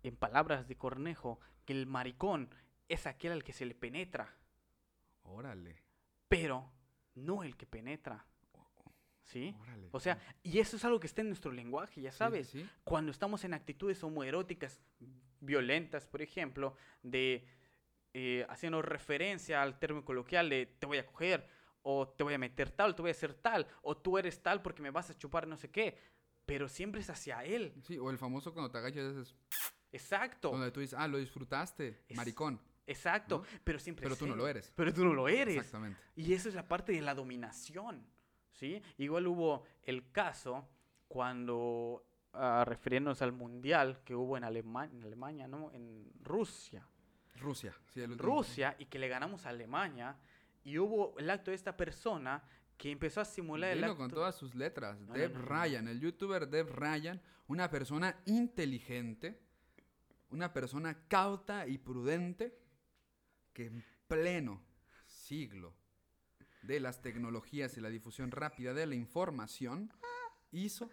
en 0.04 0.16
palabras 0.16 0.68
de 0.68 0.78
Cornejo, 0.78 1.40
que 1.66 1.74
el 1.74 1.86
maricón 1.86 2.50
es 2.88 3.06
aquel 3.08 3.34
al 3.34 3.44
que 3.44 3.52
se 3.54 3.66
le 3.66 3.76
penetra, 3.76 4.34
Órale. 5.24 5.76
pero 6.30 6.72
no 7.16 7.44
el 7.44 7.58
que 7.58 7.66
penetra. 7.66 8.26
¿Sí? 9.26 9.56
Órale. 9.60 9.90
O 9.92 10.00
sea, 10.00 10.18
y 10.44 10.60
eso 10.60 10.78
es 10.78 10.86
algo 10.86 11.00
que 11.00 11.08
está 11.08 11.22
en 11.22 11.28
nuestro 11.28 11.52
lenguaje, 11.52 12.00
ya 12.02 12.12
sí, 12.12 12.18
sabes. 12.18 12.48
sí. 12.50 12.66
Cuando 12.84 13.12
estamos 13.12 13.44
en 13.44 13.54
actitudes 13.54 14.04
homoeróticas 14.04 14.80
violentas, 15.40 16.08
por 16.08 16.22
ejemplo, 16.22 16.76
de 17.04 17.48
eh, 18.14 18.46
haciendo 18.50 18.82
referencia 18.82 19.62
al 19.62 19.78
término 19.80 20.06
coloquial 20.06 20.50
de 20.50 20.68
te 20.80 20.86
voy 20.86 20.98
a 21.00 21.06
coger, 21.06 21.48
o 21.82 22.08
te 22.08 22.24
voy 22.24 22.34
a 22.34 22.38
meter 22.38 22.72
tal, 22.72 22.96
te 22.96 23.02
voy 23.02 23.10
a 23.10 23.12
hacer 23.12 23.34
tal, 23.34 23.68
o 23.82 23.98
tú 23.98 24.18
eres 24.18 24.42
tal 24.42 24.62
porque 24.62 24.82
me 24.82 24.90
vas 24.90 25.10
a 25.10 25.18
chupar 25.18 25.48
no 25.48 25.58
sé 25.58 25.70
qué, 25.70 25.98
pero 26.46 26.68
siempre 26.70 27.02
es 27.02 27.10
hacia 27.10 27.44
él. 27.44 27.74
Sí, 27.84 27.98
o 27.98 28.10
el 28.10 28.18
famoso 28.18 28.54
cuando 28.54 28.72
te 28.72 28.78
agachas 28.78 29.16
es 29.18 29.36
Exacto. 29.92 30.52
donde 30.52 30.72
tú 30.72 30.80
dices, 30.80 30.98
ah, 30.98 31.08
lo 31.08 31.18
disfrutaste, 31.18 32.04
Es- 32.08 32.16
maricón. 32.18 32.60
Exacto, 32.88 33.40
¿no? 33.40 33.60
pero 33.64 33.80
siempre 33.80 34.04
Pero 34.04 34.16
tú 34.16 34.28
no 34.28 34.36
lo 34.36 34.48
eres. 34.48 34.72
Pero 34.76 34.94
tú 34.94 35.04
no 35.04 35.14
lo 35.14 35.28
eres. 35.28 35.56
Exactamente. 35.58 36.00
Y 36.16 36.34
eso 36.34 36.50
es 36.50 36.54
la 36.56 36.68
parte 36.68 36.92
de 36.92 37.02
la 37.02 37.16
dominación, 37.16 38.06
¿sí? 38.56 38.82
Igual 38.98 39.28
hubo 39.28 39.64
el 39.84 40.12
caso 40.12 40.68
cuando, 41.08 42.06
ah, 42.34 42.64
refiriéndonos 42.66 43.22
al 43.22 43.32
mundial 43.32 44.02
que 44.04 44.16
hubo 44.16 44.36
en, 44.38 44.44
Alema- 44.44 44.90
en 44.92 45.04
Alemania, 45.04 45.48
¿no? 45.48 45.72
En 45.72 46.12
Rusia. 46.22 46.86
Rusia, 47.36 47.74
sí, 47.94 48.02
el 48.02 48.12
último. 48.12 48.34
Rusia 48.36 48.76
y 48.80 48.86
que 48.86 48.98
le 49.00 49.08
ganamos 49.08 49.46
a 49.46 49.50
Alemania 49.50 50.18
y 50.64 50.78
hubo 50.80 51.18
el 51.20 51.30
acto 51.30 51.52
de 51.52 51.56
esta 51.56 51.76
persona 51.78 52.42
que 52.78 52.92
empezó 52.92 53.22
a 53.22 53.26
simular 53.26 53.72
el 53.72 53.84
acto... 53.84 53.98
con 53.98 54.10
todas 54.10 54.36
sus 54.36 54.56
letras. 54.56 55.00
No, 55.00 55.14
Deb 55.14 55.34
no, 55.34 55.40
no. 55.40 55.46
Ryan, 55.46 55.88
el 55.88 56.00
youtuber 56.00 56.48
Deb 56.48 56.70
Ryan, 56.70 57.22
una 57.48 57.70
persona 57.70 58.22
inteligente, 58.26 59.40
una 60.32 60.52
persona 60.52 61.08
cauta 61.08 61.68
y 61.68 61.78
prudente, 61.78 62.58
que 63.54 63.68
en 63.68 63.84
pleno 64.08 64.62
siglo 65.06 65.74
de 66.66 66.80
las 66.80 67.02
tecnologías 67.02 67.78
y 67.78 67.82
la 67.82 67.90
difusión 67.90 68.32
rápida 68.32 68.74
de 68.74 68.86
la 68.86 68.96
información, 68.96 69.92
hizo 70.52 70.90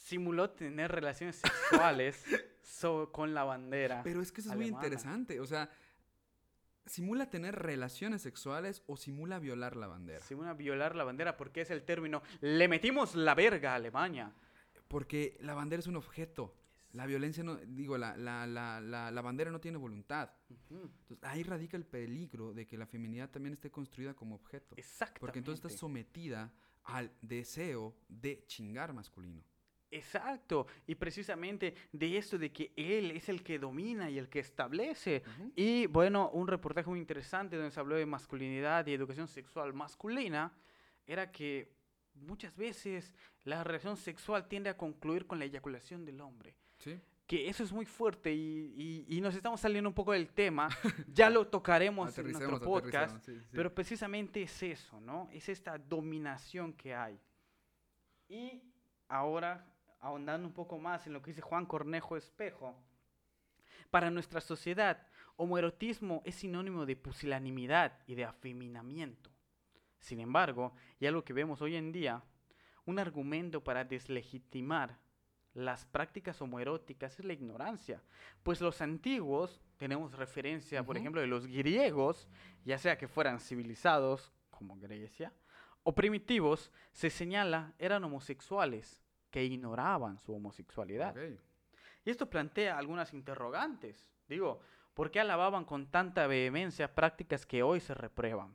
Simuló 0.00 0.50
tener 0.50 0.90
relaciones 0.90 1.36
sexuales 1.36 2.24
so- 2.62 3.12
con 3.12 3.34
la 3.34 3.44
bandera. 3.44 4.00
Pero 4.02 4.22
es 4.22 4.32
que 4.32 4.40
eso 4.40 4.50
es 4.50 4.56
muy 4.56 4.66
interesante. 4.66 5.40
O 5.40 5.46
sea, 5.46 5.68
¿simula 6.86 7.28
tener 7.28 7.54
relaciones 7.54 8.22
sexuales 8.22 8.82
o 8.86 8.96
simula 8.96 9.38
violar 9.38 9.76
la 9.76 9.88
bandera? 9.88 10.20
Simula 10.24 10.54
violar 10.54 10.96
la 10.96 11.04
bandera 11.04 11.36
porque 11.36 11.60
es 11.60 11.70
el 11.70 11.82
término 11.84 12.22
le 12.40 12.66
metimos 12.66 13.14
la 13.14 13.34
verga 13.34 13.72
a 13.72 13.74
Alemania. 13.74 14.32
Porque 14.88 15.36
la 15.40 15.52
bandera 15.54 15.80
es 15.80 15.86
un 15.86 15.96
objeto. 15.96 16.56
La 16.92 17.06
violencia 17.06 17.44
no, 17.44 17.56
digo, 17.56 17.96
la, 17.96 18.16
la, 18.16 18.46
la, 18.46 18.80
la, 18.80 19.10
la 19.10 19.22
bandera 19.22 19.50
no 19.50 19.60
tiene 19.60 19.78
voluntad. 19.78 20.30
Entonces, 20.48 20.90
ahí 21.22 21.42
radica 21.42 21.76
el 21.76 21.84
peligro 21.84 22.52
de 22.52 22.66
que 22.66 22.76
la 22.76 22.86
feminidad 22.86 23.30
también 23.30 23.52
esté 23.52 23.70
construida 23.70 24.14
como 24.14 24.34
objeto. 24.34 24.74
Exactamente. 24.76 25.20
Porque 25.20 25.38
entonces 25.38 25.64
está 25.64 25.78
sometida 25.78 26.52
al 26.84 27.12
deseo 27.20 27.94
de 28.08 28.44
chingar 28.46 28.92
masculino. 28.92 29.44
Exacto, 29.92 30.68
y 30.86 30.94
precisamente 30.94 31.74
de 31.92 32.16
esto 32.16 32.38
de 32.38 32.52
que 32.52 32.72
él 32.76 33.10
es 33.10 33.28
el 33.28 33.42
que 33.42 33.58
domina 33.58 34.08
y 34.08 34.18
el 34.18 34.28
que 34.28 34.38
establece. 34.38 35.24
Ujú. 35.26 35.52
Y 35.56 35.86
bueno, 35.86 36.30
un 36.30 36.46
reportaje 36.46 36.88
muy 36.88 37.00
interesante 37.00 37.56
donde 37.56 37.72
se 37.72 37.80
habló 37.80 37.96
de 37.96 38.06
masculinidad 38.06 38.86
y 38.86 38.94
educación 38.94 39.26
sexual 39.26 39.74
masculina 39.74 40.52
era 41.06 41.32
que 41.32 41.72
muchas 42.14 42.56
veces 42.56 43.12
la 43.42 43.64
relación 43.64 43.96
sexual 43.96 44.46
tiende 44.46 44.70
a 44.70 44.76
concluir 44.76 45.26
con 45.26 45.40
la 45.40 45.46
eyaculación 45.46 46.04
del 46.04 46.20
hombre. 46.20 46.54
¿Sí? 46.80 47.00
Que 47.26 47.48
eso 47.48 47.62
es 47.62 47.72
muy 47.72 47.86
fuerte 47.86 48.32
y, 48.34 48.74
y- 49.08 49.16
y 49.16 49.20
nos 49.20 49.34
estamos 49.36 49.60
saliendo 49.60 49.88
un 49.88 49.94
poco 49.94 50.10
del 50.12 50.28
tema. 50.30 50.68
Ya 51.14 51.30
lo 51.30 51.46
tocaremos 51.46 52.16
en 52.18 52.32
nuestro 52.32 52.60
podcast. 52.60 53.14
aterricemos, 53.16 53.24
sí, 53.24 53.48
sí. 53.48 53.48
Pero 53.56 53.72
precisamente 53.74 54.42
es 54.42 54.62
eso, 54.64 55.00
¿no? 55.00 55.28
Es 55.32 55.48
esta 55.48 55.78
dominación 55.78 56.72
que 56.72 56.92
hay. 56.94 57.20
Y 58.28 58.62
ahora, 59.08 59.64
ahondando 60.00 60.48
un 60.48 60.54
poco 60.54 60.78
más 60.78 61.06
en 61.06 61.12
lo 61.12 61.22
que 61.22 61.30
dice 61.30 61.40
Juan 61.40 61.66
Cornejo 61.66 62.16
Espejo, 62.16 62.74
para 63.90 64.10
nuestra 64.10 64.40
sociedad, 64.40 65.06
homoerotismo 65.36 66.22
es 66.24 66.34
sinónimo 66.36 66.86
de 66.86 66.96
pusilanimidad 66.96 67.98
y 68.06 68.14
de 68.14 68.24
afeminamiento. 68.24 69.30
Sin 70.00 70.20
embargo, 70.20 70.74
y 70.98 71.06
algo 71.06 71.24
que 71.24 71.32
vemos 71.32 71.60
hoy 71.62 71.76
en 71.76 71.92
día, 71.92 72.22
un 72.86 72.98
argumento 72.98 73.62
para 73.62 73.84
deslegitimar 73.84 74.98
las 75.54 75.84
prácticas 75.86 76.40
homoeróticas 76.40 77.18
es 77.18 77.24
la 77.24 77.32
ignorancia, 77.32 78.02
pues 78.42 78.60
los 78.60 78.80
antiguos, 78.80 79.60
tenemos 79.76 80.12
referencia, 80.12 80.84
por 80.84 80.96
ejemplo, 80.96 81.20
de 81.20 81.26
los 81.26 81.46
griegos, 81.46 82.28
ya 82.64 82.78
sea 82.78 82.96
que 82.96 83.08
fueran 83.08 83.40
civilizados, 83.40 84.32
como 84.50 84.76
Grecia, 84.76 85.32
o 85.82 85.94
primitivos, 85.94 86.70
se 86.92 87.10
señala 87.10 87.72
eran 87.78 88.04
homosexuales 88.04 89.02
que 89.30 89.44
ignoraban 89.44 90.18
su 90.18 90.34
homosexualidad. 90.34 91.16
Y 92.04 92.10
esto 92.10 92.28
plantea 92.28 92.78
algunas 92.78 93.12
interrogantes. 93.12 94.08
Digo, 94.28 94.60
¿por 94.94 95.10
qué 95.10 95.20
alababan 95.20 95.64
con 95.64 95.90
tanta 95.90 96.26
vehemencia 96.26 96.94
prácticas 96.94 97.46
que 97.46 97.62
hoy 97.62 97.80
se 97.80 97.94
reprueban? 97.94 98.54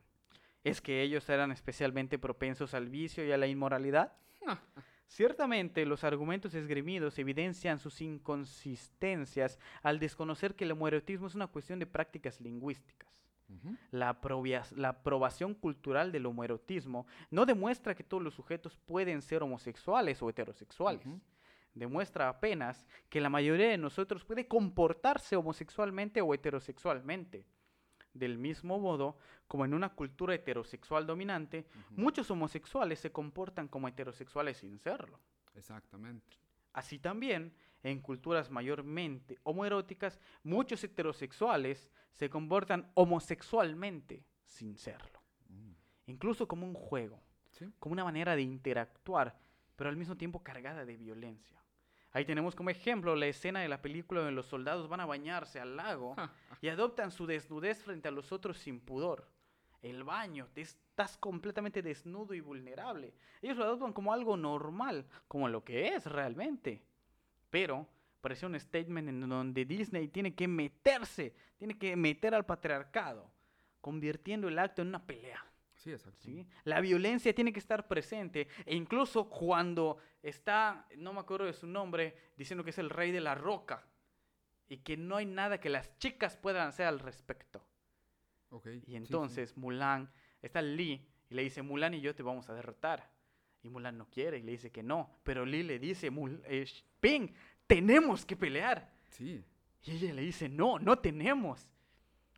¿Es 0.64 0.82
que 0.82 1.02
ellos 1.02 1.28
eran 1.30 1.52
especialmente 1.52 2.18
propensos 2.18 2.74
al 2.74 2.90
vicio 2.90 3.26
y 3.26 3.32
a 3.32 3.38
la 3.38 3.48
inmoralidad? 3.48 4.14
Ciertamente, 5.08 5.86
los 5.86 6.04
argumentos 6.04 6.54
esgrimidos 6.56 7.18
evidencian 7.20 7.80
sus 7.80 8.02
inconsistencias 8.02 9.60
al 9.82 10.00
desconocer 10.00 10.56
que 10.56 10.66
el 10.66 10.72
homoerotismo 10.72 11.28
es 11.28 11.36
una 11.36 11.48
cuestión 11.48 11.80
de 11.80 11.86
prácticas 11.86 12.42
lingüísticas. 12.42 13.06
La, 13.92 14.10
aprobación 14.90 15.54
cultural 15.54 16.12
del 16.12 16.26
homoerotismo 16.26 17.06
no 17.30 17.46
demuestra 17.46 17.96
que 17.96 18.04
todos 18.04 18.24
los 18.24 18.34
sujetos 18.34 18.76
pueden 18.86 19.22
ser 19.22 19.44
homosexuales 19.44 20.22
o 20.22 20.30
heterosexuales. 20.30 21.08
Demuestra 21.74 22.28
apenas 22.28 22.88
que 23.10 23.22
la 23.22 23.30
mayoría 23.30 23.70
de 23.70 23.78
nosotros 23.78 24.24
puede 24.26 24.48
comportarse 24.48 25.36
homosexualmente 25.36 26.22
o 26.22 26.34
heterosexualmente. 26.34 27.46
Del 28.16 28.38
mismo 28.38 28.80
modo, 28.80 29.18
como 29.46 29.66
en 29.66 29.74
una 29.74 29.90
cultura 29.90 30.34
heterosexual 30.34 31.06
dominante, 31.06 31.68
muchos 31.92 32.32
homosexuales 32.32 32.98
se 33.00 33.12
comportan 33.12 33.68
como 33.68 33.90
heterosexuales 33.90 34.58
sin 34.58 34.80
serlo. 34.80 35.20
Exactamente. 35.54 36.38
Así 36.72 36.98
también, 36.98 37.54
en 37.84 38.00
culturas 38.00 38.50
mayormente 38.50 39.38
homoeróticas, 39.44 40.18
muchos 40.44 40.82
heterosexuales 40.84 41.90
se 42.14 42.30
comportan 42.30 42.90
homosexualmente 42.94 44.24
sin 44.46 44.78
serlo. 44.78 45.22
Mm. 45.50 45.72
Incluso 46.08 46.48
como 46.48 46.66
un 46.66 46.74
juego, 46.74 47.22
Sí. 47.52 47.66
como 47.80 47.94
una 47.94 48.06
manera 48.06 48.36
de 48.36 48.42
interactuar, 48.44 49.38
pero 49.76 49.90
al 49.90 49.98
mismo 49.98 50.16
tiempo 50.16 50.42
cargada 50.42 50.86
de 50.86 50.96
violencia. 50.96 51.62
Ahí 52.16 52.24
tenemos 52.24 52.56
como 52.56 52.70
ejemplo 52.70 53.14
la 53.14 53.26
escena 53.26 53.60
de 53.60 53.68
la 53.68 53.82
película 53.82 54.22
donde 54.22 54.34
los 54.34 54.46
soldados 54.46 54.88
van 54.88 55.02
a 55.02 55.06
bañarse 55.06 55.60
al 55.60 55.76
lago 55.76 56.16
y 56.62 56.70
adoptan 56.70 57.12
su 57.12 57.26
desnudez 57.26 57.84
frente 57.84 58.08
a 58.08 58.12
los 58.12 58.32
otros 58.32 58.58
sin 58.58 58.80
pudor. 58.80 59.28
El 59.82 60.06
baño, 60.06 60.48
te 60.54 60.62
estás 60.62 61.18
completamente 61.18 61.82
desnudo 61.82 62.34
y 62.34 62.40
vulnerable. 62.40 63.14
Ellos 63.42 63.58
lo 63.58 63.66
adoptan 63.66 63.92
como 63.92 64.14
algo 64.14 64.38
normal, 64.38 65.06
como 65.28 65.50
lo 65.50 65.66
que 65.66 65.90
es 65.90 66.06
realmente. 66.06 66.82
Pero 67.50 67.86
parecía 68.22 68.48
un 68.48 68.58
statement 68.58 69.10
en 69.10 69.28
donde 69.28 69.66
Disney 69.66 70.08
tiene 70.08 70.34
que 70.36 70.48
meterse, 70.48 71.36
tiene 71.58 71.78
que 71.78 71.98
meter 71.98 72.34
al 72.34 72.46
patriarcado, 72.46 73.30
convirtiendo 73.82 74.48
el 74.48 74.58
acto 74.58 74.82
en 74.82 74.88
una 74.88 75.06
pelea. 75.06 75.46
Sí, 75.86 75.92
exacto. 75.92 76.20
¿sí? 76.24 76.48
La 76.64 76.82
violencia 76.82 77.34
tiene 77.36 77.54
que 77.54 77.60
estar 77.60 77.88
presente 77.88 78.48
e 78.66 78.76
incluso 78.76 79.30
cuando 79.30 79.98
está, 80.24 80.88
no 80.98 81.14
me 81.14 81.20
acuerdo 81.20 81.46
de 81.46 81.54
su 81.54 81.68
nombre, 81.68 82.16
diciendo 82.36 82.64
que 82.64 82.72
es 82.72 82.80
el 82.80 82.90
rey 82.90 83.12
de 83.12 83.22
la 83.22 83.36
roca 83.36 83.86
y 84.68 84.78
que 84.78 84.98
no 84.98 85.16
hay 85.18 85.28
nada 85.28 85.60
que 85.60 85.70
las 85.70 85.96
chicas 86.00 86.38
puedan 86.38 86.68
hacer 86.68 86.88
al 86.88 87.00
respecto. 87.00 87.64
Ok, 88.50 88.66
Y 88.66 88.80
sí, 88.80 88.82
sí. 88.88 88.96
entonces 88.96 89.56
Mulan, 89.58 90.12
está 90.42 90.60
Lee 90.64 91.08
y 91.30 91.36
le 91.36 91.44
dice, 91.44 91.62
Mulan 91.62 91.94
y 91.94 92.02
yo 92.02 92.16
te 92.16 92.24
vamos 92.24 92.50
a 92.50 92.56
derrotar. 92.56 93.12
Y 93.62 93.70
Mulan 93.70 93.96
no 93.96 94.10
quiere 94.10 94.40
y 94.40 94.42
le 94.42 94.54
dice 94.54 94.72
que 94.72 94.82
no. 94.82 95.20
Pero 95.24 95.46
Lee 95.46 95.62
le 95.62 95.78
dice, 95.78 96.10
Mul 96.10 96.42
eh, 96.46 96.66
Ping, 97.00 97.28
tenemos 97.68 98.26
que 98.26 98.36
pelear. 98.36 98.92
Sí, 99.12 99.44
Y 99.84 99.92
ella 99.92 100.14
le 100.16 100.24
dice, 100.24 100.50
no, 100.50 100.80
no 100.80 100.98
tenemos. 100.98 101.68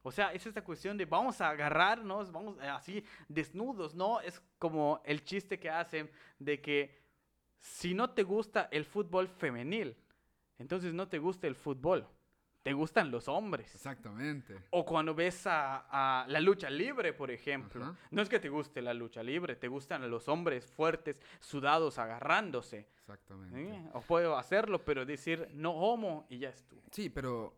O 0.08 0.12
sea, 0.12 0.32
es 0.32 0.46
esta 0.46 0.64
cuestión 0.64 0.98
de 0.98 1.04
vamos 1.04 1.42
a 1.42 1.50
agarrarnos, 1.50 2.32
vamos 2.32 2.58
eh, 2.62 2.68
así 2.68 3.04
desnudos, 3.28 3.94
¿no? 3.94 4.22
Es 4.22 4.42
como 4.58 5.02
el 5.04 5.22
chiste 5.26 5.60
que 5.60 5.70
hacen 5.70 6.10
de 6.40 6.62
que 6.62 7.02
si 7.60 7.94
no 7.94 8.12
te 8.12 8.24
gusta 8.24 8.70
el 8.72 8.86
fútbol 8.86 9.28
femenil, 9.28 9.98
entonces 10.58 10.94
no 10.94 11.10
te 11.10 11.20
gusta 11.20 11.46
el 11.48 11.56
fútbol, 11.56 12.08
te 12.64 12.72
gustan 12.72 13.12
los 13.12 13.28
hombres. 13.28 13.76
exactamente. 13.76 14.56
O 14.70 14.86
cuando 14.86 15.14
ves 15.14 15.46
a, 15.46 15.88
a 15.90 16.26
la 16.30 16.40
lucha 16.40 16.70
libre, 16.70 17.12
por 17.12 17.30
ejemplo. 17.30 17.84
Ajá. 17.84 17.98
No 18.10 18.22
es 18.22 18.30
que 18.30 18.40
te 18.40 18.48
guste 18.48 18.82
la 18.82 18.94
lucha 18.94 19.22
libre, 19.22 19.58
te 19.58 19.68
gustan 19.68 20.10
los 20.10 20.30
hombres 20.30 20.72
fuertes, 20.72 21.20
sudados, 21.42 22.00
agarrándose. 22.00 22.88
Exactamente. 23.00 23.90
O 23.94 24.00
puedo 24.00 24.38
hacerlo, 24.38 24.86
pero 24.86 25.06
decir 25.06 25.50
no 25.54 25.72
homo 25.74 26.26
y 26.30 26.40
ya 26.40 26.50
estuvo. 26.50 26.82
Sí, 26.92 27.10
pero, 27.10 27.54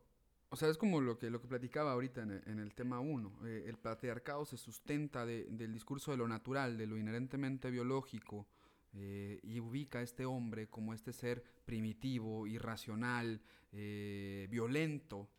o 0.49 0.55
sea, 0.55 0.69
es 0.69 0.77
como 0.77 0.99
lo 1.01 1.17
que, 1.17 1.29
lo 1.29 1.39
que 1.41 1.47
platicaba 1.47 1.91
ahorita 1.91 2.23
en 2.23 2.31
el, 2.31 2.43
en 2.47 2.59
el 2.59 2.73
tema 2.73 2.99
1. 2.99 3.45
el 3.45 3.77
patriarcado 3.77 4.45
se 4.45 4.57
sustenta 4.57 5.25
de- 5.25 5.45
del 5.51 5.71
discurso 5.73 6.11
de 6.11 6.17
lo 6.17 6.27
natural, 6.27 6.77
de 6.77 6.87
lo 6.87 6.97
inherentemente 6.97 7.69
biológico, 7.71 8.47
eh, 8.93 9.39
y 9.43 9.59
ubica 9.59 9.99
a 9.99 10.01
este 10.01 10.25
hombre 10.25 10.67
como 10.67 10.93
este 10.95 11.13
ser 11.13 11.43
primitivo, 11.65 12.47
irracional, 12.47 13.41
eh, 13.71 14.47
violento, 14.49 15.29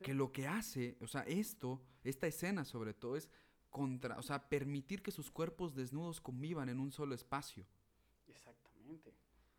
que 0.00 0.14
lo 0.14 0.30
que 0.32 0.46
hace, 0.46 0.96
o 1.00 1.06
sea, 1.08 1.22
esto, 1.22 1.82
esta 2.04 2.26
escena 2.28 2.64
sobre 2.64 2.94
todo 2.94 3.16
es 3.16 3.28
contra, 3.68 4.16
o 4.16 4.22
sea, 4.22 4.48
permitir 4.48 5.02
que 5.02 5.10
sus 5.10 5.30
cuerpos 5.30 5.74
desnudos 5.74 6.20
convivan 6.20 6.68
en 6.68 6.78
un 6.80 6.92
solo 6.92 7.14
espacio. 7.14 7.66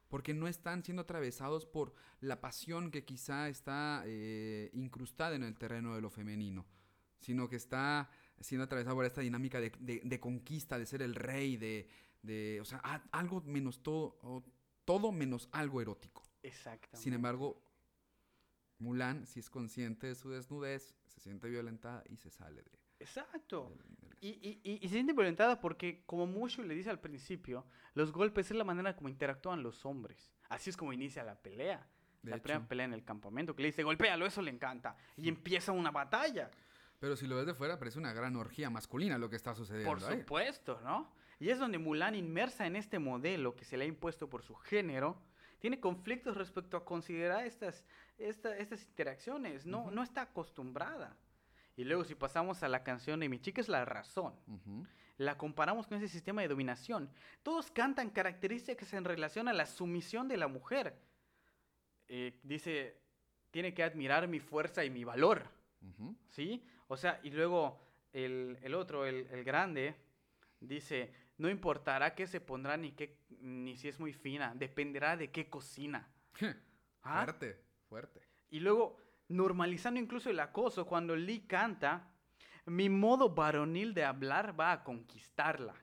Porque 0.10 0.34
no 0.34 0.48
están 0.48 0.84
siendo 0.84 1.04
atravesados 1.04 1.66
por 1.66 1.94
la 2.20 2.42
pasión 2.42 2.92
que 2.92 3.06
quizá 3.06 3.48
está 3.48 4.04
eh, 4.06 4.70
incrustada 4.74 5.36
en 5.36 5.44
el 5.44 5.56
terreno 5.58 5.96
de 5.96 6.02
lo 6.02 6.10
femenino, 6.10 6.66
sino 7.20 7.48
que 7.48 7.56
está 7.56 8.10
siendo 8.42 8.66
atravesado 8.66 8.96
por 8.96 9.06
esta 9.06 9.22
dinámica 9.22 9.62
de, 9.62 9.72
de- 9.80 10.02
de 10.04 10.20
conquista, 10.20 10.78
de 10.80 10.86
ser 10.86 11.02
el 11.02 11.14
rey, 11.16 11.58
de, 11.58 11.88
de 12.24 12.60
o 12.60 12.66
sea, 12.66 12.82
a- 12.84 13.04
algo 13.12 13.42
menos 13.42 13.84
todo, 13.84 14.18
o 14.24 14.44
todo 14.84 15.12
menos 15.12 15.48
algo 15.52 15.80
erótico. 15.82 16.24
Exactamente. 16.42 16.98
Sin 17.04 17.14
embargo, 17.14 17.62
Mulan, 18.80 19.26
si 19.28 19.40
es 19.42 19.50
consciente 19.50 20.08
de 20.08 20.16
su 20.16 20.30
desnudez, 20.32 20.96
se 21.06 21.20
siente 21.20 21.50
violentada 21.50 22.04
y 22.10 22.16
se 22.16 22.30
sale 22.32 22.64
de... 22.64 22.80
Exacto. 23.00 23.70
del- 23.70 24.09
Y, 24.22 24.30
y- 24.30 24.62
y- 24.64 24.80
y 24.82 24.88
se 24.90 24.96
siente 24.96 25.14
violentada 25.14 25.60
porque, 25.62 26.04
como 26.06 26.28
Mushu 26.28 26.64
le 26.64 26.76
dice 26.76 26.90
al 26.90 27.00
principio, 27.00 27.66
los 27.94 28.12
golpes 28.12 28.52
es 28.52 28.58
la 28.58 28.64
manera 28.64 28.96
como 28.96 29.08
interactúan 29.10 29.64
los 29.64 29.86
hombres. 29.86 30.32
Así 30.50 30.70
es 30.70 30.78
como 30.78 30.92
inicia 30.94 31.24
la 31.24 31.36
pelea. 31.42 31.88
De 32.22 32.32
la 32.32 32.36
hecho. 32.38 32.44
primera 32.44 32.68
pelea 32.68 32.86
en 32.86 32.94
el 32.94 33.06
campamento, 33.06 33.56
que 33.56 33.62
le 33.62 33.70
dice, 33.70 33.84
golpéalo, 33.84 34.26
eso 34.26 34.42
le 34.42 34.52
encanta. 34.52 34.98
Y 35.16 35.30
empieza 35.30 35.72
una 35.72 35.90
batalla. 35.92 36.52
Pero 37.00 37.16
si 37.16 37.28
lo 37.28 37.38
ves 37.38 37.46
de 37.46 37.54
fuera, 37.54 37.80
parece 37.80 37.98
una 37.98 38.12
gran 38.12 38.36
orgía 38.36 38.70
masculina 38.70 39.18
lo 39.18 39.30
que 39.30 39.38
está 39.38 39.56
sucediendo. 39.56 39.90
Por 39.98 40.04
ahí. 40.12 40.20
supuesto, 40.20 40.82
¿no? 40.84 41.14
Y 41.40 41.50
es 41.50 41.60
donde 41.60 41.78
Mulan, 41.78 42.16
inmersa 42.16 42.68
en 42.68 42.76
este 42.76 43.00
modelo 43.00 43.56
que 43.56 43.64
se 43.64 43.78
le 43.78 43.86
ha 43.86 43.88
impuesto 43.88 44.30
por 44.30 44.44
su 44.44 44.54
género, 44.56 45.22
tiene 45.60 45.80
conflictos 45.80 46.36
respecto 46.36 46.76
a 46.76 46.84
considerar 46.84 47.46
estas, 47.46 47.86
esta- 48.18 48.58
estas 48.58 48.84
interacciones. 48.84 49.66
No, 49.66 49.90
no 49.92 50.04
está 50.04 50.24
acostumbrada. 50.24 51.16
Y 51.80 51.86
luego 51.86 52.04
si 52.04 52.14
pasamos 52.14 52.62
a 52.62 52.68
la 52.68 52.84
canción 52.84 53.22
de 53.22 53.30
Mi 53.30 53.40
chica 53.40 53.62
es 53.62 53.70
la 53.70 53.86
razón, 53.86 54.34
Ujú. 54.48 54.86
la 55.16 55.38
comparamos 55.38 55.88
con 55.88 55.98
ese 55.98 56.10
sistema 56.10 56.42
de 56.42 56.50
dominación. 56.50 57.10
Todos 57.42 57.72
cantan 57.72 58.10
características 58.10 58.92
en 58.92 59.06
relación 59.06 59.48
a 59.48 59.54
la 59.54 59.66
sumisión 59.66 60.28
de 60.28 60.36
la 60.36 60.50
mujer. 60.50 60.94
Eh, 62.10 62.38
dice, 62.44 63.00
tiene 63.50 63.74
que 63.74 63.82
admirar 63.84 64.28
mi 64.28 64.42
fuerza 64.42 64.84
y 64.84 64.90
mi 64.90 65.06
valor. 65.06 65.48
¿Sí? 66.28 66.62
O 66.90 66.98
sea, 66.98 67.22
y 67.24 67.30
luego 67.30 67.80
el, 68.12 68.58
el 68.62 68.76
otro, 68.76 69.06
el, 69.06 69.26
el 69.32 69.46
grande, 69.46 69.96
dice, 70.60 71.14
no 71.38 71.50
importará 71.50 72.14
qué 72.14 72.28
se 72.28 72.42
pondrá 72.42 72.76
ni, 72.76 72.92
qué, 72.92 73.20
ni 73.40 73.78
si 73.78 73.88
es 73.88 74.02
muy 74.02 74.12
fina, 74.12 74.54
dependerá 74.54 75.16
de 75.16 75.32
qué 75.32 75.50
cocina. 75.50 76.12
¿Ah? 77.04 77.24
Fuerte, 77.24 77.64
fuerte. 77.88 78.20
Y 78.50 78.60
luego, 78.60 78.98
normalizando 79.30 80.00
incluso 80.00 80.30
el 80.30 80.40
acoso, 80.40 80.86
cuando 80.86 81.16
Lee 81.16 81.42
canta, 81.48 82.08
mi 82.66 82.90
modo 82.90 83.30
varonil 83.30 83.94
de 83.94 84.04
hablar 84.04 84.60
va 84.60 84.72
a 84.74 84.84
conquistarla. 84.84 85.74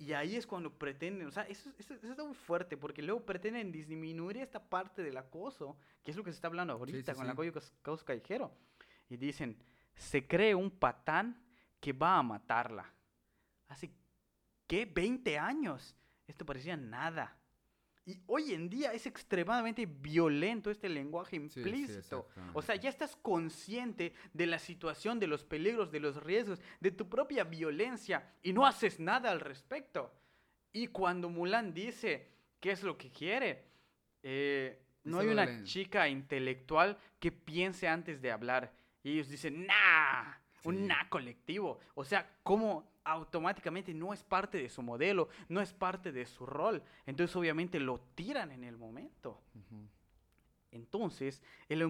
Y 0.00 0.12
ahí 0.12 0.36
es 0.36 0.46
cuando 0.46 0.72
pretenden, 0.72 1.26
o 1.26 1.30
sea, 1.32 1.42
eso, 1.44 1.70
eso- 1.76 1.94
eso 1.94 2.06
está 2.10 2.24
muy 2.24 2.34
fuerte, 2.34 2.76
porque 2.76 3.02
luego 3.02 3.24
pretenden 3.26 3.72
disminuir 3.72 4.36
esta 4.36 4.62
parte 4.62 5.02
del 5.02 5.16
acoso, 5.16 5.76
que 6.04 6.12
es 6.12 6.16
lo 6.16 6.22
que 6.22 6.30
se 6.30 6.36
está 6.36 6.46
hablando 6.46 6.74
ahorita 6.74 7.12
sí, 7.12 7.16
con 7.16 7.26
sí. 7.26 7.32
el 7.48 7.50
acoso 7.82 8.04
callejero. 8.04 8.52
Y 9.08 9.16
dicen, 9.16 9.56
se 9.96 10.24
cree 10.26 10.54
un 10.54 10.70
patán 10.70 11.42
que 11.80 11.92
va 11.92 12.18
a 12.18 12.22
matarla. 12.22 12.92
Hace, 13.66 13.90
¿qué? 14.68 14.84
20 14.84 15.36
años. 15.36 15.96
Esto 16.28 16.46
parecía 16.46 16.76
nada. 16.76 17.36
Y 18.08 18.22
hoy 18.26 18.54
en 18.54 18.70
día 18.70 18.94
es 18.94 19.06
extremadamente 19.06 19.84
violento 19.84 20.70
este 20.70 20.88
lenguaje 20.88 21.36
Sí, 21.36 21.48
sí, 21.50 21.60
implícito. 21.60 22.26
o 22.54 22.62
sea, 22.62 22.74
ya 22.74 22.88
estás 22.88 23.14
consciente 23.16 24.14
de 24.32 24.46
la 24.46 24.58
situación, 24.58 25.20
de 25.20 25.26
los 25.26 25.44
peligros, 25.44 25.92
de 25.92 26.00
los 26.00 26.16
riesgos, 26.24 26.58
de 26.80 26.90
tu 26.90 27.06
propia 27.06 27.44
violencia 27.44 28.32
y 28.42 28.54
no 28.54 28.64
haces 28.64 28.98
nada 28.98 29.30
al 29.30 29.40
respecto. 29.40 30.10
Y 30.72 30.86
cuando 30.86 31.28
Mulan 31.28 31.74
dice 31.74 32.30
qué 32.60 32.70
es 32.70 32.82
lo 32.82 32.96
que 32.96 33.10
quiere, 33.10 33.66
eh, 34.22 34.80
no 35.04 35.18
hay 35.18 35.28
una 35.28 35.62
chica 35.64 36.08
intelectual 36.08 36.96
que 37.20 37.30
piense 37.30 37.88
antes 37.88 38.22
de 38.22 38.32
hablar. 38.32 38.72
Y 39.02 39.12
ellos 39.12 39.28
dicen, 39.28 39.66
nah, 39.66 40.32
un 40.64 40.86
nah 40.86 41.10
colectivo. 41.10 41.78
O 41.94 42.04
sea, 42.04 42.38
¿cómo 42.42 42.90
automáticamente 43.12 43.94
no 43.94 44.12
es 44.12 44.22
parte 44.22 44.58
de 44.58 44.68
su 44.68 44.82
modelo, 44.82 45.28
no 45.48 45.60
es 45.60 45.72
parte 45.72 46.12
de 46.12 46.26
su 46.26 46.46
rol? 46.46 46.82
Entonces 47.06 47.34
obviamente 47.36 47.80
lo 47.80 48.00
tiran 48.14 48.50
en 48.52 48.64
el 48.64 48.76
momento. 48.76 49.42
Ujú. 49.54 49.88
Entonces, 50.70 51.42
el, 51.68 51.80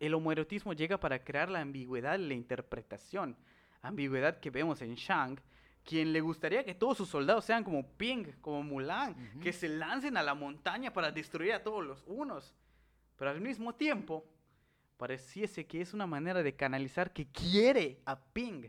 el 0.00 0.14
homoerotismo 0.14 0.72
llega 0.74 1.00
para 1.00 1.24
crear 1.24 1.50
la 1.50 1.60
ambigüedad 1.60 2.16
en 2.16 2.28
la 2.28 2.34
interpretación. 2.34 3.36
Ambigüedad 3.80 4.38
que 4.40 4.50
vemos 4.50 4.82
en 4.82 4.94
Shang, 4.94 5.40
quien 5.84 6.12
le 6.12 6.20
gustaría 6.20 6.64
que 6.64 6.74
todos 6.74 6.98
sus 6.98 7.08
soldados 7.08 7.44
sean 7.44 7.64
como 7.64 7.86
Ping, 7.96 8.26
como 8.40 8.62
Mulan, 8.62 9.12
Ujú. 9.12 9.40
que 9.40 9.52
se 9.52 9.68
lancen 9.68 10.16
a 10.16 10.22
la 10.22 10.34
montaña 10.34 10.92
para 10.92 11.10
destruir 11.10 11.52
a 11.54 11.62
todos 11.62 11.84
los 11.84 12.04
unos. 12.06 12.54
Pero 13.16 13.30
al 13.30 13.40
mismo 13.40 13.74
tiempo, 13.74 14.26
pareciese 14.98 15.66
que 15.66 15.80
es 15.80 15.94
una 15.94 16.06
manera 16.06 16.42
de 16.42 16.54
canalizar 16.54 17.12
que 17.12 17.26
quiere 17.28 18.00
a 18.04 18.18
Ping, 18.20 18.64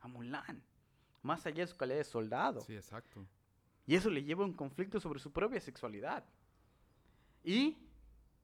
a 0.00 0.08
Mulan, 0.08 0.62
más 1.26 1.44
allá 1.46 1.64
de 1.64 1.66
su 1.66 1.76
calidad 1.76 1.98
de 1.98 2.04
soldado. 2.04 2.60
Sí, 2.60 2.74
exacto. 2.74 3.26
Y 3.86 3.94
eso 3.94 4.08
le 4.08 4.22
lleva 4.22 4.44
a 4.44 4.46
un 4.46 4.52
conflicto 4.52 5.00
sobre 5.00 5.20
su 5.20 5.32
propia 5.32 5.60
sexualidad. 5.60 6.24
Y 7.44 7.76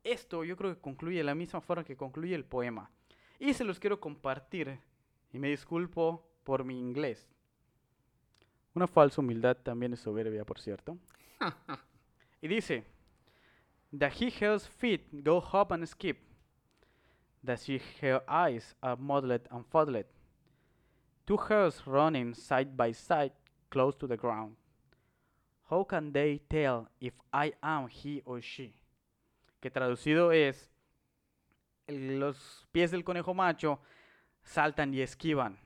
esto 0.05 0.45
yo 0.45 0.57
creo 0.57 0.75
que 0.75 0.81
concluye 0.81 1.19
de 1.19 1.25
la 1.25 1.35
misma 1.35 1.61
forma 1.61 1.85
que 1.85 1.97
concluye 1.97 2.35
el 2.35 2.45
poema. 2.45 2.91
Y 3.39 3.55
se 3.55 3.65
los 3.65 3.79
quiero 3.79 4.01
compartir. 4.01 4.79
Y 5.33 5.39
me 5.39 5.49
disculpo 5.49 6.29
por 6.45 6.65
mi 6.65 6.79
inglés. 6.79 7.27
Una 8.75 8.87
falsa 8.87 9.21
humildad 9.21 9.57
también 9.57 9.93
es 9.93 10.01
soberbia, 10.01 10.45
por 10.45 10.59
cierto. 10.59 10.99
y 12.43 12.49
dice, 12.49 12.85
The 13.97 14.07
he 14.07 14.31
hell's 14.31 14.67
feet 14.67 15.03
go 15.23 15.39
hop 15.39 15.73
and 15.73 15.87
skip. 15.87 16.19
The 17.45 17.57
she 17.57 17.81
her 18.01 18.23
eyes 18.29 18.75
are 18.81 18.97
modeled 18.97 19.47
and 19.51 19.67
fuddled. 19.67 20.07
Two 21.25 21.37
hares 21.37 21.87
running 21.87 22.35
side 22.35 22.77
by 22.77 22.93
side 22.93 23.33
close 23.71 23.97
to 23.99 24.07
the 24.07 24.17
ground. 24.17 24.57
How 25.71 25.85
can 25.85 26.13
they 26.13 26.41
tell 26.49 26.89
if 27.01 27.15
I 27.33 27.55
am 27.63 27.89
he 27.89 28.23
or 28.25 28.43
she? 28.43 28.75
Que 29.61 29.71
traducido 29.71 30.33
es, 30.33 30.71
los 31.87 32.67
pies 32.73 32.91
del 32.91 33.05
conejo 33.05 33.35
macho 33.35 33.81
saltan 34.43 34.93
y 34.93 35.01
esquivan. 35.01 35.59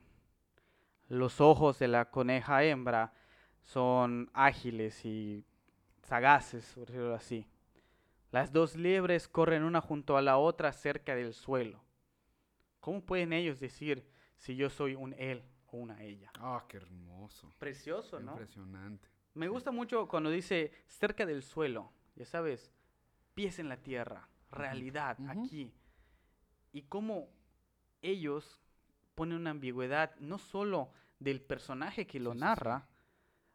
Los 1.09 1.41
ojos 1.41 1.79
de 1.79 1.87
la 1.87 2.05
coneja 2.05 2.63
hembra 2.63 3.13
son 3.63 4.29
ágiles 4.33 5.03
y 5.03 5.43
sagaces, 6.03 6.71
por 6.75 6.87
decirlo 6.87 7.15
así. 7.15 7.47
Las 8.31 8.51
dos 8.51 8.75
liebres 8.75 9.27
corren 9.27 9.63
una 9.63 9.81
junto 9.81 10.17
a 10.17 10.21
la 10.21 10.37
otra 10.37 10.71
cerca 10.71 11.15
del 11.15 11.33
suelo. 11.33 11.81
¿Cómo 12.79 13.01
pueden 13.01 13.33
ellos 13.33 13.59
decir 13.59 14.05
si 14.37 14.55
yo 14.55 14.69
soy 14.69 14.95
un 14.95 15.13
él 15.13 15.43
o 15.67 15.77
una 15.77 16.01
ella? 16.03 16.31
Ah, 16.39 16.63
qué 16.67 16.77
hermoso. 16.77 17.53
Precioso, 17.57 18.19
¿no? 18.19 18.31
Impresionante. 18.31 19.09
Me 19.33 19.47
gusta 19.47 19.71
mucho 19.71 20.07
cuando 20.07 20.29
dice 20.29 20.71
cerca 20.87 21.25
del 21.25 21.43
suelo, 21.43 21.91
ya 22.15 22.25
sabes, 22.25 22.71
pies 23.35 23.59
en 23.59 23.69
la 23.69 23.77
tierra, 23.77 24.27
realidad, 24.51 25.17
aquí. 25.27 25.71
Y 26.71 26.83
cómo 26.83 27.29
ellos 28.01 28.61
ponen 29.15 29.37
una 29.37 29.51
ambigüedad 29.51 30.15
no 30.19 30.37
solo 30.37 30.91
del 31.19 31.41
personaje 31.41 32.07
que 32.07 32.19
lo 32.19 32.31
Sí, 32.31 32.37
sí, 32.37 32.39
sí. 32.39 32.45
narra 32.45 32.87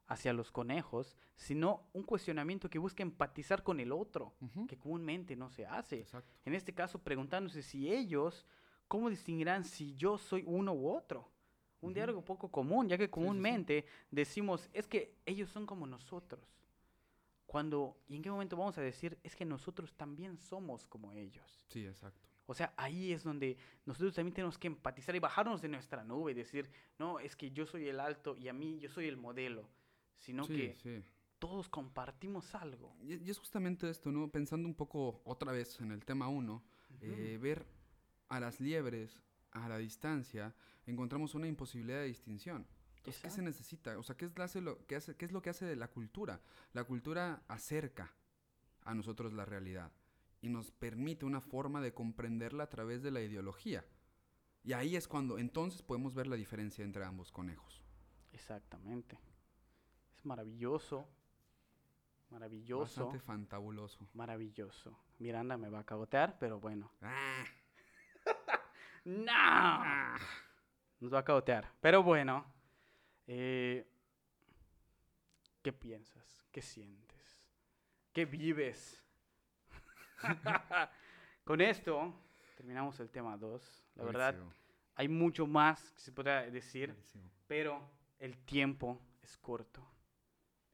hacia 0.07 0.33
los 0.33 0.51
conejos, 0.53 1.17
sino 1.37 1.89
un 1.93 2.03
cuestionamiento 2.03 2.69
que 2.69 2.79
busca 2.79 3.03
empatizar 3.03 3.63
con 3.63 3.81
el 3.81 3.93
otro, 3.93 4.35
que 4.69 4.77
comúnmente 4.79 5.37
no 5.37 5.49
se 5.49 5.65
hace. 5.67 6.01
Exacto. 6.01 6.31
En 6.45 6.55
este 6.55 6.75
caso, 6.75 6.99
preguntándose 7.03 7.63
si 7.63 7.91
ellos, 7.93 8.47
¿cómo 8.93 9.09
distinguirán 9.09 9.65
si 9.65 9.95
yo 9.95 10.19
soy 10.19 10.45
uno 10.47 10.75
u 10.75 10.95
otro? 10.95 11.27
Un 11.81 11.93
Ujú. 11.93 11.95
diálogo 11.95 12.23
poco 12.23 12.51
común, 12.51 12.91
ya 12.91 12.99
que 12.99 13.07
sí, 13.07 13.11
sí. 13.11 13.11
comúnmente 13.11 13.87
decimos, 14.11 14.69
es 14.75 14.87
que 14.87 15.15
ellos 15.25 15.49
son 15.49 15.65
como 15.65 15.87
nosotros. 15.87 16.45
Cuando, 17.47 17.97
¿y 18.07 18.17
en 18.17 18.23
qué 18.23 18.31
momento 18.31 18.55
vamos 18.55 18.77
a 18.77 18.83
decir, 18.83 19.19
es 19.23 19.35
que 19.35 19.47
nosotros 19.47 19.95
también 19.95 20.37
somos 20.37 20.87
como 20.87 21.11
ellos? 21.11 21.65
Sí, 21.69 21.87
exacto. 21.87 22.29
O 22.45 22.53
sea, 22.53 22.75
ahí 22.77 23.13
es 23.15 23.25
donde 23.25 23.57
nosotros 23.87 24.15
también 24.15 24.35
tenemos 24.35 24.59
que 24.59 24.67
empatizar 24.67 25.17
y 25.17 25.21
bajarnos 25.21 25.63
de 25.63 25.69
nuestra 25.69 26.05
nube 26.05 26.33
y 26.33 26.35
decir, 26.35 26.69
no, 26.99 27.19
es 27.19 27.35
que 27.35 27.51
yo 27.51 27.65
soy 27.65 27.89
el 27.89 27.99
alto 27.99 28.37
y 28.37 28.49
a 28.49 28.53
mí 28.53 28.79
yo 28.79 28.91
soy 28.91 29.07
el 29.09 29.17
modelo, 29.17 29.71
sino 30.19 30.47
sí, 30.47 30.55
que 30.55 30.77
sí. 30.83 31.03
todos 31.39 31.71
compartimos 31.71 32.55
algo. 32.55 32.95
Y, 33.01 33.15
y 33.25 33.31
es 33.31 33.39
justamente 33.39 33.89
esto, 33.89 34.13
¿no? 34.13 34.29
Pensando 34.29 34.69
un 34.69 34.75
poco 34.75 35.23
otra 35.25 35.51
vez 35.51 35.81
en 35.81 35.93
el 35.93 36.05
tema 36.05 36.29
1, 36.29 36.63
ver 37.41 37.65
a 38.33 38.41
las 38.41 38.61
liebres 38.61 39.21
a 39.53 39.69
la 39.69 39.77
distancia, 39.77 40.55
encontramos 40.87 41.35
una 41.35 41.47
imposibilidad 41.47 41.99
de 42.01 42.07
distinción. 42.07 42.67
Entonces, 42.97 43.23
¿qué 43.23 43.31
se 43.31 43.43
necesita? 43.43 43.99
O 43.99 44.03
sea, 44.03 44.17
¿qué 44.17 44.25
es, 44.25 44.55
lo- 44.57 44.87
qué 44.87 44.97
hace, 44.97 45.15
¿qué 45.17 45.25
es 45.27 45.33
lo 45.33 45.43
que 45.43 45.51
hace 45.51 45.67
de 45.67 45.77
la 45.77 45.89
cultura? 45.89 46.41
La 46.73 46.85
cultura 46.85 47.43
acerca 47.49 48.15
a 48.85 48.95
nosotros 48.95 49.33
la 49.35 49.45
realidad 49.45 49.93
y 50.41 50.49
nos 50.49 50.71
permite 50.71 51.27
una 51.27 51.41
forma 51.41 51.81
de 51.83 51.93
comprenderla 51.93 52.65
a 52.65 52.69
través 52.71 53.03
de 53.03 53.11
la 53.11 53.21
ideología. 53.21 53.85
Y 54.65 54.73
ahí 54.73 54.97
es 54.97 55.07
cuando 55.09 55.39
entonces 55.39 55.83
podemos 55.83 56.15
ver 56.15 56.27
la 56.27 56.37
diferencia 56.37 56.85
entre 56.85 57.05
ambos 57.05 57.31
conejos. 57.31 57.83
Exactamente. 58.33 59.19
Es 60.17 60.25
maravilloso. 60.25 61.07
Maravilloso. 62.31 62.83
Bastante 63.05 63.19
fantabuloso. 63.19 64.09
Maravilloso. 64.15 64.97
Miranda 65.19 65.59
me 65.59 65.69
va 65.69 65.81
a 65.81 65.85
cagotear, 65.85 66.39
pero 66.39 66.59
bueno. 66.61 66.91
Ah, 67.03 67.45
¡No! 69.05 69.85
Nos 71.01 71.13
va 71.13 71.19
a 71.21 71.25
cagotear. 71.25 71.69
Pero 71.81 72.03
bueno. 72.03 72.45
eh, 73.27 73.87
¿Qué 75.63 75.73
piensas? 75.73 76.47
¿Qué 76.51 76.61
sientes? 76.63 77.49
¿Qué 78.13 78.25
vives? 78.25 79.03
Con 81.45 81.61
esto 81.61 82.15
terminamos 82.57 82.99
el 83.01 83.11
tema 83.11 83.37
2. 83.37 83.85
La 83.97 84.05
verdad, 84.05 84.35
Buenísimo, 84.35 84.63
hay 84.97 85.09
mucho 85.09 85.47
más 85.47 85.93
que 85.93 86.01
se 86.01 86.13
podrá 86.13 86.43
decir. 86.51 86.89
buenísimo. 86.91 87.31
pero 87.47 87.89
el 88.19 88.37
tiempo 88.39 89.01
es 89.23 89.37
corto. 89.39 89.85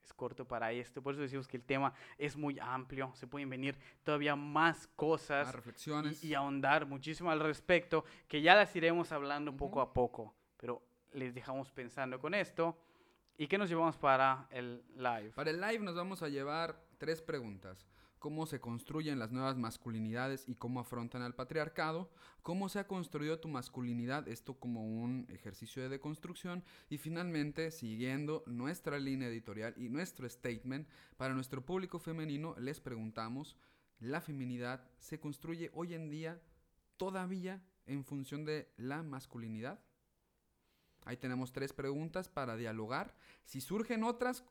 Es 0.08 0.14
corto 0.14 0.46
para 0.48 0.72
esto. 0.72 1.02
Por 1.02 1.12
eso 1.12 1.20
decimos 1.22 1.46
que 1.46 1.58
el 1.58 1.64
tema 1.64 1.92
es 2.16 2.34
muy 2.34 2.58
amplio. 2.58 3.12
Se 3.14 3.26
pueden 3.26 3.50
venir 3.50 3.76
todavía 4.02 4.34
más 4.36 4.86
cosas 4.96 5.46
Más 5.48 5.54
reflexiones. 5.54 6.24
y, 6.24 6.28
y 6.28 6.34
ahondar 6.34 6.86
muchísimo 6.86 7.30
al 7.30 7.40
respecto, 7.40 8.04
que 8.26 8.40
ya 8.40 8.54
las 8.54 8.74
iremos 8.74 9.12
hablando 9.12 9.54
poco 9.54 9.80
Ujú. 9.80 9.90
a 9.90 9.92
poco. 9.92 10.34
Pero 10.56 10.82
les 11.12 11.34
dejamos 11.34 11.70
pensando 11.70 12.18
con 12.18 12.32
esto. 12.32 12.78
¿Y 13.36 13.46
qué 13.48 13.58
nos 13.58 13.68
llevamos 13.68 13.98
para 13.98 14.46
el 14.50 14.82
live? 14.96 15.30
Para 15.34 15.50
el 15.50 15.60
live 15.60 15.80
nos 15.80 15.94
vamos 15.94 16.22
a 16.22 16.28
llevar 16.28 16.80
tres 16.96 17.20
preguntas. 17.20 17.86
¿Cómo 18.18 18.46
se 18.46 18.60
construyen 18.60 19.20
las 19.20 19.30
nuevas 19.30 19.56
masculinidades 19.56 20.48
y 20.48 20.56
cómo 20.56 20.80
afrontan 20.80 21.22
al 21.22 21.36
patriarcado? 21.36 22.10
¿Cómo 22.42 22.68
se 22.68 22.80
ha 22.80 22.86
construido 22.88 23.38
tu 23.38 23.46
masculinidad? 23.48 24.26
Esto 24.26 24.58
como 24.58 24.84
un 24.84 25.26
ejercicio 25.30 25.82
de 25.82 25.88
deconstrucción. 25.88 26.64
Y 26.88 26.98
finalmente, 26.98 27.70
siguiendo 27.70 28.42
nuestra 28.46 28.98
línea 28.98 29.28
editorial 29.28 29.74
y 29.76 29.88
nuestro 29.88 30.28
statement, 30.28 30.88
para 31.16 31.34
nuestro 31.34 31.64
público 31.64 32.00
femenino 32.00 32.56
les 32.58 32.80
preguntamos, 32.80 33.56
¿la 34.00 34.20
feminidad 34.20 34.84
se 34.98 35.20
construye 35.20 35.70
hoy 35.72 35.94
en 35.94 36.10
día 36.10 36.40
todavía 36.96 37.62
en 37.86 38.04
función 38.04 38.44
de 38.44 38.72
la 38.76 39.04
masculinidad? 39.04 39.78
Ahí 41.04 41.16
tenemos 41.16 41.52
tres 41.52 41.72
preguntas 41.72 42.28
para 42.28 42.56
dialogar. 42.56 43.14
Si 43.44 43.60
surgen 43.60 44.02
otras, 44.02 44.44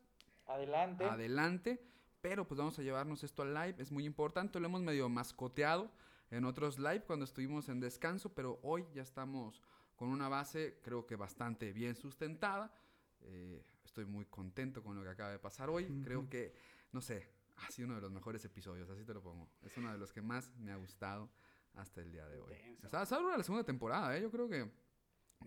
Adelante. 0.46 1.04
adelante. 1.04 1.84
Pero 2.22 2.48
pues 2.48 2.58
vamos 2.58 2.78
a 2.80 2.82
llevarnos 2.82 3.24
esto 3.24 3.44
al 3.44 3.54
live. 3.54 3.76
Es 3.78 3.92
muy 3.92 4.06
importante. 4.06 4.60
Lo 4.60 4.66
hemos 4.68 4.82
medio 4.82 5.10
mascoteado 5.10 5.92
en 6.30 6.46
otros 6.46 6.78
live 6.80 7.04
cuando 7.06 7.26
estuvimos 7.26 7.70
en 7.70 7.80
descanso. 7.80 8.34
Pero 8.34 8.60
hoy 8.64 8.86
ya 8.94 9.02
estamos 9.02 9.62
con 9.96 10.10
una 10.10 10.30
base 10.30 10.80
creo 10.84 11.06
que 11.06 11.16
bastante 11.16 11.74
bien 11.74 11.96
sustentada. 11.96 12.74
Eh, 13.22 13.64
estoy 13.84 14.06
muy 14.06 14.26
contento 14.26 14.84
con 14.84 14.96
lo 14.96 15.04
que 15.04 15.10
acaba 15.10 15.32
de 15.32 15.40
pasar 15.40 15.70
hoy. 15.70 15.86
Creo 16.04 16.30
que, 16.30 16.54
no 16.92 17.02
sé, 17.02 17.28
ha 17.58 17.72
sido 17.72 17.88
uno 17.88 17.96
de 17.96 18.02
los 18.02 18.12
mejores 18.12 18.44
episodios. 18.46 18.90
Así 18.90 19.04
te 19.04 19.14
lo 19.14 19.22
pongo. 19.22 19.50
Es 19.62 19.76
uno 19.78 19.92
de 19.92 19.98
los 19.98 20.14
que 20.14 20.22
más 20.22 20.56
me 20.58 20.72
ha 20.72 20.76
gustado 20.76 21.30
hasta 21.74 22.02
el 22.02 22.12
día 22.12 22.28
de 22.28 22.40
hoy. 22.40 22.54
Está, 22.84 23.04
está 23.04 23.18
dura 23.18 23.38
la 23.38 23.44
segunda 23.44 23.64
temporada. 23.64 24.16
¿eh? 24.16 24.22
Yo 24.22 24.32
creo 24.32 24.48
que 24.48 24.72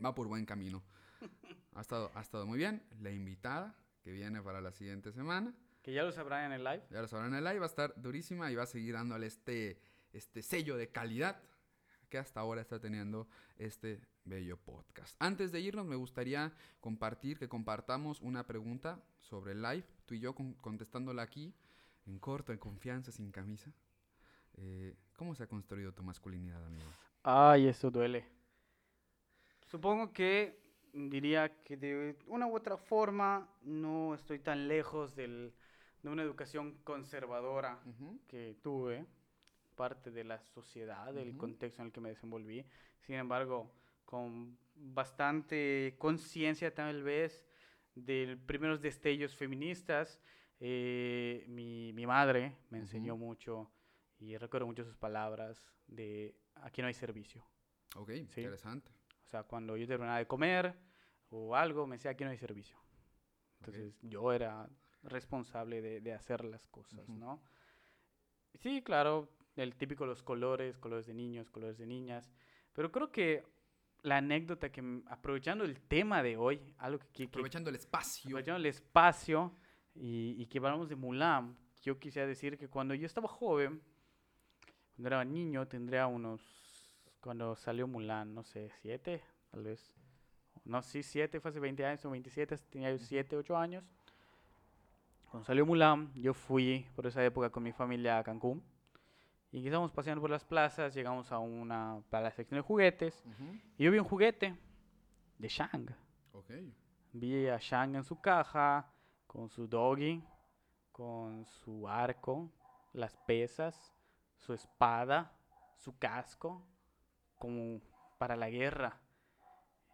va 0.04 0.14
por 0.14 0.26
buen 0.26 0.44
camino. 0.44 0.82
Ha 1.72 1.82
estado, 1.82 2.10
ha 2.16 2.20
estado 2.20 2.46
muy 2.46 2.58
bien. 2.58 2.82
La 2.98 3.12
invitada 3.12 3.76
que 4.02 4.10
viene 4.10 4.42
para 4.42 4.60
la 4.60 4.72
siguiente 4.72 5.12
semana. 5.12 5.54
Que 5.82 5.92
ya 5.92 6.02
lo 6.02 6.12
sabrán 6.12 6.46
en 6.46 6.52
el 6.52 6.64
live. 6.64 6.82
Ya 6.90 7.00
lo 7.00 7.08
sabrán 7.08 7.30
en 7.32 7.38
el 7.38 7.44
live, 7.44 7.58
va 7.58 7.66
a 7.66 7.68
estar 7.68 7.94
durísima 8.00 8.50
y 8.50 8.54
va 8.54 8.64
a 8.64 8.66
seguir 8.66 8.94
dándole 8.94 9.26
este, 9.26 9.78
este 10.12 10.42
sello 10.42 10.76
de 10.76 10.88
calidad 10.88 11.40
que 12.08 12.18
hasta 12.18 12.40
ahora 12.40 12.60
está 12.60 12.80
teniendo 12.80 13.28
este 13.56 14.00
bello 14.24 14.56
podcast. 14.58 15.14
Antes 15.20 15.52
de 15.52 15.60
irnos, 15.60 15.86
me 15.86 15.96
gustaría 15.96 16.52
compartir, 16.80 17.38
que 17.38 17.48
compartamos 17.48 18.20
una 18.20 18.46
pregunta 18.46 19.00
sobre 19.18 19.52
el 19.52 19.62
live, 19.62 19.84
tú 20.06 20.14
y 20.14 20.20
yo 20.20 20.34
con- 20.34 20.54
contestándola 20.54 21.22
aquí, 21.22 21.54
en 22.06 22.18
corto, 22.18 22.52
en 22.52 22.58
confianza, 22.58 23.12
sin 23.12 23.30
camisa. 23.30 23.72
Eh, 24.54 24.96
¿Cómo 25.16 25.34
se 25.34 25.44
ha 25.44 25.46
construido 25.46 25.92
tu 25.92 26.02
masculinidad, 26.02 26.64
amigo? 26.66 26.90
Ay, 27.22 27.68
eso 27.68 27.90
duele. 27.90 28.26
Supongo 29.66 30.12
que 30.12 30.58
diría 30.92 31.62
que 31.62 31.76
de 31.76 32.16
una 32.26 32.46
u 32.48 32.56
otra 32.56 32.76
forma 32.76 33.48
no 33.62 34.14
estoy 34.14 34.40
tan 34.40 34.66
lejos 34.66 35.14
del- 35.14 35.54
de 36.02 36.08
una 36.08 36.22
educación 36.22 36.78
conservadora 36.84 37.82
que 38.26 38.56
tuve, 38.62 39.06
parte 39.74 40.10
de 40.10 40.24
la 40.24 40.38
sociedad, 40.40 41.12
del 41.14 41.36
contexto 41.36 41.82
en 41.82 41.86
el 41.86 41.92
que 41.92 42.00
me 42.00 42.10
desenvolví. 42.10 42.64
Sin 43.00 43.14
embargo, 43.16 43.70
con 44.04 44.58
bastante 44.74 45.94
conciencia 45.98 46.74
tal 46.74 47.02
vez 47.02 47.46
de 47.94 48.36
primeros 48.46 48.80
destellos 48.80 49.34
feministas, 49.34 50.20
eh, 50.58 51.44
mi, 51.48 51.92
mi 51.92 52.06
madre 52.06 52.56
me 52.70 52.78
enseñó 52.78 53.16
mucho 53.16 53.70
y 54.18 54.36
recuerdo 54.36 54.66
mucho 54.66 54.84
sus 54.84 54.96
palabras 54.96 55.62
de 55.86 56.36
aquí 56.56 56.82
no 56.82 56.88
hay 56.88 56.94
servicio. 56.94 57.44
Ok, 57.96 58.10
Sí. 58.10 58.40
interesante. 58.42 58.90
O 59.24 59.28
sea, 59.30 59.44
cuando 59.44 59.76
yo 59.76 59.86
terminaba 59.86 60.18
de 60.18 60.26
comer 60.26 60.74
o 61.30 61.54
algo, 61.56 61.86
me 61.86 61.96
decía 61.96 62.10
aquí 62.10 62.24
no 62.24 62.30
hay 62.30 62.36
servicio. 62.36 62.76
Entonces 63.60 63.98
yo 64.02 64.32
era 64.32 64.68
responsable 65.02 65.80
de, 65.82 66.00
de 66.00 66.12
hacer 66.12 66.44
las 66.44 66.66
cosas, 66.68 67.08
Ujú. 67.08 67.18
¿no? 67.18 67.42
Sí, 68.60 68.82
claro, 68.82 69.28
el 69.56 69.74
típico 69.76 70.06
los 70.06 70.22
colores, 70.22 70.76
colores 70.78 71.06
de 71.06 71.14
niños, 71.14 71.50
colores 71.50 71.78
de 71.78 71.86
niñas. 71.86 72.30
Pero 72.72 72.90
creo 72.92 73.10
que 73.10 73.44
la 74.02 74.18
anécdota 74.18 74.70
que, 74.70 75.02
aprovechando 75.06 75.64
el 75.64 75.80
tema 75.80 76.22
de 76.22 76.36
hoy, 76.36 76.74
algo 76.78 76.98
que, 76.98 77.06
que- 77.12 77.24
Aprovechando 77.24 77.70
el 77.70 77.76
espacio. 77.76 78.28
aprovechando 78.28 78.58
el 78.58 78.66
espacio 78.66 79.54
y, 79.94 80.36
y 80.38 80.46
que 80.46 80.58
hablamos 80.58 80.88
de 80.88 80.96
Mulan, 80.96 81.56
yo 81.82 81.98
quisiera 81.98 82.26
decir 82.28 82.58
que 82.58 82.68
cuando 82.68 82.94
yo 82.94 83.06
estaba 83.06 83.28
joven, 83.28 83.82
cuando 84.96 85.08
era 85.08 85.24
niño, 85.24 85.66
tendría 85.66 86.06
unos, 86.06 86.42
cuando 87.20 87.56
salió 87.56 87.86
Mulan, 87.86 88.34
no 88.34 88.42
sé, 88.44 88.70
siete, 88.80 89.22
tal 89.50 89.62
vez. 89.64 89.94
No, 90.64 90.82
sí, 90.82 91.02
siete, 91.02 91.40
fue 91.40 91.50
hace 91.50 91.60
20 91.60 91.84
años 91.86 92.04
o 92.04 92.10
27, 92.10 92.56
tenía 92.70 92.90
yo 92.90 92.98
siete, 92.98 93.36
ocho 93.36 93.56
años. 93.56 93.84
Cuando 95.30 95.46
salió 95.46 95.64
Mulan, 95.64 96.12
yo 96.14 96.34
fui 96.34 96.88
por 96.96 97.06
esa 97.06 97.24
época 97.24 97.50
con 97.50 97.62
mi 97.62 97.70
familia 97.70 98.18
a 98.18 98.24
Cancún. 98.24 98.64
Y 99.52 99.64
estábamos 99.64 99.92
paseando 99.92 100.20
por 100.20 100.30
las 100.30 100.44
plazas, 100.44 100.92
llegamos 100.92 101.30
a 101.30 101.38
una, 101.38 102.02
para 102.10 102.24
la 102.24 102.30
sección 102.32 102.58
de 102.58 102.62
juguetes, 102.62 103.24
y 103.78 103.84
yo 103.84 103.92
vi 103.92 103.98
un 103.98 104.04
juguete 104.04 104.58
de 105.38 105.48
Shang. 105.48 105.94
Ok. 106.32 106.50
Vi 107.12 107.46
a 107.46 107.58
Shang 107.58 107.94
en 107.94 108.02
su 108.02 108.20
caja, 108.20 108.92
con 109.28 109.48
su 109.48 109.68
doggy, 109.68 110.20
con 110.90 111.46
su 111.46 111.88
arco, 111.88 112.50
las 112.92 113.16
pesas, 113.18 113.94
su 114.36 114.52
espada, 114.52 115.32
su 115.76 115.96
casco, 115.96 116.66
como 117.38 117.80
para 118.18 118.34
la 118.34 118.50
guerra. 118.50 119.00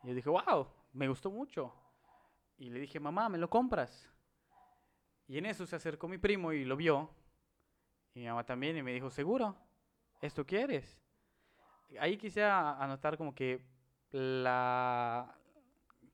Y 0.02 0.08
yo 0.08 0.14
dije, 0.14 0.30
wow, 0.30 0.66
me 0.94 1.08
gustó 1.08 1.30
mucho. 1.30 1.74
Y 2.56 2.70
le 2.70 2.80
dije, 2.80 2.98
mamá, 2.98 3.28
¿me 3.28 3.36
lo 3.36 3.50
compras? 3.50 4.10
Y 5.28 5.38
en 5.38 5.46
eso 5.46 5.66
se 5.66 5.76
acercó 5.76 6.08
mi 6.08 6.18
primo 6.18 6.52
y 6.52 6.64
lo 6.64 6.76
vio. 6.76 7.10
Y 8.14 8.20
mi 8.20 8.26
mamá 8.26 8.44
también 8.44 8.76
y 8.76 8.82
me 8.82 8.92
dijo, 8.92 9.10
¿seguro? 9.10 9.56
¿Esto 10.20 10.46
quieres? 10.46 11.00
Ahí 11.98 12.16
quisiera 12.16 12.82
anotar 12.82 13.16
como 13.16 13.34
que 13.34 13.64
la... 14.10 15.38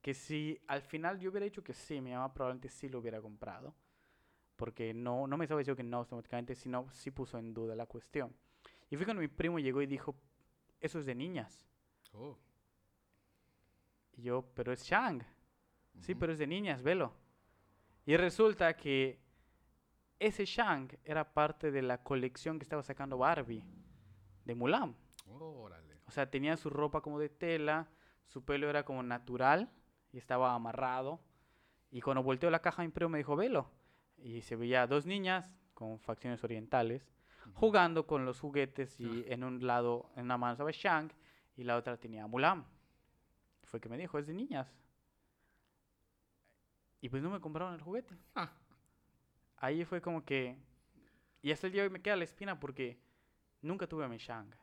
Que 0.00 0.14
si 0.14 0.60
al 0.66 0.82
final 0.82 1.20
yo 1.20 1.30
hubiera 1.30 1.44
dicho 1.44 1.62
que 1.62 1.72
sí, 1.72 2.00
mi 2.00 2.12
mamá 2.12 2.32
probablemente 2.32 2.68
sí 2.68 2.88
lo 2.88 2.98
hubiera 2.98 3.20
comprado. 3.20 3.74
Porque 4.56 4.92
no, 4.92 5.26
no 5.26 5.36
me 5.36 5.44
estaba 5.44 5.60
diciendo 5.60 5.76
que 5.76 5.84
no 5.84 5.98
automáticamente, 5.98 6.54
sino 6.54 6.90
sí 6.90 7.10
puso 7.10 7.38
en 7.38 7.54
duda 7.54 7.76
la 7.76 7.86
cuestión. 7.86 8.34
Y 8.90 8.96
fue 8.96 9.04
cuando 9.04 9.20
mi 9.20 9.28
primo 9.28 9.58
llegó 9.58 9.80
y 9.80 9.86
dijo, 9.86 10.16
eso 10.80 10.98
es 10.98 11.06
de 11.06 11.14
niñas. 11.14 11.66
Oh. 12.12 12.36
Y 14.14 14.22
yo, 14.22 14.44
pero 14.54 14.72
es 14.72 14.82
Shang. 14.84 15.22
Sí, 16.00 16.14
pero 16.14 16.32
es 16.32 16.38
de 16.38 16.46
niñas, 16.46 16.82
velo. 16.82 17.12
Y 18.04 18.16
resulta 18.16 18.76
que 18.76 19.20
ese 20.18 20.44
Shang 20.44 20.96
era 21.04 21.32
parte 21.32 21.70
de 21.70 21.82
la 21.82 22.02
colección 22.02 22.58
que 22.58 22.64
estaba 22.64 22.82
sacando 22.82 23.18
Barbie 23.18 23.64
de 24.44 24.54
Mulan. 24.54 24.96
Órale. 25.26 26.00
O 26.06 26.10
sea, 26.10 26.30
tenía 26.30 26.56
su 26.56 26.70
ropa 26.70 27.00
como 27.00 27.18
de 27.18 27.28
tela, 27.28 27.88
su 28.26 28.44
pelo 28.44 28.68
era 28.68 28.84
como 28.84 29.02
natural 29.02 29.70
y 30.12 30.18
estaba 30.18 30.54
amarrado. 30.54 31.20
Y 31.90 32.00
cuando 32.00 32.22
volteó 32.22 32.50
la 32.50 32.60
caja, 32.60 32.86
primo 32.88 33.10
me 33.10 33.18
dijo, 33.18 33.36
velo. 33.36 33.70
Y 34.16 34.42
se 34.42 34.56
veía 34.56 34.86
dos 34.86 35.06
niñas 35.06 35.52
con 35.74 35.98
facciones 36.00 36.42
orientales 36.44 37.12
jugando 37.54 38.06
con 38.06 38.24
los 38.24 38.40
juguetes 38.40 38.98
y 38.98 39.24
en 39.28 39.44
un 39.44 39.66
lado, 39.66 40.10
en 40.16 40.24
una 40.24 40.38
mano 40.38 40.52
estaba 40.52 40.70
Shang 40.72 41.12
y 41.56 41.64
la 41.64 41.76
otra 41.76 41.96
tenía 41.96 42.26
Mulan. 42.26 42.64
Fue 43.64 43.80
que 43.80 43.88
me 43.88 43.98
dijo, 43.98 44.18
es 44.18 44.26
de 44.26 44.34
niñas. 44.34 44.74
Y 47.02 47.08
pues 47.08 47.22
no 47.22 47.30
me 47.30 47.40
compraron 47.40 47.74
el 47.74 47.82
juguete. 47.82 48.16
Ah. 48.36 48.52
Ahí 49.56 49.84
fue 49.84 50.00
como 50.00 50.24
que... 50.24 50.56
Y 51.42 51.50
hasta 51.50 51.66
el 51.66 51.72
día 51.72 51.82
de 51.82 51.88
hoy 51.88 51.92
me 51.92 52.00
queda 52.00 52.14
la 52.14 52.22
espina 52.24 52.58
porque 52.60 53.00
nunca 53.60 53.88
tuve 53.88 54.04
a 54.04 54.08
mi 54.08 54.18
Shang. 54.18 54.54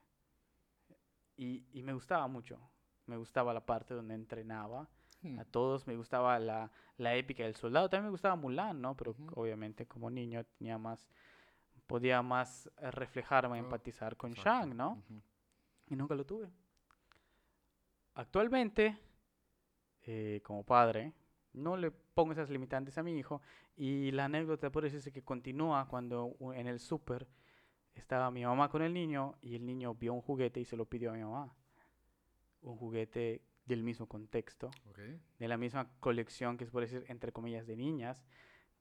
Y, 1.35 1.65
y 1.73 1.83
me 1.83 1.93
gustaba 1.93 2.27
mucho. 2.27 2.57
Me 3.05 3.17
gustaba 3.17 3.53
la 3.53 3.65
parte 3.65 3.93
donde 3.93 4.15
entrenaba. 4.15 4.87
Hmm. 5.21 5.37
A 5.37 5.43
todos 5.43 5.85
me 5.85 5.97
gustaba 5.97 6.39
la, 6.39 6.71
la 6.95 7.13
épica 7.15 7.43
del 7.43 7.55
soldado. 7.55 7.89
También 7.89 8.05
me 8.05 8.11
gustaba 8.11 8.37
Mulan, 8.37 8.81
¿no? 8.81 8.95
Pero 8.95 9.15
obviamente 9.35 9.85
como 9.85 10.09
niño 10.09 10.43
tenía 10.57 10.77
más... 10.77 11.09
Podía 11.87 12.21
más 12.21 12.67
eh, 12.77 12.91
reflejarme, 12.91 13.59
Oh, 13.59 13.63
empatizar 13.65 14.15
con 14.15 14.31
Exacto. 14.31 14.49
Shang, 14.49 14.77
¿no? 14.77 14.91
Ujú. 14.91 15.21
Y 15.87 15.95
nunca 15.97 16.15
lo 16.15 16.25
tuve. 16.25 16.49
Actualmente, 18.13 18.97
eh, 20.03 20.41
como 20.43 20.63
padre, 20.63 21.13
no 21.53 21.75
le 21.75 21.91
pongo 22.19 22.33
esas 22.33 22.49
limitantes 22.49 22.97
a 22.97 23.03
mi 23.03 23.17
hijo. 23.17 23.41
Y 23.77 24.11
la 24.11 24.25
anécdota 24.25 24.69
por 24.69 24.85
eso 24.85 24.97
es 24.97 25.09
que 25.13 25.21
continúa 25.23 25.87
cuando 25.87 26.35
en 26.53 26.67
el 26.67 26.79
súper 26.79 27.27
estaba 27.93 28.29
mi 28.29 28.43
mamá 28.43 28.69
con 28.69 28.81
el 28.81 28.93
niño 28.93 29.35
y 29.41 29.55
el 29.55 29.65
niño 29.65 29.95
vio 29.95 30.13
un 30.13 30.21
juguete 30.21 30.59
y 30.59 30.65
se 30.65 30.75
lo 30.75 30.85
pidió 30.85 31.11
a 31.11 31.13
mi 31.13 31.23
mamá. 31.23 31.53
Un 32.61 32.75
juguete 32.75 33.41
del 33.65 33.83
mismo 33.83 34.05
contexto, 34.07 34.69
Ok. 34.89 34.99
de 35.39 35.47
la 35.47 35.55
misma 35.57 35.89
colección 36.01 36.57
que 36.57 36.65
es 36.65 36.71
por 36.71 36.81
decir, 36.81 37.05
entre 37.07 37.31
comillas, 37.31 37.65
de 37.67 37.77
niñas, 37.77 38.25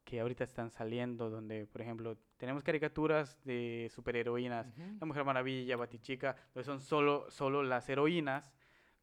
que 0.05 0.21
ahorita 0.21 0.43
están 0.45 0.71
saliendo, 0.71 1.31
donde, 1.31 1.67
por 1.67 1.83
ejemplo, 1.83 2.17
tenemos 2.39 2.65
caricaturas 2.65 3.39
de 3.45 3.89
superheroínas 3.95 4.67
Ujú. 4.69 4.97
la 5.01 5.07
Mujer 5.07 5.25
Maravilla, 5.25 5.77
Batichica, 5.77 6.35
donde 6.55 6.65
son 6.65 6.81
solo, 6.81 7.31
solo 7.31 7.63
las 7.63 7.89
heroínas, 7.89 8.51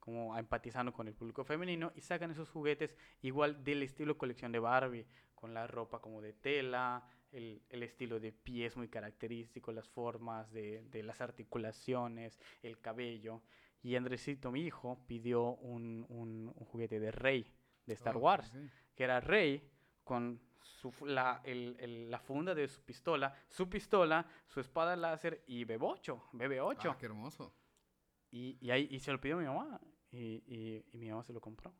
como 0.05 0.37
empatizando 0.37 0.93
con 0.93 1.07
el 1.07 1.15
público 1.15 1.43
femenino, 1.43 1.91
y 1.95 2.01
sacan 2.01 2.29
esos 2.31 2.49
juguetes 2.49 2.95
igual 3.23 3.63
del 3.63 3.81
estilo 3.83 4.17
colección 4.17 4.51
de 4.51 4.59
Barbie, 4.59 5.07
con 5.33 5.53
la 5.53 5.65
ropa 5.67 5.99
como 5.99 6.21
de 6.21 6.31
tela, 6.33 7.03
el, 7.31 7.61
el 7.69 7.83
estilo 7.83 8.19
de 8.19 8.31
pies 8.31 8.77
muy 8.77 8.87
característico, 8.87 9.71
las 9.71 9.89
formas 9.89 10.51
de, 10.51 10.83
de 10.91 11.01
las 11.03 11.19
articulaciones, 11.21 12.39
el 12.61 12.79
cabello. 12.79 13.41
Y 13.81 13.95
Andresito, 13.95 14.51
mi 14.51 14.61
hijo, 14.61 15.03
pidió 15.07 15.55
un, 15.55 16.05
un- 16.09 16.51
un 16.55 16.65
juguete 16.65 16.99
de 16.99 17.11
Rey, 17.11 17.51
de 17.85 17.93
Star 17.93 18.15
Oh, 18.15 18.19
Wars 18.19 18.51
que 18.95 19.03
era 19.03 19.19
Rey 19.19 19.69
con 20.03 20.39
su, 20.61 20.93
la, 21.05 21.41
el- 21.43 21.75
el- 21.79 22.09
la 22.09 22.19
funda 22.19 22.55
de 22.55 22.67
su 22.67 22.81
pistola, 22.83 23.35
su 23.49 23.67
pistola, 23.69 24.25
su 24.47 24.59
espada 24.59 24.95
láser 24.95 25.43
y 25.47 25.65
BB-8, 25.65 26.29
BB-8. 26.31 26.89
Ah, 26.91 26.97
qué 26.97 27.05
hermoso. 27.07 27.53
y, 28.31 28.57
y, 28.61 28.71
ahí, 28.71 28.87
y 28.89 28.99
se 28.99 29.11
lo 29.11 29.19
pidió 29.19 29.37
mi 29.37 29.45
mamá 29.45 29.79
y, 30.15 30.43
y- 30.47 30.85
y 30.93 30.97
mi 30.97 31.09
mamá 31.09 31.23
se 31.23 31.33
lo 31.33 31.41
compró. 31.41 31.69
O 31.71 31.73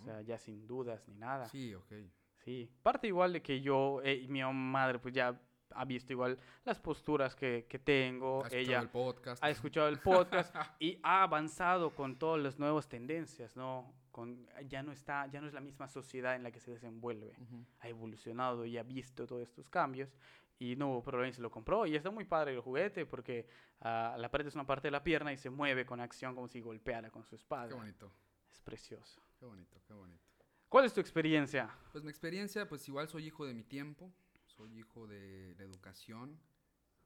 Oh. 0.00 0.04
sea, 0.04 0.20
ya 0.22 0.36
sin 0.38 0.66
dudas 0.66 1.06
ni 1.06 1.14
nada. 1.14 1.46
Sí. 1.48 1.68
Sí, 1.68 1.74
ok. 1.74 2.82
Parte 2.82 3.06
igual 3.06 3.32
de 3.32 3.40
que 3.42 3.60
yo 3.60 4.00
eh, 4.02 4.26
mi 4.28 4.42
madre 4.42 4.98
pues 4.98 5.14
ya 5.14 5.40
ha 5.74 5.84
visto 5.84 6.12
igual 6.12 6.38
las 6.64 6.80
posturas 6.80 7.34
que, 7.36 7.66
que 7.68 7.78
tengo. 7.78 8.40
¿Has 8.44 8.52
escuchado 8.52 8.60
Ella 8.68 8.80
el 8.80 8.88
podcast? 8.88 9.44
ha 9.44 9.50
escuchado 9.50 9.88
el 9.88 9.98
podcast 10.00 10.54
y 10.80 10.98
ha 11.04 11.22
avanzado 11.22 11.90
con 11.94 12.18
todas 12.18 12.42
las 12.42 12.58
nuevas 12.58 12.88
tendencias, 12.88 13.56
¿no? 13.56 13.94
Con, 14.10 14.46
ya 14.68 14.82
no 14.82 14.92
está, 14.92 15.26
ya 15.28 15.40
no 15.40 15.46
es 15.46 15.54
la 15.54 15.60
misma 15.60 15.88
sociedad 15.88 16.34
en 16.36 16.42
la 16.42 16.50
que 16.50 16.60
se 16.60 16.72
desenvuelve 16.72 17.32
Ujú. 17.40 17.64
ha 17.80 17.88
evolucionado 17.88 18.66
y 18.66 18.76
ha 18.76 18.82
visto 18.82 19.26
todos 19.26 19.42
estos 19.42 19.70
cambios 19.70 20.12
y 20.58 20.76
no 20.76 20.90
hubo 20.90 21.02
problema 21.02 21.28
y 21.28 21.32
se 21.32 21.40
lo 21.42 21.50
compró 21.50 21.86
y 21.86 21.96
está 21.96 22.10
muy 22.10 22.24
padre 22.24 22.52
el 22.54 22.60
juguete 22.60 23.04
porque 23.06 23.46
ah, 23.80 24.14
la 24.18 24.30
pared 24.30 24.46
es 24.46 24.54
una 24.54 24.66
parte 24.66 24.88
de 24.88 24.92
la 24.92 25.02
pierna 25.02 25.32
y 25.32 25.36
se 25.38 25.50
mueve 25.50 25.84
con 25.84 26.00
acción 26.00 26.34
como 26.34 26.48
si 26.48 26.60
golpeara 26.60 27.10
con 27.10 27.24
su 27.24 27.30
Qué 27.30 27.36
espada. 27.36 27.74
bonito, 27.74 28.12
Es 28.52 28.60
precioso. 28.60 29.20
qué 29.38 29.44
bonito, 29.46 29.80
qué 29.86 29.92
bonito. 29.92 30.22
¿Cuál 30.68 30.84
es 30.86 30.92
tu 30.94 31.00
experiencia? 31.00 31.68
Pues 31.92 32.02
mi 32.04 32.10
experiencia, 32.10 32.68
pues 32.68 32.86
igual 32.88 33.08
soy 33.08 33.26
hijo 33.26 33.44
de 33.44 33.54
mi 33.54 33.64
tiempo, 33.64 34.12
soy 34.46 34.78
hijo 34.78 35.06
de 35.06 35.54
la 35.58 35.64
educación 35.64 36.38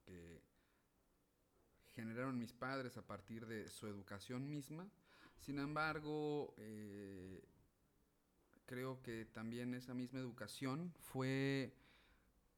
que 0.05 0.41
generaron 1.93 2.39
mis 2.39 2.53
padres 2.53 2.97
a 2.97 3.03
partir 3.07 3.47
de 3.47 3.69
su 3.69 3.87
educación 3.87 4.49
misma. 4.49 4.87
Sin 5.39 5.59
embargo, 5.59 6.55
eh, 6.59 7.43
creo 8.67 9.03
que 9.03 9.25
también 9.27 9.75
esa 9.75 9.95
misma 9.95 10.19
educación 10.21 10.93
fue 10.99 11.73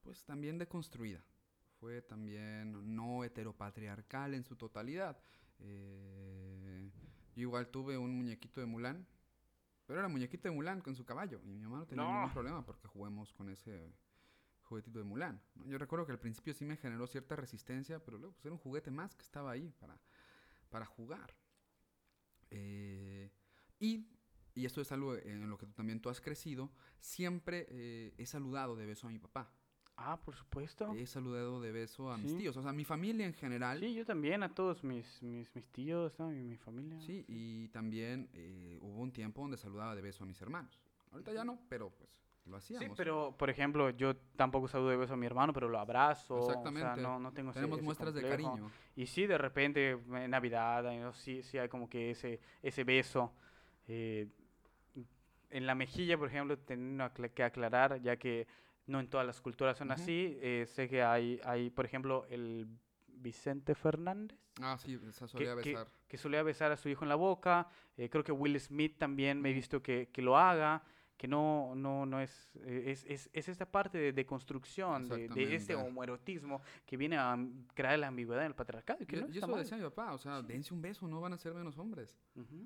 pues 0.01 0.23
también 0.23 0.57
deconstruida, 0.57 1.21
fue 1.79 2.01
también 2.01 2.95
no 2.95 3.23
heteropatriarcal 3.23 4.33
en 4.33 4.43
su 4.43 4.55
totalidad. 4.55 5.17
Eh, 5.59 6.89
yo 7.35 7.41
igual 7.41 7.67
tuve 7.69 7.97
un 7.97 8.15
muñequito 8.17 8.59
de 8.59 8.65
Mulan, 8.67 9.05
pero 9.85 9.99
era 9.99 10.07
muñequito 10.09 10.47
de 10.49 10.55
Mulan 10.55 10.81
con 10.81 10.95
su 10.95 11.05
caballo. 11.05 11.41
Y 11.43 11.47
mi 11.49 11.61
mamá 11.61 11.77
no 11.79 11.85
tenía 11.87 12.03
No. 12.03 12.13
ningún 12.13 12.33
problema 12.33 12.65
porque 12.65 12.87
juguemos 12.87 13.33
con 13.33 13.49
ese 13.49 13.93
juguetito 14.63 14.99
de 14.99 15.05
Mulan. 15.05 15.41
¿no? 15.55 15.65
Yo 15.67 15.77
recuerdo 15.77 16.05
que 16.05 16.11
al 16.11 16.19
principio 16.19 16.53
sí 16.53 16.63
me 16.65 16.77
generó 16.77 17.07
cierta 17.07 17.35
resistencia, 17.35 18.03
pero 18.03 18.17
luego 18.17 18.33
pues, 18.33 18.45
era 18.45 18.53
un 18.53 18.59
juguete 18.59 18.91
más 18.91 19.15
que 19.15 19.23
estaba 19.23 19.51
ahí 19.51 19.73
para, 19.79 19.99
para 20.69 20.85
jugar. 20.85 21.33
Eh, 22.51 23.31
y, 23.79 24.07
y 24.53 24.65
esto 24.65 24.81
es 24.81 24.91
algo 24.91 25.15
en 25.15 25.49
lo 25.49 25.57
que 25.57 25.65
también 25.67 26.01
tú 26.01 26.09
has 26.09 26.21
crecido. 26.21 26.71
Siempre 26.99 27.67
eh, 27.69 28.13
he 28.17 28.25
saludado 28.25 28.75
de 28.75 28.85
beso 28.85 29.07
a 29.07 29.09
mi 29.09 29.19
papá. 29.19 29.51
Ah, 30.01 30.17
por 30.23 30.33
supuesto. 30.33 30.93
He 30.95 31.05
saludado 31.05 31.59
de 31.59 31.71
beso 31.73 32.09
a 32.11 32.17
mis 32.17 32.31
Sí. 32.31 32.37
tíos. 32.37 32.55
O 32.55 32.61
sea, 32.63 32.71
mi 32.71 32.85
familia 32.85 33.25
en 33.25 33.33
general. 33.33 33.79
Sí, 33.81 33.93
yo 33.93 34.05
también, 34.05 34.43
a 34.43 34.49
todos 34.49 34.81
mis, 34.83 35.21
mis, 35.21 35.53
mis 35.53 35.65
tíos, 35.67 36.17
¿no? 36.17 36.29
mi, 36.29 36.41
mi 36.41 36.55
familia. 36.57 36.97
Sí, 37.01 37.25
y 37.27 37.67
también 37.67 38.29
eh, 38.33 38.77
hubo 38.81 39.01
un 39.01 39.11
tiempo 39.11 39.41
donde 39.41 39.57
saludaba 39.57 39.95
de 39.95 40.01
beso 40.01 40.23
a 40.23 40.27
mis 40.27 40.41
hermanos. 40.41 40.79
Ahorita 41.11 41.33
ya 41.33 41.43
no, 41.43 41.59
pero 41.67 41.89
pues 41.89 42.09
lo 42.45 42.55
hacíamos. 42.55 42.87
Sí, 42.87 42.93
pero 42.95 43.35
por 43.37 43.49
ejemplo, 43.49 43.89
yo 43.89 44.15
tampoco 44.37 44.67
saludo 44.69 44.89
de 44.91 44.97
beso 44.97 45.13
a 45.15 45.17
mi 45.17 45.25
hermano, 45.25 45.51
pero 45.51 45.67
lo 45.67 45.77
abrazo. 45.79 46.37
Exactamente. 46.37 46.87
O 46.91 46.93
sea, 46.95 47.03
no, 47.03 47.19
no 47.19 47.33
tengo 47.33 47.51
Tenemos 47.51 47.79
ese 47.79 47.85
muestras 47.85 48.13
de 48.13 48.21
cariño. 48.21 48.71
Y 48.95 49.05
sí, 49.05 49.27
de 49.27 49.37
repente 49.37 49.91
en 49.91 50.31
Navidad, 50.31 50.83
¿no? 50.97 51.11
sí, 51.13 51.43
sí 51.43 51.57
hay 51.57 51.67
como 51.67 51.89
que 51.89 52.11
ese, 52.11 52.39
ese 52.63 52.83
beso. 52.85 53.33
eh, 53.87 54.29
en 55.51 55.65
la 55.65 55.73
mejilla, 55.73 56.15
por 56.17 56.27
ejemplo, 56.27 56.57
tengo 56.59 57.09
que 57.33 57.43
aclarar, 57.43 57.99
ya 58.01 58.17
que 58.17 58.45
no 58.89 58.99
en 58.99 59.07
todas 59.07 59.25
las 59.25 59.39
culturas 59.41 59.77
son 59.77 59.91
así. 59.91 60.37
eh, 60.41 60.65
sé 60.67 60.89
que 60.89 61.01
hay, 61.03 61.39
hay, 61.43 61.69
por 61.69 61.85
ejemplo, 61.85 62.25
el 62.29 62.67
Vicente 63.07 63.75
Fernández, 63.75 64.37
Ah, 64.61 64.77
sí, 64.77 64.99
esa 65.07 65.27
solía 65.27 65.55
que- 65.57 65.71
besar. 65.71 65.87
que 66.07 66.17
solía 66.17 66.43
besar 66.43 66.71
a 66.71 66.77
su 66.77 66.89
hijo 66.89 67.03
en 67.05 67.09
la 67.09 67.15
boca. 67.15 67.67
eh, 67.97 68.09
creo 68.09 68.23
que 68.23 68.31
Will 68.31 68.59
Smith 68.59 68.97
también 68.97 69.41
me 69.41 69.49
he 69.51 69.53
visto 69.53 69.81
que, 69.81 70.09
que 70.11 70.21
lo 70.21 70.37
haga. 70.37 70.81
Que 71.17 71.27
no, 71.27 71.73
no, 71.75 72.05
no 72.05 72.21
es, 72.21 72.49
eh, 72.63 72.83
es, 72.87 73.03
es, 73.05 73.29
es 73.33 73.49
esta 73.49 73.69
parte 73.69 73.97
de, 73.97 74.13
de 74.13 74.25
construcción, 74.25 75.09
de, 75.09 75.27
de 75.27 75.53
este 75.53 75.75
homoerotismo 75.75 76.61
que 76.85 76.95
viene 76.95 77.17
a 77.17 77.37
crear 77.73 77.99
la 77.99 78.07
ambigüedad 78.07 78.43
en 78.45 78.51
el 78.51 78.55
patriarcado. 78.55 79.03
Y 79.03 79.05
que 79.05 79.17
Y, 79.17 79.19
no 79.19 79.27
y 79.27 79.31
está 79.33 79.45
eso 79.47 79.57
decía 79.57 79.77
mi 79.77 79.83
papá, 79.83 80.13
o 80.13 80.17
sea, 80.17 80.41
dense 80.41 80.73
un 80.73 80.81
beso, 80.81 81.05
no 81.09 81.19
van 81.19 81.33
a 81.33 81.37
ser 81.37 81.53
menos 81.53 81.77
hombres. 81.77 82.15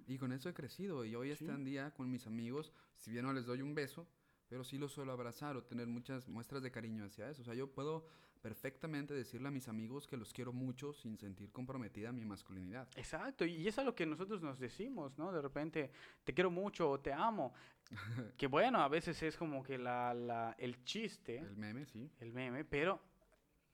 Y 0.06 0.20
con 0.20 0.32
eso 0.34 0.50
he 0.50 0.54
crecido. 0.54 1.04
Y 1.04 1.16
hoy 1.16 1.30
Sí. 1.30 1.46
este 1.46 1.52
en 1.52 1.64
día 1.64 1.90
con 1.96 2.12
mis 2.12 2.28
amigos, 2.28 2.72
si 2.96 3.10
bien 3.10 3.26
no 3.26 3.34
les 3.34 3.48
doy 3.48 3.64
un 3.64 3.74
beso, 3.74 4.08
pero 4.54 4.64
sí 4.64 4.78
lo 4.78 4.88
suelo 4.88 5.12
abrazar 5.14 5.58
o 5.58 5.64
tener 5.64 5.88
muchas 5.88 6.30
muestras 6.30 6.62
de 6.62 6.70
cariño 6.70 7.06
hacia 7.06 7.28
eso. 7.28 7.41
O 7.41 7.43
sea, 7.43 7.56
yo 7.56 7.72
puedo 7.72 8.06
perfectamente 8.39 9.12
decirle 9.12 9.47
a 9.47 9.51
mis 9.51 9.68
amigos 9.68 10.06
que 10.06 10.16
los 10.16 10.32
quiero 10.32 10.54
mucho 10.54 10.93
sin 10.93 11.18
sentir 11.18 11.51
comprometida 11.51 12.12
mi 12.12 12.24
masculinidad. 12.24 12.88
Exacto, 12.95 13.45
y 13.45 13.68
eso 13.68 13.82
es 13.82 13.86
lo 13.86 13.95
que 13.95 14.06
nosotros 14.06 14.43
nos 14.43 14.60
decimos, 14.60 15.18
¿no? 15.18 15.32
De 15.32 15.41
repente, 15.41 15.89
te 16.24 16.36
quiero 16.36 16.51
mucho 16.51 16.88
o 16.88 16.99
te 16.99 17.12
amo. 17.12 17.56
que 18.38 18.45
bueno, 18.45 18.80
a 18.80 18.88
veces 18.89 19.24
es 19.24 19.36
como 19.36 19.64
que 19.64 19.80
la, 19.80 20.14
la, 20.14 20.56
el 20.60 20.84
chiste. 20.84 21.39
El 21.39 21.58
meme, 21.58 21.88
sí. 21.88 22.12
El 22.20 22.32
meme, 22.32 22.64
pero 22.64 23.01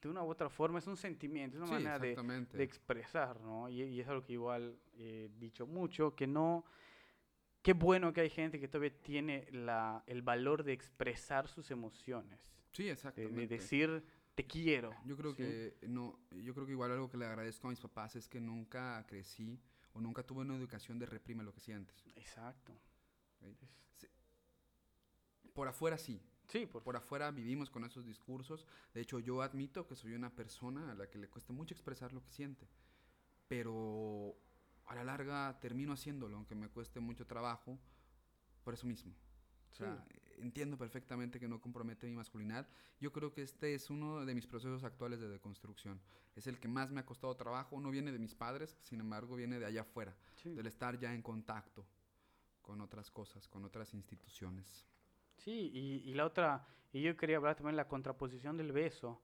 de 0.01 0.07
una 0.07 0.23
u 0.23 0.29
otra 0.29 0.49
forma 0.49 0.79
es 0.79 0.87
un 0.87 0.95
sentimiento, 0.95 1.57
es 1.57 1.63
una 1.63 1.73
manera 1.73 1.99
de, 1.99 2.15
de, 2.53 2.63
expresar, 2.63 3.37
¿no? 3.41 3.67
Y, 3.67 3.83
y, 3.83 3.99
es 3.99 4.07
algo 4.07 4.23
que 4.23 4.31
igual 4.31 4.79
he 4.97 5.29
dicho 5.39 5.67
mucho, 5.67 6.15
que 6.15 6.25
no... 6.25 6.63
Qué 7.69 7.73
bueno 7.73 8.11
que 8.13 8.21
hay 8.21 8.31
gente 8.31 8.59
que 8.59 8.67
todavía 8.67 8.99
tiene 9.03 9.47
la, 9.51 10.03
el 10.07 10.23
valor 10.23 10.63
de 10.63 10.73
expresar 10.73 11.47
sus 11.47 11.69
emociones. 11.69 12.39
Sí, 12.71 12.89
exactamente. 12.89 13.41
De, 13.41 13.45
decir 13.45 14.03
te 14.33 14.43
quiero. 14.47 14.91
Yo 15.05 15.15
creo 15.15 15.35
que 15.35 15.77
no, 15.87 16.17
yo 16.31 16.55
creo 16.55 16.65
que 16.65 16.71
igual 16.71 16.91
algo 16.93 17.11
que 17.11 17.17
le 17.17 17.27
agradezco 17.27 17.67
a 17.67 17.69
mis 17.69 17.79
papás 17.79 18.15
es 18.15 18.27
que 18.27 18.41
nunca 18.41 19.05
crecí 19.05 19.61
o 19.93 20.01
nunca 20.01 20.23
tuve 20.23 20.41
una 20.41 20.55
educación 20.55 20.97
de 20.97 21.05
reprime 21.05 21.43
lo 21.43 21.53
que 21.53 21.59
sientes. 21.59 22.03
Exacto. 22.15 22.73
Por 25.53 25.67
afuera 25.67 25.99
sí. 25.99 26.19
Sí, 26.47 26.65
por... 26.65 26.81
por 26.81 26.95
afuera 26.95 27.29
vivimos 27.29 27.69
con 27.69 27.83
esos 27.83 28.03
discursos. 28.03 28.65
De 28.95 29.01
hecho, 29.01 29.19
yo 29.19 29.43
admito 29.43 29.85
que 29.85 29.95
soy 29.95 30.13
una 30.13 30.31
persona 30.31 30.89
a 30.89 30.95
la 30.95 31.07
que 31.07 31.19
le 31.19 31.27
cuesta 31.27 31.53
mucho 31.53 31.75
expresar 31.75 32.13
lo 32.13 32.23
que 32.23 32.31
siente. 32.31 32.67
Pero 33.47 34.35
a 34.89 34.95
la 34.95 35.03
larga 35.03 35.57
termino 35.61 35.93
haciéndolo, 35.93 36.35
aunque 36.35 36.55
me 36.55 36.67
cueste 36.67 36.99
mucho 36.99 37.25
trabajo, 37.25 37.79
por 38.63 38.73
eso 38.73 38.87
mismo. 38.87 39.13
O 39.71 39.75
sea, 39.75 40.03
entiendo 40.39 40.77
perfectamente 40.77 41.39
que 41.39 41.47
no 41.47 41.61
compromete 41.61 42.07
mi 42.07 42.13
masculinidad. 42.13 42.67
Yo 42.99 43.13
creo 43.13 43.31
que 43.31 43.43
este 43.43 43.75
es 43.75 43.91
uno 43.91 44.25
de 44.25 44.33
mis 44.33 44.47
procesos 44.47 44.83
actuales 44.83 45.19
de 45.19 45.29
deconstrucción. 45.29 46.01
Es 46.35 46.47
el 46.47 46.59
que 46.59 46.67
más 46.67 46.91
me 46.91 47.01
ha 47.01 47.05
costado 47.05 47.35
trabajo. 47.35 47.79
No 47.79 47.91
viene 47.91 48.11
de 48.11 48.17
mis 48.17 48.33
padres, 48.33 48.77
sin 48.81 48.99
embargo, 48.99 49.35
viene 49.35 49.59
de 49.59 49.65
allá 49.67 49.81
afuera, 49.81 50.15
del 50.43 50.65
estar 50.65 50.97
ya 50.97 51.13
en 51.13 51.21
contacto 51.21 51.85
con 52.63 52.81
otras 52.81 53.11
cosas, 53.11 53.47
con 53.47 53.65
otras 53.65 53.93
instituciones. 53.93 54.87
Sí, 55.37 55.69
y, 55.71 56.09
y, 56.09 56.15
la 56.15 56.25
otra, 56.25 56.67
y 56.91 57.03
yo 57.03 57.15
quería 57.15 57.37
hablar 57.37 57.55
también 57.55 57.73
de 57.73 57.83
la 57.83 57.87
contraposición 57.87 58.57
del 58.57 58.71
beso 58.71 59.21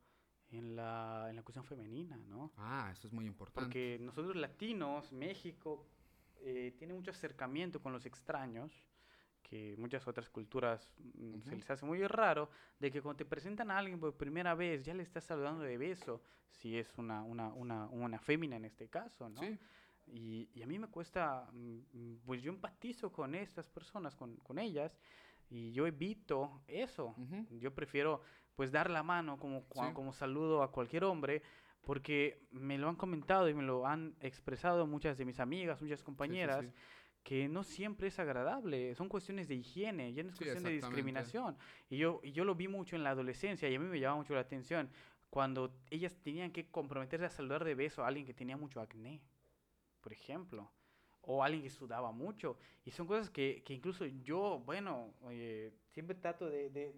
en 0.57 0.75
la, 0.75 1.27
en 1.29 1.35
la 1.35 1.43
cuestión 1.43 1.65
femenina, 1.65 2.17
¿no? 2.27 2.51
Ah, 2.57 2.89
eso 2.91 3.07
es 3.07 3.13
muy 3.13 3.25
importante. 3.25 3.61
Porque 3.61 3.97
nosotros 4.01 4.35
latinos, 4.35 5.11
México, 5.11 5.85
eh, 6.41 6.73
tiene 6.77 6.93
mucho 6.93 7.11
acercamiento 7.11 7.81
con 7.81 7.93
los 7.93 8.05
extraños 8.05 8.71
que 9.41 9.75
muchas 9.77 10.07
otras 10.07 10.27
culturas 10.29 10.91
mm, 10.97 11.41
se 11.41 11.55
les 11.55 11.69
hace 11.69 11.85
muy 11.85 12.05
raro, 12.07 12.49
de 12.79 12.91
que 12.91 13.01
cuando 13.01 13.17
te 13.17 13.25
presentan 13.25 13.69
a 13.69 13.77
alguien 13.77 13.99
por 13.99 14.15
primera 14.15 14.55
vez, 14.55 14.83
ya 14.83 14.93
le 14.93 15.03
estás 15.03 15.23
saludando 15.23 15.63
de 15.63 15.77
beso, 15.77 16.21
si 16.49 16.77
es 16.77 16.97
una, 16.97 17.21
una, 17.21 17.49
una, 17.49 17.85
una 17.87 18.19
fémina 18.19 18.55
en 18.55 18.65
este 18.65 18.89
caso, 18.89 19.29
¿no? 19.29 19.41
Sí. 19.41 19.59
Y, 20.07 20.49
y, 20.53 20.61
a 20.61 20.67
mí 20.67 20.77
me 20.77 20.87
cuesta, 20.87 21.47
mm, 21.51 22.17
pues 22.25 22.41
yo 22.41 22.51
empatizo 22.51 23.11
con 23.11 23.35
estas 23.35 23.67
personas, 23.69 24.15
con, 24.15 24.35
con 24.37 24.59
ellas, 24.59 24.97
y 25.49 25.71
yo 25.71 25.87
evito 25.87 26.63
eso. 26.67 27.15
Yo 27.51 27.73
prefiero, 27.73 28.21
pues, 28.55 28.71
dar 28.71 28.89
la 28.89 29.03
mano 29.03 29.37
como, 29.37 29.65
como 29.67 30.13
saludo 30.13 30.63
a 30.63 30.71
cualquier 30.71 31.03
hombre, 31.03 31.41
porque 31.83 32.41
me 32.51 32.77
lo 32.77 32.89
han 32.89 32.95
comentado 32.95 33.47
y 33.49 33.53
me 33.53 33.63
lo 33.63 33.85
han 33.85 34.15
expresado 34.19 34.87
muchas 34.87 35.17
de 35.17 35.25
mis 35.25 35.39
amigas, 35.39 35.81
muchas 35.81 36.03
compañeras. 36.03 36.65
Sí, 36.65 36.71
que 37.25 37.49
no 37.49 37.63
siempre 37.63 38.09
es 38.09 38.19
agradable, 38.19 38.93
son 38.93 39.09
cuestiones 39.09 39.47
de 39.47 39.55
higiene, 39.55 40.13
ya 40.13 40.21
no 40.21 40.29
es 40.29 40.35
cuestión 40.35 40.63
de 40.63 40.73
discriminación. 40.73 41.57
Y 41.89 41.97
yo, 41.97 42.21
y 42.23 42.33
yo 42.33 42.45
lo 42.45 42.53
vi 42.53 42.67
mucho 42.67 42.95
en 42.95 43.03
la 43.03 43.09
adolescencia 43.09 43.67
y 43.67 43.73
a 43.73 43.79
mí 43.79 43.85
me 43.87 43.99
llamaba 43.99 44.19
mucho 44.19 44.35
la 44.35 44.41
atención 44.41 44.91
cuando 45.31 45.75
ellas 45.89 46.15
tenían 46.21 46.51
que 46.51 46.69
comprometerse 46.69 47.25
a 47.25 47.29
saludar 47.29 47.63
de 47.63 47.73
beso 47.73 48.03
a 48.03 48.07
alguien 48.07 48.27
que 48.27 48.35
tenía 48.35 48.57
mucho 48.57 48.79
acné, 48.79 49.23
por 50.01 50.13
ejemplo, 50.13 50.71
o 51.21 51.43
alguien 51.43 51.63
que 51.63 51.71
sudaba 51.71 52.11
mucho. 52.11 52.57
Y 52.85 52.91
son 52.91 53.07
cosas 53.07 53.31
que, 53.31 53.63
que 53.65 53.73
incluso 53.73 54.05
yo, 54.05 54.61
bueno, 54.63 55.13
siempre 55.89 56.15
trato 56.15 56.47
de, 56.47 56.69
de, 56.69 56.93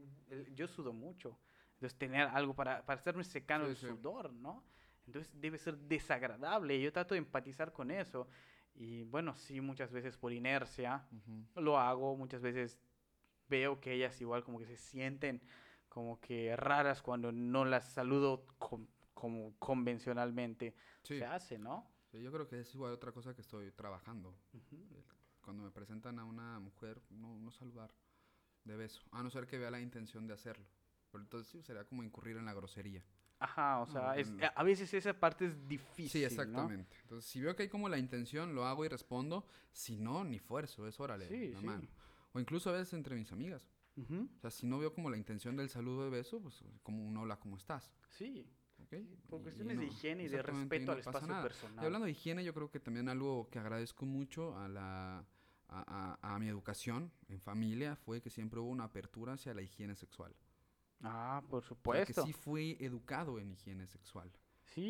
Yo 0.53 0.67
sudo 0.67 0.91
mucho, 0.91 1.39
entonces 1.77 1.97
tener 1.97 2.27
algo 2.29 2.55
para, 2.55 2.83
para 2.85 2.99
hacerme 2.99 3.23
secano 3.23 3.67
el 3.67 3.77
sudor, 3.77 4.33
¿no? 4.33 4.63
Entonces 5.05 5.39
debe 5.39 5.59
ser 5.59 5.77
desagradable. 5.77 6.81
Yo 6.81 6.91
trato 6.91 7.13
de 7.13 7.19
empatizar 7.19 7.71
con 7.71 7.91
eso. 7.91 8.27
Y 8.73 9.03
bueno, 9.03 9.35
sí, 9.35 9.61
muchas 9.61 9.91
veces 9.91 10.17
por 10.17 10.33
inercia 10.33 11.07
lo 11.55 11.77
hago, 11.79 12.15
muchas 12.15 12.41
veces 12.41 12.79
veo 13.47 13.79
que 13.79 13.93
ellas 13.93 14.19
igual 14.21 14.43
como 14.43 14.59
que 14.59 14.65
se 14.65 14.77
sienten 14.77 15.41
como 15.87 16.19
que 16.19 16.55
raras 16.55 17.01
cuando 17.01 17.31
no 17.31 17.65
las 17.65 17.91
saludo 17.91 18.45
como 19.13 19.55
convencionalmente 19.57 20.75
se 21.01 21.25
hace, 21.25 21.57
¿no? 21.57 21.89
Sí, 22.11 22.21
yo 22.21 22.31
creo 22.31 22.47
que 22.47 22.59
es 22.59 22.73
igual 22.75 22.93
otra 22.93 23.11
cosa 23.11 23.33
que 23.33 23.41
estoy 23.41 23.71
trabajando. 23.71 24.37
Cuando 25.41 25.63
me 25.63 25.71
presentan 25.71 26.19
a 26.19 26.25
una 26.25 26.59
mujer, 26.59 27.01
no, 27.09 27.39
no 27.39 27.51
saludar 27.51 27.91
de 28.63 28.75
beso, 28.75 29.01
a 29.11 29.23
no 29.23 29.29
ser 29.29 29.47
que 29.47 29.57
vea 29.57 29.71
la 29.71 29.79
intención 29.79 30.27
de 30.27 30.33
hacerlo. 30.33 30.65
Pero 31.11 31.23
entonces 31.23 31.65
sería 31.65 31.85
como 31.85 32.03
incurrir 32.03 32.37
en 32.37 32.45
la 32.45 32.53
grosería. 32.53 33.03
Ajá, 33.39 33.81
o 33.81 33.87
sea, 33.87 34.17
es, 34.17 34.33
a 34.55 34.63
veces 34.63 34.91
esa 34.93 35.13
parte 35.13 35.45
es 35.45 35.67
difícil. 35.67 36.09
Sí, 36.09 36.23
exactamente. 36.23 36.97
Entonces, 37.03 37.29
si 37.29 37.39
veo 37.39 37.55
que 37.55 37.63
hay 37.63 37.69
como 37.69 37.87
la 37.87 37.97
intención, 37.97 38.55
lo 38.55 38.65
hago 38.65 38.83
y 38.83 38.87
respondo. 38.87 39.45
Si 39.71 39.95
no, 39.95 40.23
ni 40.23 40.39
fuerzo, 40.39 40.87
es 40.87 40.99
órale, 40.99 41.27
sí, 41.27 41.51
la 41.53 41.61
mano. 41.61 41.87
O 42.33 42.39
incluso 42.39 42.69
a 42.69 42.73
veces 42.73 42.93
entre 42.93 43.15
mis 43.15 43.31
amigas. 43.31 43.69
O 43.97 44.39
sea, 44.39 44.51
si 44.51 44.67
no 44.67 44.77
veo 44.77 44.93
como 44.93 45.09
la 45.09 45.17
intención 45.17 45.55
del 45.55 45.69
saludo 45.69 46.03
de 46.03 46.11
beso, 46.11 46.39
pues 46.39 46.63
como 46.83 47.03
un 47.03 47.17
hola, 47.17 47.39
¿cómo 47.39 47.57
estás? 47.57 47.91
Sí. 48.09 48.47
Okay. 48.83 49.03
Por 49.27 49.41
cuestiones 49.41 49.79
de 49.79 49.85
higiene 49.87 50.23
y 50.23 50.27
de 50.27 50.43
respeto 50.43 50.91
al 50.91 50.99
espacio 50.99 51.41
personal. 51.41 51.83
Y 51.83 51.85
hablando 51.85 52.05
de 52.05 52.11
higiene, 52.11 52.43
yo 52.43 52.53
creo 52.53 52.69
que 52.69 52.79
también 52.79 53.09
algo 53.09 53.49
que 53.49 53.57
agradezco 53.57 54.05
mucho 54.05 54.55
a 54.55 54.67
la 54.67 55.25
a, 55.69 56.17
a, 56.21 56.35
a 56.35 56.39
mi 56.39 56.47
educación 56.47 57.11
en 57.27 57.41
familia 57.41 57.95
fue 57.95 58.21
que 58.21 58.29
siempre 58.29 58.59
hubo 58.59 58.69
una 58.69 58.85
apertura 58.85 59.33
hacia 59.33 59.53
la 59.53 59.61
higiene 59.61 59.95
sexual. 59.95 60.33
Ah, 61.03 61.41
por 61.49 61.63
supuesto. 61.63 62.21
que 62.23 62.27
sí 62.27 62.33
fui 62.33 62.77
educado 62.79 63.39
en 63.39 63.51
higiene 63.51 63.87
sexual. 63.87 64.31
Sí, 64.63 64.81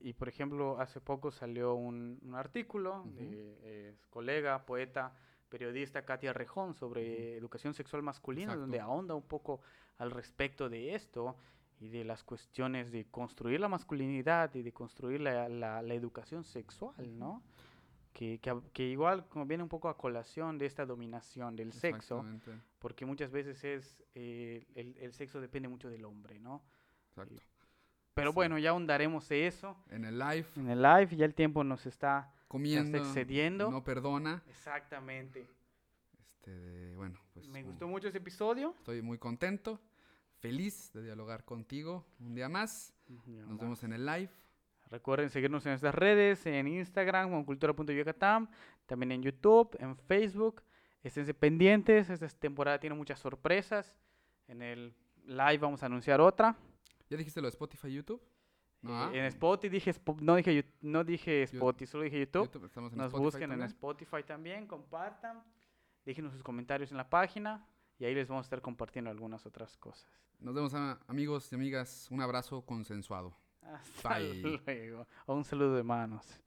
y, 0.00 0.08
y 0.08 0.12
por 0.14 0.28
ejemplo, 0.28 0.80
hace 0.80 1.00
poco 1.00 1.30
salió 1.30 1.74
un, 1.74 2.18
un 2.22 2.34
artículo 2.34 3.04
de 3.14 3.58
eh, 3.62 3.96
colega, 4.08 4.64
poeta, 4.64 5.14
periodista 5.48 6.04
Katia 6.04 6.32
Rejón 6.32 6.74
sobre 6.74 7.36
educación 7.36 7.74
sexual 7.74 8.02
masculina, 8.02 8.56
donde 8.56 8.80
ahonda 8.80 9.14
un 9.14 9.26
poco 9.26 9.60
al 9.98 10.10
respecto 10.10 10.68
de 10.68 10.94
esto 10.94 11.36
y 11.80 11.88
de 11.88 12.04
las 12.04 12.24
cuestiones 12.24 12.90
de 12.90 13.04
construir 13.06 13.60
la 13.60 13.68
masculinidad 13.68 14.54
y 14.54 14.62
de 14.62 14.72
construir 14.72 15.20
la, 15.20 15.48
la, 15.48 15.82
la 15.82 15.94
educación 15.94 16.44
sexual, 16.44 17.18
¿no? 17.18 17.42
Que, 18.18 18.40
que, 18.72 18.82
igual 18.82 19.28
como 19.28 19.46
viene 19.46 19.62
un 19.62 19.68
poco 19.68 19.88
a 19.88 19.96
colación 19.96 20.58
de 20.58 20.66
esta 20.66 20.84
dominación 20.84 21.54
del 21.54 21.72
sexo, 21.72 22.26
porque 22.80 23.06
muchas 23.06 23.30
veces 23.30 23.62
es 23.62 24.02
eh, 24.16 24.66
el, 24.74 24.96
el, 24.98 25.12
sexo 25.12 25.40
depende 25.40 25.68
mucho 25.68 25.88
del 25.88 26.04
hombre, 26.04 26.40
¿no? 26.40 26.64
Exacto. 27.10 27.40
Pero 28.14 28.32
bueno, 28.32 28.58
ya 28.58 28.70
ahondaremos 28.70 29.28
de 29.28 29.46
eso. 29.46 29.76
En 29.88 30.04
el 30.04 30.18
live. 30.18 30.46
En 30.56 30.68
el 30.68 30.82
live, 30.82 31.14
ya 31.14 31.24
el 31.24 31.34
tiempo 31.34 31.62
nos 31.62 31.86
está, 31.86 32.34
comiendo, 32.48 32.98
excediendo. 32.98 33.70
No 33.70 33.84
perdona. 33.84 34.42
Exactamente. 34.48 35.48
Este, 36.18 36.96
bueno, 36.96 37.20
pues. 37.32 37.46
Me 37.46 37.62
gustó 37.62 37.86
mucho 37.86 38.08
ese 38.08 38.18
episodio. 38.18 38.74
Estoy 38.78 39.00
muy 39.00 39.18
contento, 39.18 39.80
feliz 40.40 40.92
de 40.92 41.04
dialogar 41.04 41.44
contigo 41.44 42.04
un 42.18 42.34
día 42.34 42.48
más. 42.48 42.92
Un 43.08 43.22
día 43.22 43.42
nos 43.42 43.50
más. 43.50 43.60
vemos 43.60 43.84
en 43.84 43.92
el 43.92 44.04
live. 44.04 44.30
Recuerden 44.90 45.30
seguirnos 45.30 45.64
en 45.66 45.72
nuestras 45.72 45.94
redes, 45.94 46.44
en 46.46 46.66
Instagram 46.66 47.30
como 47.30 47.44
cultura.yucatán, 47.44 48.48
también 48.86 49.12
en 49.12 49.22
YouTube, 49.22 49.76
en 49.78 49.96
Facebook. 49.96 50.62
Esténse 51.02 51.34
pendientes, 51.34 52.10
esta 52.10 52.28
temporada 52.28 52.78
tiene 52.78 52.96
muchas 52.96 53.20
sorpresas. 53.20 53.94
En 54.46 54.62
el 54.62 54.94
live 55.26 55.58
vamos 55.58 55.82
a 55.82 55.86
anunciar 55.86 56.20
otra. 56.20 56.56
¿Ya 57.08 57.16
dijiste 57.16 57.40
lo 57.40 57.46
de 57.46 57.50
Spotify 57.50 57.92
YouTube? 57.92 58.22
No, 58.80 59.10
eh, 59.12 59.18
en 59.18 59.24
Spotify 59.26 59.68
dije, 59.68 59.92
no 60.20 60.36
dije, 60.36 60.64
no 60.80 61.04
dije 61.04 61.42
Spotify, 61.42 61.86
solo 61.86 62.04
dije 62.04 62.20
YouTube. 62.20 62.44
YouTube 62.44 62.62
Nos 62.62 62.86
Spotify 62.86 63.18
busquen 63.18 63.40
también. 63.50 63.60
en 63.60 63.66
Spotify 63.66 64.22
también, 64.24 64.66
compartan, 64.66 65.42
déjenos 66.04 66.32
sus 66.32 66.42
comentarios 66.42 66.90
en 66.92 66.96
la 66.96 67.08
página 67.08 67.66
y 67.98 68.04
ahí 68.04 68.14
les 68.14 68.28
vamos 68.28 68.44
a 68.44 68.46
estar 68.46 68.62
compartiendo 68.62 69.10
algunas 69.10 69.44
otras 69.46 69.76
cosas. 69.76 70.08
Nos 70.38 70.54
vemos 70.54 70.72
amigos 71.08 71.50
y 71.52 71.56
amigas, 71.56 72.06
un 72.10 72.20
abrazo 72.20 72.62
consensuado. 72.64 73.36
Hasta 73.68 74.18
Bye. 74.18 74.60
luego. 74.66 75.06
O 75.26 75.34
un 75.34 75.44
saludo 75.44 75.76
de 75.76 75.82
manos. 75.82 76.40